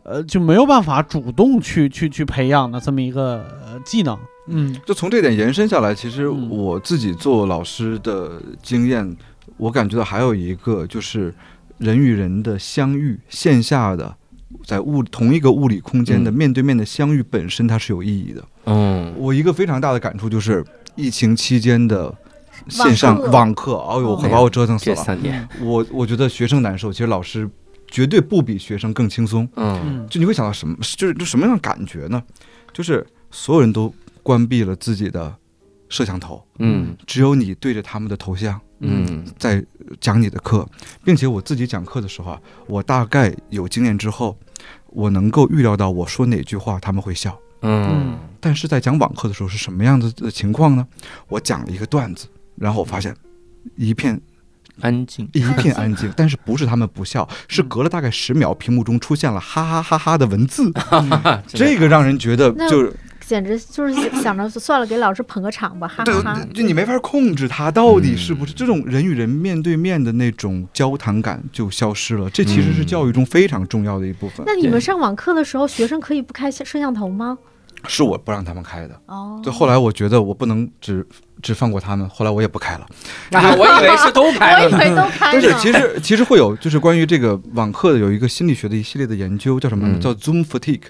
[0.04, 4.18] 呃，就没有办法主动去去去培养的这么一个呃技能。
[4.48, 4.76] 嗯。
[4.84, 6.48] 就从这点延伸下来，其实嗯。
[6.50, 9.16] 我自己做老师的经验，
[9.56, 11.32] 我感觉到还有一个就是
[11.78, 14.14] 人与人的相遇，线下的
[14.66, 16.34] 在物同一个物理空间的嗯。
[16.34, 18.42] 面对面的相遇本身它是有意义的。
[18.64, 19.14] 嗯。
[19.16, 20.64] 我一个非常大的感触就是
[20.96, 22.12] 疫情期间的
[22.68, 23.76] 线上网课。
[23.76, 24.96] 哎呦，把我折腾死了。
[24.96, 27.48] 这三年，我我觉得学生难受，其实老师
[27.92, 29.48] 绝对不比学生更轻松。
[29.54, 30.76] 嗯嗯就你会想到什么？
[30.96, 32.20] 就是就什么样的感觉呢？
[32.72, 35.32] 就是所有人都关闭了自己的
[35.88, 39.64] 摄像头，嗯只有你对着他们的头像嗯在
[40.00, 40.66] 讲你的课，
[41.04, 44.36] 并且我自己讲课的时候啊，我大概有经验之后，
[44.86, 47.38] 我能够预料到我说哪句话他们会笑。
[47.64, 50.84] 嗯但是在讲网课的时候是什么样子的情况呢？
[51.28, 53.14] 我讲了一个段子，然后我发现
[53.76, 54.20] 一片
[54.80, 60.72] 安静，一片安静，但是不是他们不笑，是隔了大概十秒，屏幕中出现了哈哈哈哈的文字，
[61.46, 66.22] 这个让人觉得就是简直就是想着算了，给老师捧个场吧，哈哈。
[66.22, 74.44] 哈。，就你没法控制他到底是不是这种人与人面对面的那种交谈感就消失了，这其实是教育中非常重要的一部分。
[74.46, 77.38] 那你们上网课的时候，学生可以不开摄像头吗？
[77.88, 81.04] 是我不让他们开的，哦，就后来我觉得我不能只
[81.42, 82.86] 只放过他们，后来我也不开了。
[83.32, 84.78] 啊，我以为是都开了呢。
[84.80, 85.52] 我以为都开但是。
[85.58, 90.82] 其实其实会有，就是关于这个网课的有一个心理学的一系列的研究，叫什么叫 Zoom fatigue，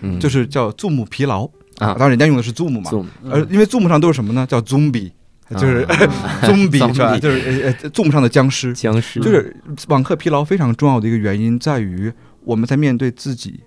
[0.00, 0.18] 嗯。
[0.18, 1.44] 就是叫 Zoom 疲劳。
[1.78, 1.94] 啊。
[1.94, 3.32] 当然人家用的是 Zoom 嘛，Zoom 嗯。
[3.32, 4.46] 而因为 Zoom 上都是什么呢？
[4.46, 5.12] 叫 Zombie，
[5.50, 5.96] 就是啊
[6.42, 8.72] Zombie 是吧？Zombie 就是呃呃 Zoom 上的僵尸。
[8.72, 9.20] 僵尸。
[9.20, 9.56] 就是
[9.88, 12.12] 网课疲劳非常重要的一个原因在于
[12.44, 13.60] 我们在面对自己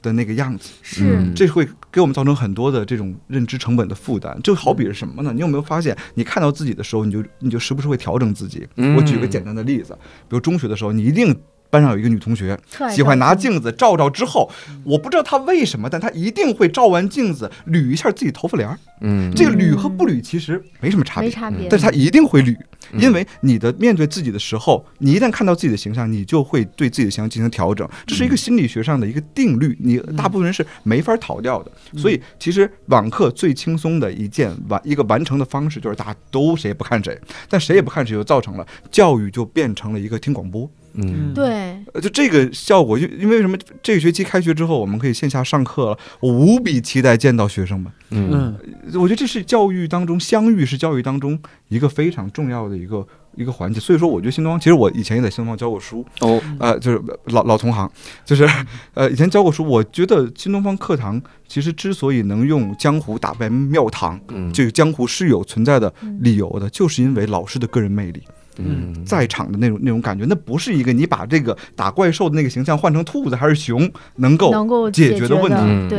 [0.00, 1.16] 的那个样子，是。
[1.16, 1.32] 嗯。
[1.34, 4.38] 这会给我们造成很多的这种认知成本的负担。
[4.42, 5.32] 就好比是什么呢？
[5.32, 8.66] 你有没有发现，你看到自己的时候，你就你就时不时会调整自己？
[8.76, 9.92] 嗯我举个简单的例子，
[10.28, 11.36] 比如中学的时候，你一定。
[11.70, 12.58] 班上有一个女同学
[12.90, 14.50] 喜欢拿镜子照照之后，
[14.84, 18.78] 我不知道她为什么，但她一定会照完镜子捋一下自己头发帘儿。
[19.00, 21.68] 嗯这个捋和不捋其实没什么差别，没差别。
[21.68, 22.56] 但是她一定会捋，
[22.92, 31.70] 嗯因为你的面对自己的时候，你一旦看到自己的形象，你就会对自己的形象进行调整，这是一个心理学上的一个定律，你大部分人是没法逃掉的。
[31.96, 37.16] 所以其实网课最轻松的一件完一个完成的方式，就是大家都谁也不看谁，
[37.48, 40.68] 但谁也不看谁，就造成了教育就变成了一个听广播。
[41.00, 43.56] 嗯对，呃，就这个效果，就因为什么？
[43.82, 47.92] 这个学期开学之后，我们可以线下上课了，我无比期待见到学生们。
[48.10, 48.58] 嗯嗯
[49.00, 51.38] 我觉得这是教育当中相遇是教育当中
[51.68, 53.06] 一个非常重要的一个
[53.36, 53.78] 一个环节。
[53.78, 57.88] 所以说，我觉得新东方，其实我以前也在新东方教过书，哦呃，就是老老同行，
[58.24, 58.48] 就是
[58.94, 59.64] 呃以前教过书。
[59.64, 68.22] 我觉得新东方课堂其实之所以能用江湖打败庙堂，嗯这个江湖是有存在的嗯理由的，就是因为老师的个人魅力。
[68.58, 69.04] 嗯。
[69.04, 75.58] 在场的那种那种感觉，那不是一个你把这个打怪兽的那个形象换成兔子还是熊能够能够解决决的问题。
[75.60, 75.88] 嗯。
[75.88, 75.98] 对。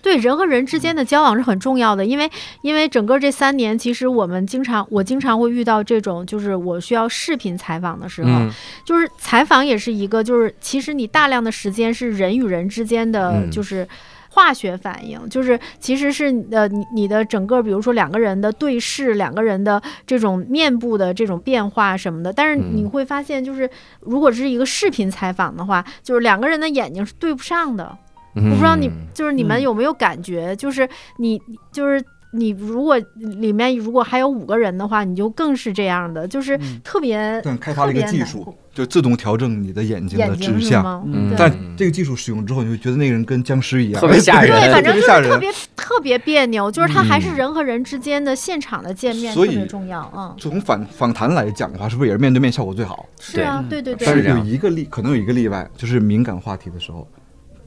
[0.00, 2.30] 对人和人之间的交往是很重要的，因为
[2.60, 8.52] 因为整个这三年，其实我们经常我经常会遇到这种，就是我需要视频采访的时候，嗯。
[8.84, 13.50] 就是采访也是一个，就是其实你大量的时间是人与人之间的，嗯。
[13.50, 13.88] 就是。
[14.34, 22.32] 化学反应就是，其实是呃，你你的整个，比如说两个人的对视，两个人的这种面部的这种变化什么的。
[22.32, 23.70] 但是嗯你会发现，就是
[24.00, 27.96] 如果是一个视频采访的话，就是两个人的眼睛是对不上的。
[28.34, 30.88] 我我不知道你就是你们嗯有没有感觉，就是
[31.18, 31.40] 你
[31.70, 32.02] 就是
[32.36, 41.02] 你如果里面如果还有五个人的话，你就更是这样的，就是嗯特别但开发了一个技术，就自动调整你的眼睛的指向。
[41.06, 47.36] 嗯但这个技术使用之后，你会觉得那个人跟僵尸一样，特别吓人 对，反正就是特别特别别别扭，就是他还是嗯。
[47.36, 53.06] 人和人之间的现场的见面特所以别重要，嗯，从访访谈来讲的话，是不是也是面对面效果最好？
[53.20, 57.06] 是啊，对对对，但是有一个例，可能有一个例外，就是敏感话题的时候，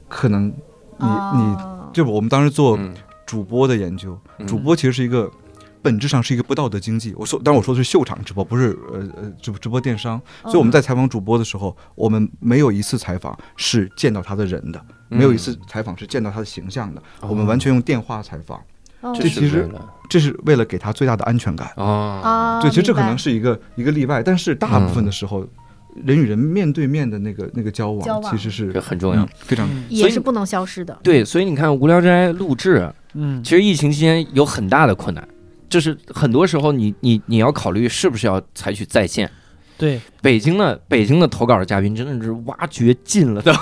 [0.08, 2.94] 可能你你哦就我们当时做嗯
[3.28, 4.48] 主播的研究，嗯。
[4.48, 5.30] 主播其实是一个
[5.84, 7.14] 本质上是一个不道德经济。
[7.16, 10.20] 我说，当然我说的是秀场直播，不是呃呃直直播电商。
[10.44, 18.60] 所以我们在采访主播的时候，我们没有一次采访是见到他的人的，没有一次采访是见到他的形象的，我们完全用电话采访，
[19.02, 19.14] 哦。
[19.14, 19.70] 这其实
[20.10, 21.70] 这是为了给他最大的安全感。
[21.76, 25.46] 啊，啊，对，其实这可能是一个一个例外，但是大部分的时候，
[26.06, 29.24] 人与人面对面的那个那个交往，其实是很重要。
[29.24, 29.30] 嗯。
[29.40, 30.98] 非常嗯也是不能消失的。
[31.04, 35.28] 对，所以你看《无聊斋》录制，嗯其实疫情期间有很大的困难，
[35.68, 39.30] 就是很多时候你你你要考虑是不是要采取在线。
[39.80, 43.54] 对北京的北京的投稿的嘉宾真的是挖掘尽了的，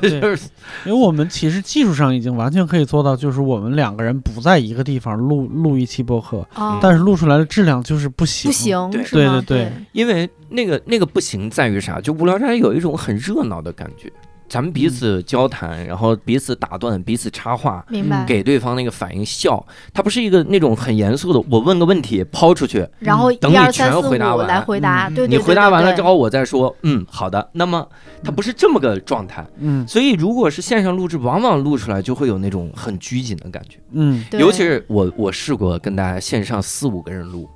[0.00, 0.48] 对 就是
[0.86, 8.48] 因为我们其实技术上已经完全可以做到，就是我们两个人不在一个地方录录一期播客，哦，但是录出来的质量就是不行。
[8.48, 9.02] 不行对？
[9.02, 12.00] 对对对因为那个那个不行在于啥？
[12.00, 14.12] 就无聊斋有一种很热闹的感觉，
[14.48, 18.24] 咱们彼此交谈，然后彼此打断，彼此插话，明白。
[18.24, 27.50] 给对方那个反应笑，它不是一个那种很严肃的，我问个问题抛出去，然后等你全回答完来回答，嗯对对对，你回答完了之后，我再说，嗯，好的。
[27.52, 27.86] 那么
[28.22, 29.86] 它不是这么个状态，嗯。
[29.88, 33.78] 所以如果是线上录制，往往录出来就会有那种很拘谨的感觉。
[33.92, 34.24] 嗯。
[34.32, 37.48] 尤其是我，我试过跟大家线上四五个人录，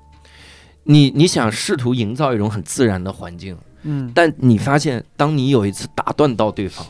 [0.84, 4.10] 你你想试图营造一种很自然的环境，嗯。
[4.14, 6.86] 但你发现，当你有一次打断到对方，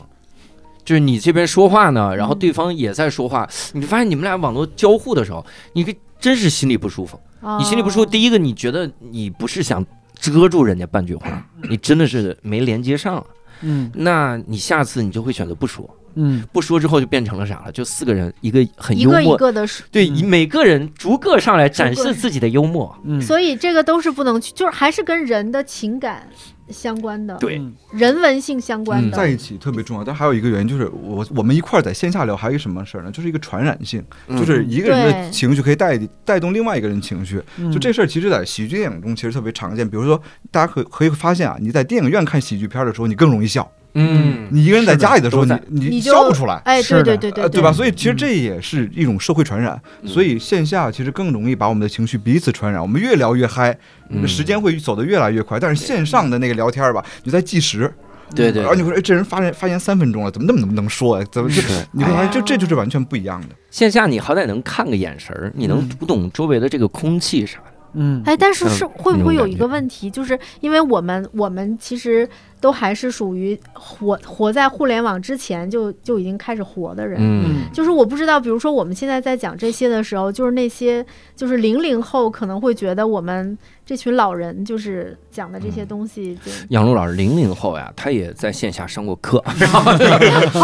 [0.83, 7.19] 就是你这边说话呢，然后对方也在说话，你发现你们俩网络交互的时候，你可真是心里不舒服。
[7.57, 9.85] 你心里不舒服，哦第一个你觉得你不是想
[10.19, 13.25] 遮住人家半句话，你真的是没连接上，
[13.61, 13.89] 嗯。
[13.93, 16.43] 那你下次你就会选择不说，嗯。
[16.51, 17.71] 不说之后就变成了啥了？
[17.71, 20.25] 就四个人一个很一个一幽默，个的说，对，嗯。
[20.25, 26.27] 每个人逐个上来展示自己的幽默，嗯，所以这个都是不能去，就是还是跟人的情感
[26.71, 29.17] 相关的，对嗯人文性相关嗯的。
[29.17, 30.03] 在一起特别重要。
[30.03, 33.11] 但还有一个原因就是，我我们一块儿在线下聊，还有一个什么事儿呢？
[33.11, 37.41] 就是一个传染性，嗯就是一个人的情绪可以带带动另外一个人情绪。
[37.57, 39.87] 嗯就这事儿，其实，在喜剧电影中其实特别常见。
[39.89, 40.21] 比如说，
[40.51, 43.63] 大家可可以发现啊，你在电影院看喜剧片的时候，你更容易笑；
[43.93, 46.55] 嗯，你一个人在家里的时候，你你你笑不出来。
[46.65, 47.71] 哎，是的对对对对呃对吧？
[47.71, 53.75] 所以其实这也是一种社会传染，嗯所以线下其实更容易把我们的情绪彼此传染，我们越聊越嗨，
[54.09, 55.59] 嗯时间会走得越来越快。
[55.59, 57.91] 但是线上的那个聊天吧，你在计时，
[58.35, 61.25] 对对然后你会说，哎，这人发言发言三分钟了，怎么那么能能说呀？
[61.31, 61.61] 怎么就
[61.91, 63.47] 你会发现，这哦这就是完全不一样的。
[63.71, 67.63] 线下你好歹能看个眼神儿，你能嗯读懂周围的这个空气啥的。
[67.95, 72.29] 嗯哎，但是嗯是会不会有一个问题，就是因为我们我们其实
[72.61, 77.69] 都还是属于活活在互联网之前就就已经开始活的人，嗯。
[77.73, 81.05] 就是我不知道，比如说我们现在在讲这些的时候，就是那些
[81.35, 83.57] 就是零零后可能会觉得我们
[83.89, 89.95] 这群老人就是讲的这些东西就，杨璐老师零零后呀，他也在线下上过课， 好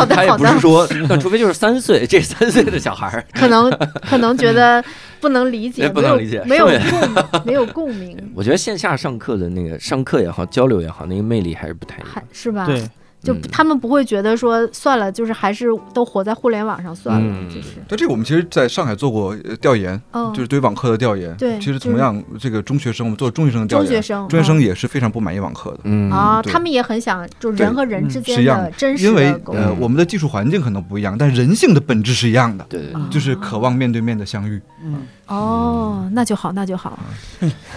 [0.06, 3.68] 的他也好的，不是说，那除非就是三岁，这三岁的小孩儿，可能
[4.08, 4.84] 可能觉得
[5.20, 12.24] 不能理解，哎 不没有能理解没有是共没有共鸣， 我觉得线下上课的那个上课也好，交流也好，那个魅力还是不太一样。
[12.32, 12.68] 是吧？
[12.68, 12.88] 对，
[13.26, 13.42] 就嗯。
[13.52, 17.50] 他们不会觉得说算了，就是还是都活在互联网上算了，嗯。
[17.50, 17.70] 就是。
[17.88, 21.36] 但这个我们其实在上海做过呃调研，嗯，就是对于网课的调研。
[21.36, 25.80] 对其实就是同样，这个中学生我们做中学生的调研，中学生，中学生嗯也是非常不满意网课的。
[25.84, 28.10] 嗯啊，他们也很想就是人和人嗯。
[28.10, 28.72] 之间是一样的。
[28.72, 32.82] 真实因为呃，嗯我们的技术环境可能不一样，但人性的本质是一样的，对。
[32.82, 34.62] 对就是渴望面对面的相遇。
[34.84, 35.02] 嗯。
[35.28, 37.00] 哦，那就好，那就好。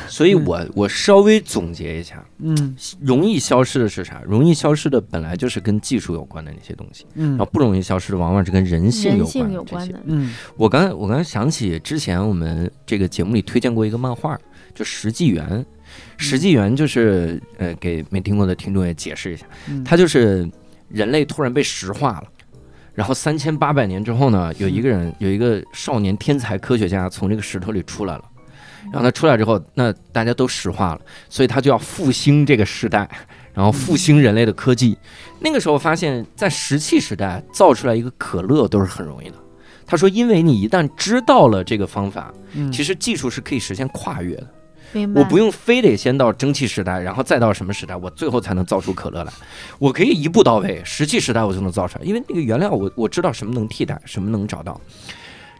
[0.06, 2.76] 所以我我稍微总结一下，嗯。
[3.00, 4.20] 容易消失的是啥？
[4.26, 9.54] 容易消失的本来就是跟技术有关的那些东西，嗯然后不容易消失的往往是跟人性有关的这些。
[9.54, 14.38] 有关的，嗯我刚我刚才想起之前我们这个节目里推荐过一个漫画，
[14.74, 15.48] 就《石纪元》。
[16.18, 20.48] 石纪元就是呃，给没听过的听众也解释一下，嗯，它就是
[20.88, 22.24] 人类突然被石化了，
[22.92, 28.24] 然后三千八百年之后呢，有一个人有一个少年天才科学家从这个石头里出来了，
[28.92, 31.00] 然后他出来之后，那大家都石化了，
[31.30, 33.08] 所以他就要复兴这个时代，
[33.54, 34.96] 然后复兴人类的科技。
[35.40, 39.36] 那个时候发现，在石器时代造出来一个可乐都是很容易的。
[39.86, 44.46] 他说，因为你一旦知道了这个方法，嗯其实技术是可以实现跨越的。
[45.14, 49.32] 我不用非得先到蒸汽时代，然后再到什么时代，我最后才能造出可乐来。
[49.78, 54.80] 我可以一步到位，石器时代我就能造出来，因为那个原料我我知道什么能替代，什么能找到。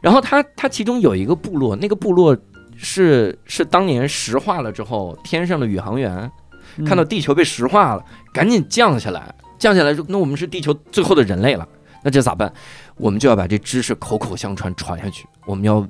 [0.01, 2.37] 然后他他其中有一个部落，那个部落
[2.75, 6.31] 是是当年石化了之后，天上的宇航员
[6.79, 11.67] 嗯看到地球被石化了，赶紧降下来，降下来说，那我们是地球最后的人类了，
[12.03, 12.53] 那这咋办？
[12.97, 15.87] 我们就要把这知识口口相传传下去，我们要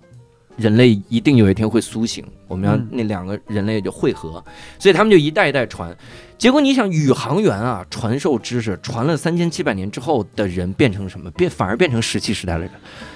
[0.56, 4.42] 人类一定有一天会苏醒，我们要嗯那两个人类就汇合，
[4.78, 5.96] 所以他们就一代一代传。
[6.36, 11.28] 结果你想，宇航员啊，传授知识，传了三千七百年之后的人变成什么？
[11.32, 12.70] 变反而变成石器时代的人，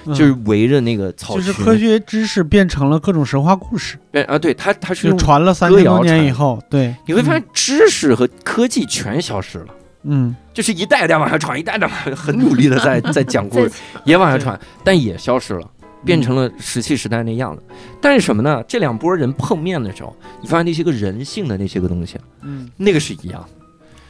[0.05, 9.67] 嗯就是围着那个草就是，科学知识变成了各种神话故事，变啊，对他他是，传了三千多年以后，对，你会发现知识和科技全消失了。
[9.69, 9.75] 嗯，
[10.53, 13.71] 就是一代代往下传，一代代往下很努力的在 在讲故事，
[14.05, 15.69] 也往下传，但也消失了，
[16.03, 17.63] 变成了石器时代那样子。
[18.01, 18.63] 但是什么呢？
[18.67, 23.49] 这两拨人碰面的时候，你发现那些个人性的那些个东西，嗯那个是一样的。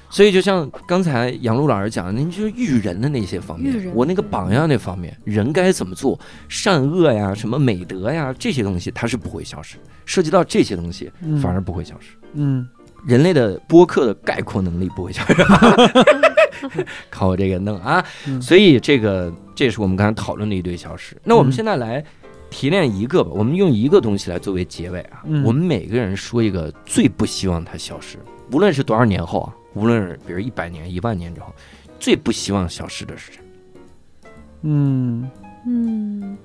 [0.09, 9.77] 所以就像刚才杨璐老师讲的，您就是育人的那些方面我那个榜样那方面，人该怎么做，善恶呀，什么美德呀，这些东西它是不会消失。
[10.05, 12.09] 涉及到这些东西，嗯反而不会消失。
[12.33, 12.67] 嗯
[13.05, 15.35] 人类的播客的概括能力不会消失，
[17.09, 18.03] 靠我这个弄啊！
[18.27, 21.15] 嗯所以这个这是我们刚才讨论的一堆消失。
[21.23, 22.03] 那我们嗯现在来
[22.49, 25.21] 提炼一个吧，我们用一个东西来作为结尾啊。
[25.25, 28.17] 嗯我们每个人说一个最不希望它消失，
[28.51, 31.53] 无论是多少年后啊，无论是比如一百年、一万年之后，
[31.99, 34.29] 最不希望消失的是什么？
[34.63, 35.29] 嗯。
[35.65, 36.37] 嗯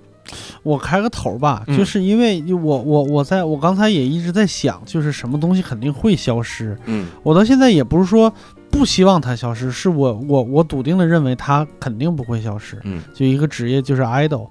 [0.63, 1.77] 我开个头吧，嗯。
[1.77, 6.77] 就是因为我我我在我刚才也一直在想，就是什么东西肯定会消失。
[6.87, 7.07] 嗯。
[7.23, 8.33] 我到现在也不是说
[8.71, 12.79] 不希望它消失，是我我我笃定的认为它肯定不会消失。
[12.85, 13.03] 嗯。
[13.15, 14.49] 就一个职业就是 idol，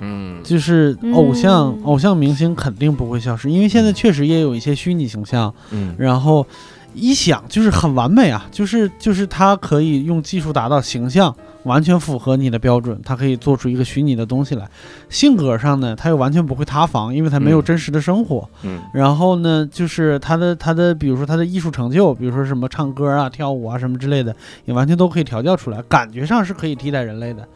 [0.00, 0.42] 嗯。
[0.42, 5.94] 就是偶像、嗯偶像明星肯定不会消失，因为现在确实也有一些虚拟形象，嗯。
[5.98, 6.46] 然后
[6.94, 11.34] 一想就是很完美啊，就是就是它可以用技术达到形象
[11.66, 14.66] 完全符合你的标准，他可以做出一个虚拟的东西来。
[15.08, 18.48] 性格上呢，他又完全不会塌房，因为他没有嗯真实的生活。
[18.62, 24.34] 嗯然后呢，就是他的他的，比如说他的艺术成就，比如说什么唱歌啊、跳舞啊什么之类的，
[24.64, 27.46] 也完全都可以调教出来，感觉上是可以替代人类的。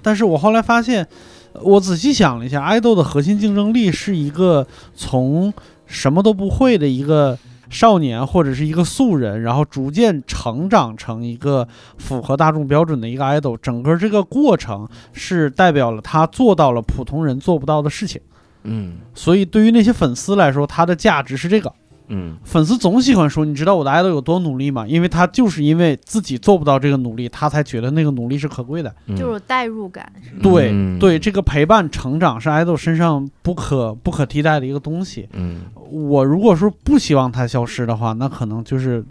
[0.00, 1.06] 但是我后来发现，
[1.52, 5.52] 呃我仔细想了一下，爱豆的核心竞争力是一个从
[5.86, 7.36] 什么都不会的一个
[7.70, 11.66] 少年或者是一个素人，然后逐渐成长成一个
[11.98, 18.20] 符合大众标准的一个 idol，整个这个过程是代表了他做到了普通人做不到的事情。
[18.64, 21.72] 嗯所以对于那些粉丝来说，他的价值是这个。
[22.08, 24.86] 嗯粉丝总喜欢说，你知道我的 idol 有多努力吗？
[24.86, 28.94] 因为他就是因为自己做不到这个努力，他才觉得那个努力是可贵的。
[29.06, 35.28] 嗯，就是有代入感，是吧对、嗯对，这个陪伴成长是 idol 身上不可不可替代的一个东西。
[35.32, 39.04] 嗯我如果说不希望它消失的话，那可能就是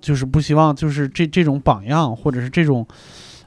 [0.00, 2.86] 就是不希望就是这这种榜样或者是这种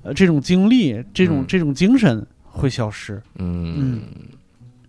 [0.04, 3.22] 呃这种经历这种、嗯这种精神会消失。
[3.38, 4.02] 嗯，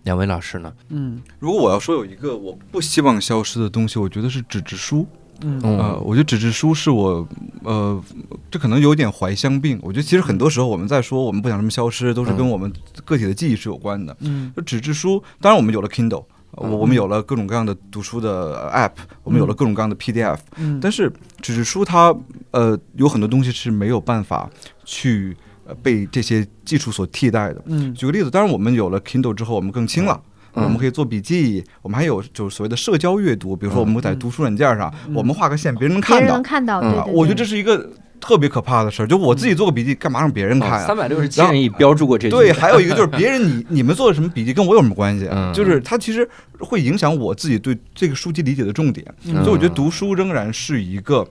[0.07, 0.73] 两位老师呢？
[0.89, 5.07] 嗯如果我要说有一个我不希望消失的东西，我觉得是纸质书。
[5.43, 7.29] 嗯嗯呃，我觉得纸质书是我，
[7.63, 8.03] 呃，
[8.51, 9.79] 这可能有点怀乡病。
[9.83, 12.73] 我觉得其实很多时候我们在说我们不想什么消失，都是跟嗯我们
[13.05, 14.17] 个体的记忆是有关的。
[14.21, 18.93] 嗯就纸质书，当然我们有了 Kindle，我们有了各种各样的读书的 App，
[19.25, 21.13] 我们有了各种各样的 PDF，嗯，但是
[21.43, 22.17] 纸质书它
[22.53, 24.49] 呃有很多东西是没有办法
[24.87, 25.37] 去
[25.67, 27.63] 呃被这些技术所替代的。
[27.67, 30.21] 嗯举个例子，当然我们有了 Kindle 之后，我们更轻了。
[30.55, 36.43] 嗯我们可以做笔记，我们还有就是所谓的社交阅读，比如说我们在读书软件上，嗯我们画个线，别人能看到人能。
[36.43, 40.87] 看到，嗯对对对，我觉得这是一个特别可怕的事儿，就我自己做个笔记，干嘛让别人看啊？
[40.87, 45.29] 三百六十七人已标注过这句对，还有一个就是别人你 你们做的什么笔记跟我有什么关系？
[45.31, 46.27] 嗯就是它其实
[46.59, 51.23] 会影响我自己对这个书籍理解的重点，嗯所以我觉得读书仍然是一个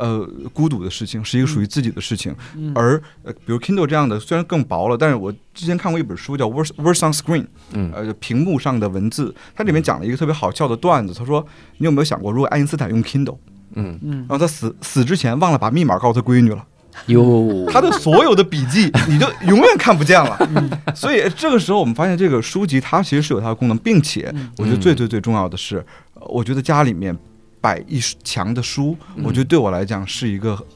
[0.00, 2.34] 呃孤独的事情，是一个属于自己的事情。
[2.56, 2.72] 嗯。
[2.74, 7.92] 而呃，比如 Kindle 这样的虽然更薄了，但是我之前看过一本书叫《Words Words on Screen》，嗯。
[7.94, 11.12] 呃，就屏幕上的文字，它里面讲了一个特别好笑的段子。
[11.12, 11.46] 他说
[11.78, 13.36] ：“你有没有想过，如果爱因斯坦用 Kindle，
[13.74, 13.98] 嗯。
[14.02, 14.18] 嗯。
[14.20, 16.64] 然后他死死之前忘了把密码告诉他闺女了，
[17.06, 20.36] 哟， 他的所有的笔记你就永远看不见了。
[20.94, 24.50] 所以这个时候我们发现，这个书籍它其实是有它的功能，并且嗯。
[24.58, 27.16] 我觉得最最最重要的是，呃我觉得家里面
[27.60, 30.52] 摆一墙的书，我觉得对我来讲是一个。
[30.52, 30.66] 呃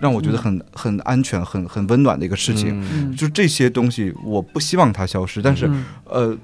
[0.00, 5.40] 让我觉得很很安全、很很温暖的一个事情，就这些东西，我不希望它消失。
[5.40, 6.38] 但是，嗯呃，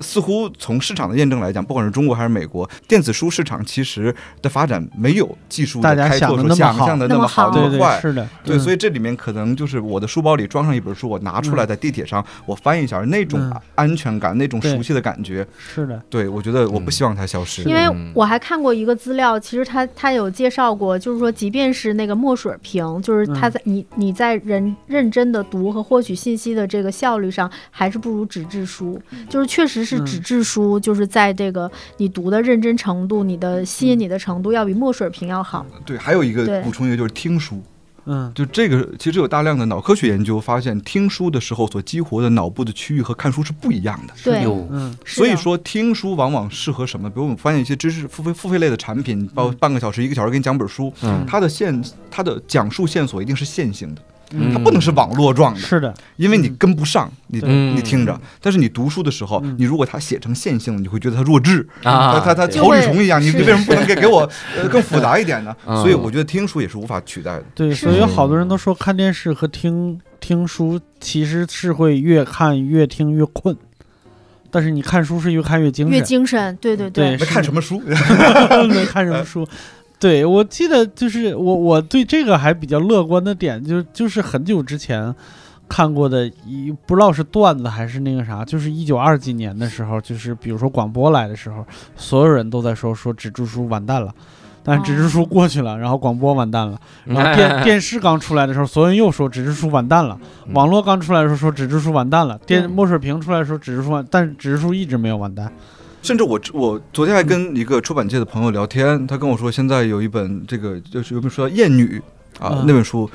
[0.00, 8.00] 似乎从市场的验证来讲，不管是中国还是美国，电子书市场其实的发展没有技术大家的开拓所想得那么好想象的那么好那么坏。
[8.00, 13.60] 是的，对，所以以这里面可能就是我的书包里装上一本书，我拿出来在地铁上，我翻一下，那种嗯。
[13.74, 17.62] 安全感，那种熟悉的感觉，是的，对我觉得我不希望它消失。
[17.62, 18.12] 因为嗯。
[18.14, 29.00] 我还看过一个资料，其实他他有介绍过，就是说，即便是那个墨水屏，就是他在你你在人认真的读和获取信息的这个效率上，还是不如纸质书。
[29.28, 35.64] 就是确实是嗯纸质书，就是在这个你读的认真程度、你的吸引你的程度，要比墨水屏要好。
[35.84, 37.62] 对，还有一个补充一个就是听书。
[38.08, 44.14] 嗯就这个其实有大量的脑科学研究发现，听书的时候所激活的脑部的区域和看书是不一样的。
[44.22, 47.10] 对，嗯所以说，听书往往适合什么？
[47.10, 54.00] 比如我们发现一些知识付费付费类的产品，包括半个小时、一个小时给你讲本书，嗯它的线它的讲述线索一定是线性的，
[54.32, 58.20] 嗯它不能是网络状的，是的，因为你跟不上，你嗯你听着。
[58.40, 65.54] 但是你读书的时候，你如果它写成线性，你会觉得它弱智，啊它它它草履虫一样，你你为什么 不能给给我呃更复杂一点呢？
[65.66, 67.44] 嗯所以我觉得听书也是无法取代的。
[67.54, 73.56] 对，所以有好多人都说看电视和听听书其实是会越看越听越困，
[74.50, 76.02] 但是你看书是越看越精神越。
[76.02, 77.80] 精神，对对对没看什么书？
[78.68, 79.46] 没看什么书。
[79.98, 85.14] 对，我记得就是我我对这个还比较乐观的点，就就是很久之前
[85.68, 91.64] 看过的一不知道是段子还是那个啥，就是一九二几年的时候，就是比如说广播来的时候，
[91.96, 94.14] 所有人都在说说纸质书完蛋了。
[94.68, 100.18] 但是纸质书过去了，然后广播完蛋了， 然后电电视刚出来的时候，所有人又说纸质书完蛋了；
[100.54, 105.52] 网络刚出来的时候说纸质书完蛋了；电墨水屏出来的时候纸质书完，但是纸质书一直没有完蛋。
[106.06, 112.00] 甚至我我昨天还跟一个出版界的朋友聊天，他跟我说现在有一本这个就是有本书叫《艳女》
[112.44, 113.10] 啊，嗯那本书。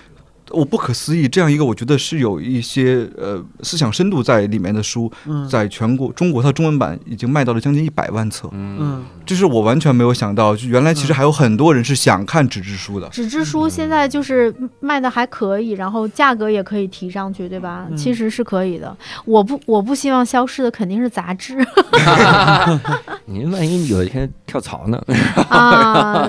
[0.53, 13.07] 我不可思议，这样一个我觉得是有一些呃思想深度在里面的书，嗯在全国中国它中文版已经卖到了将近一百万册，嗯，这是我完全没有想到，就原来其实还有很多人是想看纸质书的。
[13.10, 17.88] 纸质书现在就是卖的还可以，然后价格也可以提上去，对吧？
[17.90, 18.95] 嗯其实是可以的。
[19.26, 21.57] 我不我不希望消失的肯定是杂志
[23.26, 25.02] 您万一有一天跳槽呢？
[25.49, 26.28] 啊，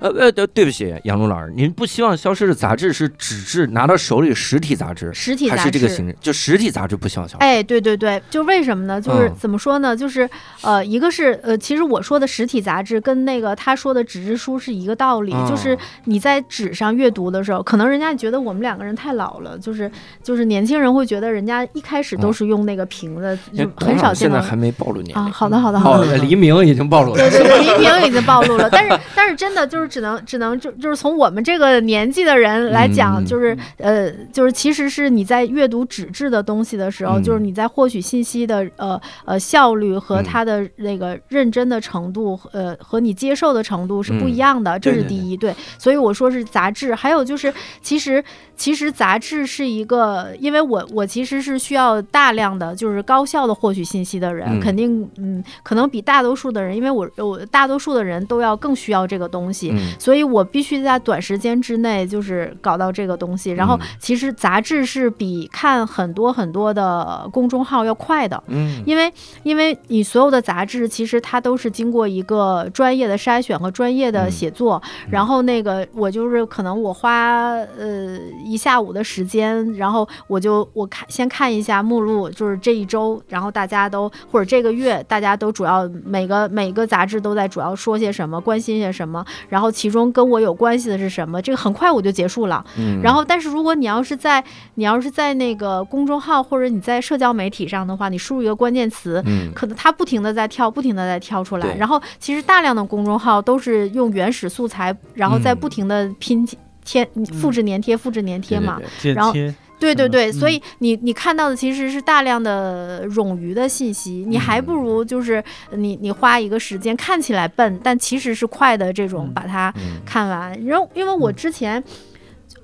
[0.00, 6.16] 呃呃，对对不起，杨璐老师，您不希望消失的杂志是纸质拿到手里实体杂志，实体杂志还是这个形式？
[6.20, 7.44] 就实体杂志不希望消失。
[7.44, 9.00] 哎，对对对，就为什么呢？
[9.00, 9.94] 就是嗯怎么说呢？
[9.94, 10.28] 就是
[10.62, 19.90] 呃，一个是呃，其实我说的实体杂志跟那个他说的纸质书是一个道理，就是嗯你在纸上阅读的时候，可能人家觉得我们两个人太老了，就是
[20.22, 25.28] 就是年轻人会觉得人家一开始都是用那个瓶子，就很少见到现在还没暴露年啊。
[25.32, 27.18] 好的，好的，好哦的。，黎明已经暴露了。
[27.18, 45.36] 对对对，黎明已经暴露了， 但是但是真的就是只能只能就就是从我们这个年纪的人来讲，嗯就是呃就是其实是你在阅读纸质的东西的时候，嗯就是你在获取信息的呃呃效率和嗯它的那个认真的程度，呃和你接受的程度是不一嗯样的，这是第一。
[45.36, 47.52] 对，所以我说是杂志，还有就是
[47.82, 48.22] 其实
[48.56, 59.72] 其实杂志是一个，因为我我其实是需要大量的就是高效的获取信息的人，嗯肯定嗯可能比大多数的人，因为我我大多数的人都要更需要这个东西。
[59.80, 59.98] 嗯。
[59.98, 63.50] 所以我必须在短时间之内就是搞到这个东西。
[63.52, 63.86] 然后嗯。
[63.98, 68.82] 其实杂志是比看很多很多的公众号要快的，嗯。
[68.84, 69.12] 因为
[69.42, 74.30] 因为你所有的杂志其实它都是经过一个专业的筛选和专业的嗯。
[74.30, 74.80] 写作，
[75.10, 92.64] 然后那个我就是可能我花呃一下午的时间，然后我就我看先看一下目录，就是这一周，然后大家都或者这个月大家都主要每个每个杂志都在主要说些什么，关心些什么，然后其中跟我有关系的是什么，这个很快我就结束了。
[92.76, 94.42] 嗯然后，但是如果你要是在
[94.74, 101.74] 你要是在那个公众号或者你在社交媒体上的话，你输入一个关键词，嗯可能它不停的在跳，不停的在跳出来。
[101.76, 106.46] 然后，其实大量的公众号都是用原始素材，然后再嗯不停的拼
[106.84, 107.08] 贴、
[107.40, 108.76] 复制粘贴、复制粘贴嘛。
[108.78, 109.32] 对对对然后
[109.80, 115.42] 对对对，所嗯以你你看到的其实是大量的冗余的信息，你还不如就是
[115.72, 120.52] 你你花一个时间看起来笨，但其实是快的这种嗯把它嗯看完。
[120.64, 121.82] 然后因为我之前。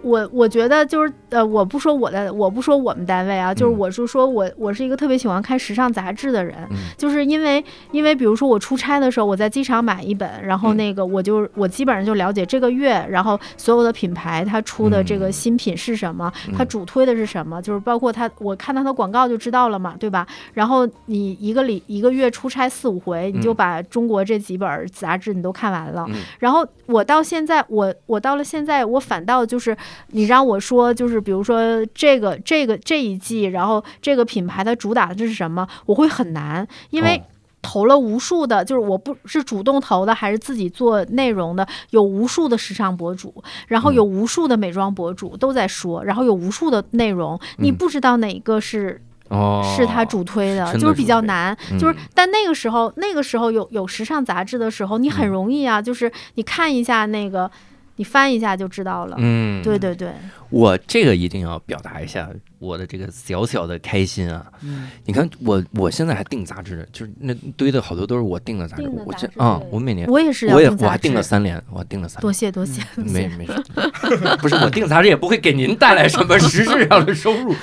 [0.07, 3.79] 我我觉得就是呃，我不说我的，我不说我们单位啊，就是嗯。
[3.79, 6.77] 我是说我我是一个特别喜欢看时尚杂志的人，嗯。
[6.97, 10.77] 就是因为因为比如说我出差的时候，我在机场买一本，然后嗯。
[10.77, 15.33] 那个我就我基本上就了解这个月，然后所有的品牌它出的这个嗯。
[15.33, 20.25] 新品是什么，它嗯主推的是什么，就是包括它我看它的广告就知道了嘛，对吧？
[20.55, 23.57] 然后你一个礼一个月出差四五回，你就嗯。
[23.57, 26.05] 把中国这几本杂志你都看完了。
[26.09, 26.17] 嗯。
[26.39, 29.77] 然后我到现在，我我到了现在，我反倒就是
[30.09, 37.23] 你让我说，就是比如说这个这个这一季，然后这个品牌它主打的这是什么，我会很难，因为哦。
[37.63, 51.57] 投了无数的，就是我不是主动投的，还是自己做内容的，有无数的时尚博主，然后有无数的美妆博主都在说，然后有无数的内容，你嗯不知道哪个是哦，是他主推的，就是比较难。
[51.73, 57.51] 就是嗯，但那个时候，那个时候有有时尚杂志的时候，你很嗯容易啊，就是你看一下那个，
[57.97, 59.17] 你翻一下就知道了。
[59.19, 60.13] 嗯，对对对，
[60.51, 62.29] 我这个一定要表达一下，
[62.59, 64.45] 我的这个小小的开心啊！
[64.63, 72.33] 嗯你看我我现在还订杂志，就是那堆的好多都是我订的杂志订的，我杂志这啊对，我每年我也是我也我还订了三联，我订了三多。
[72.33, 73.55] 谢多谢，多谢没没事，
[74.43, 77.55] 不是我订杂志也不会给您带来什么实质上的收入。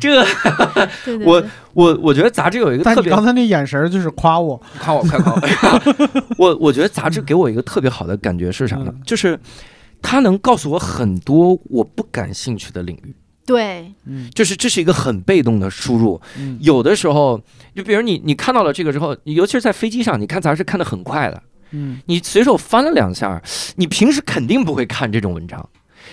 [0.00, 0.24] 这
[1.24, 1.42] 我
[1.74, 5.32] 我我觉得杂志有一个特别刚才那眼神就是夸我，夸我，快夸
[6.38, 6.48] 我！
[6.48, 9.02] 我 我觉得杂志给我一个特别好的感觉是啥呢嗯？
[9.04, 9.38] 就是
[10.02, 13.14] 它能告诉我很多我不感兴趣的领域，
[13.44, 16.20] 对，嗯就是这是一个很被动的输入。
[16.38, 17.40] 嗯有的时候，
[17.74, 21.42] 就比如你你看到了这个之后，尤其是在飞机上，你看杂志看得很快的，
[21.72, 23.42] 嗯你随手翻了两下，
[23.76, 25.68] 你平时肯定不会看这种文章，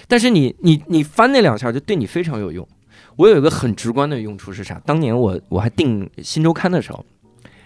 [0.08, 2.68] 但是你你你翻那两下就对你非常有用。
[3.16, 4.82] 我有一个很直观的用处是啥？
[4.86, 7.06] 当年我我还订《新周刊》的时候，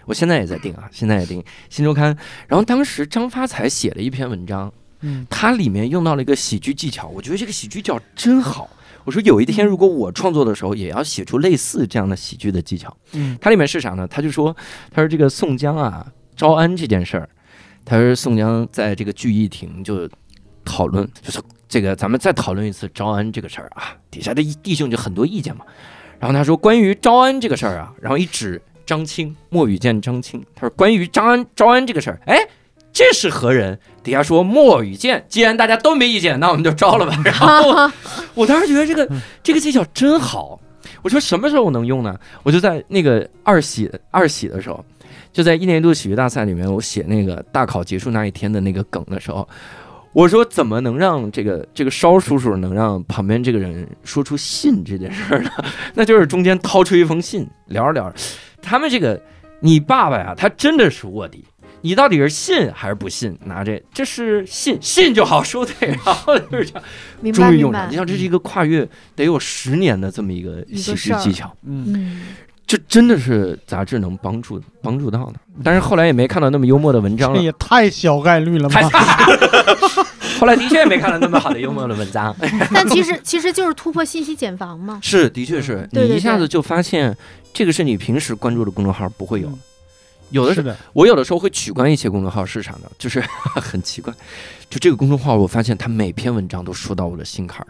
[0.04, 1.40] 我现在也在订啊，现在也订
[1.70, 2.14] 《新周刊》。
[2.46, 4.70] 然后当时张发财写了一篇文章，
[5.00, 8.68] 嗯它里面用到了一个喜剧技巧，我觉得这个喜剧技巧真好。
[9.04, 12.94] 我说有一天如果我创作的时候也要写出类似这样的喜剧的技巧。
[13.12, 14.06] 嗯它里面是啥呢？
[14.06, 14.54] 他就说，
[14.90, 16.06] 他说这个宋江啊
[16.36, 17.28] 招安这件事儿，
[17.86, 20.06] 他说宋江在这个聚义亭就
[20.62, 25.64] 讨论，就是这个咱们再讨论一次招安这个事儿啊，底下的弟兄就很多意见嘛。
[26.18, 32.36] 然后他说关于招安这个事儿啊，然后一指张青，莫雨见张青，他说关于张安招安这个事儿，哎。
[32.98, 33.78] 这是何人？
[34.02, 35.24] 底下说莫羽见。
[35.28, 37.16] 既然大家都没意见，那我们就招了吧。
[37.24, 37.88] 然后
[38.34, 39.08] 我当时觉得这个
[39.40, 40.60] 这个技巧真好。
[41.00, 42.18] 我说什么时候能用呢？
[42.42, 44.84] 我就在那个二喜二喜的时候，
[45.32, 49.48] 就在一年一度喜剧大赛里面，我写那个大考结束那一天的那个梗的时候，
[50.12, 55.50] 我说怎么能让这个这个烧叔叔能让旁边这个人说出信这件事儿呢？
[55.94, 58.16] 那就是中间掏出一封信，聊着聊着，
[58.60, 59.22] 他们这个
[59.60, 61.44] 你爸爸呀，他真的是卧底。
[61.80, 63.36] 你到底是信还是不信？
[63.44, 66.82] 拿这，这是信，信就好说对，然后就是这样，
[67.20, 67.82] 明白终于用上。
[67.82, 72.22] 明白你，像这是一个跨越得有十年的这么一个喜剧技巧，嗯嗯，
[72.66, 75.34] 这真的是杂志能帮助帮助到的。
[75.62, 79.26] 但是后来也没看到那么幽默的文章了，这也太小概率了太吧？
[80.38, 82.34] 后来的确也没看到那么好的幽默的文章。
[82.72, 85.00] 但其实其实就是突破信息茧房嘛。
[85.02, 87.16] 是，的确是你一下子就发现，
[87.52, 89.58] 这个是你平时关注的公众号不会有嗯。
[90.30, 92.90] 有的时候，是的，我有的时候会取关一些公众号是啥呢？
[92.98, 93.20] 就是
[93.60, 94.12] 很奇怪，
[94.68, 97.68] 就这个公众号，我发现他每篇文章都说到我的心坎儿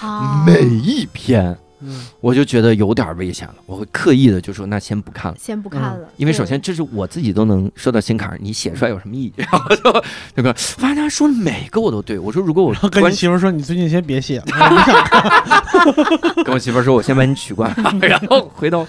[0.00, 2.06] 上，啊，每一篇嗯。
[2.20, 5.38] 我就觉得有点危险了，我会刻意的就说那先不看了。
[5.40, 9.32] 先不看了，因为首先这是我自己都能说到心坎儿，你写出来有什么意义？
[9.38, 10.04] 然后就
[10.34, 16.02] 那个发现他说的每个我都对，我说如果我然后跟关你媳妇儿说，你最近先别写了，我不
[16.34, 18.86] 想跟我媳妇儿说，我先把你取关，然后回头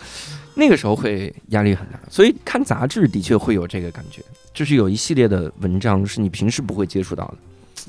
[0.57, 4.23] 那个时候会压力很大，所以看杂志的确会有这个感觉，
[4.53, 7.37] 就是有一系列的文章是你平时不会接触到的。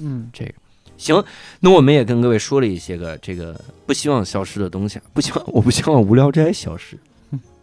[0.00, 0.28] 嗯。
[0.32, 0.52] 这个。
[0.98, 1.24] 行，
[1.60, 6.98] 那我们也跟各位说了一些个这个不希望消失的东西啊，不希望我不希望无聊斋消失，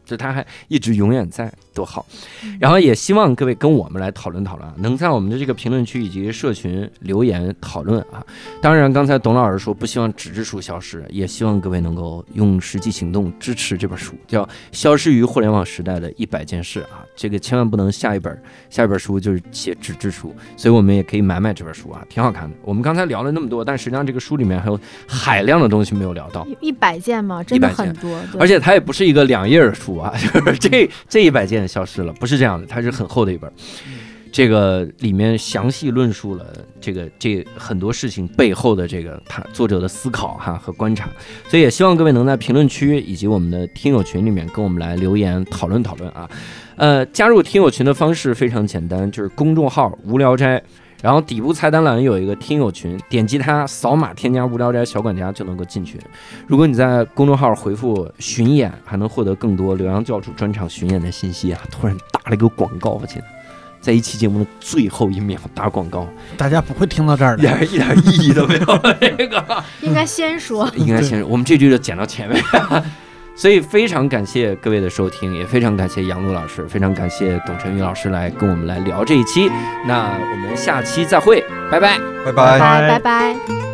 [0.06, 2.06] 就它还一直永远在，多好。
[2.60, 8.24] 然后也希望各位跟我们来讨论讨论啊，能在我们的这个评论区以及社群留言讨论啊。
[8.62, 17.04] 当然，刚才董老师说不希望纸质书消失，也希望各位能够用实际行动支持这本书，叫《消失于互联网时代的一百件事》啊。
[17.16, 22.56] 这个千万不能下一本下一本书就是写纸质书，所以我们也可以买买这本书啊，挺好看的。
[22.62, 26.46] 我们刚才聊了那么多，但实际上这个书里面还有海量的东西没有聊到。
[26.60, 33.54] 一百件嘛，真的100件很多，而且它也不是一个两页儿书啊， 就是这这一百件消失了，不是这样的，它是很厚的一本儿。
[34.32, 36.46] 这个里面详细论述了
[36.82, 41.10] 这个这很多事情背后的这个他作者的思考哈和观察，
[41.48, 46.30] 所以也希望各位能在评论区以及我们的听友群里面跟我们来留言讨论讨论啊。
[46.76, 50.62] 呃，加入听友群的方式非常简单，就是公众号“无聊斋”，
[51.06, 56.02] 然后底部菜单栏有一个听友群，点击它扫码添加“无聊斋小管家”就能够进群。
[56.48, 61.62] 如果你在公众号回复“巡演”，还能获得更多刘洋教主专场巡演的信息啊！
[61.70, 63.24] 突然打了一个广告，我天，
[63.80, 67.56] 在一期节目的最后一秒打广告，大家不会听到这儿的一的。
[67.56, 68.66] 点一点意义都没有。
[69.00, 70.68] 这个应该先说。
[70.76, 72.44] 应该先说， 我们这句就剪到前面。
[73.36, 79.50] 所以非常感谢各位的收听，也非常感谢杨璐老师，非常感谢董晨宇老师来跟我们来聊这一期。
[79.86, 82.00] 那我们下期再会，拜拜。
[82.26, 82.60] 拜拜拜。
[82.60, 83.65] 拜拜拜。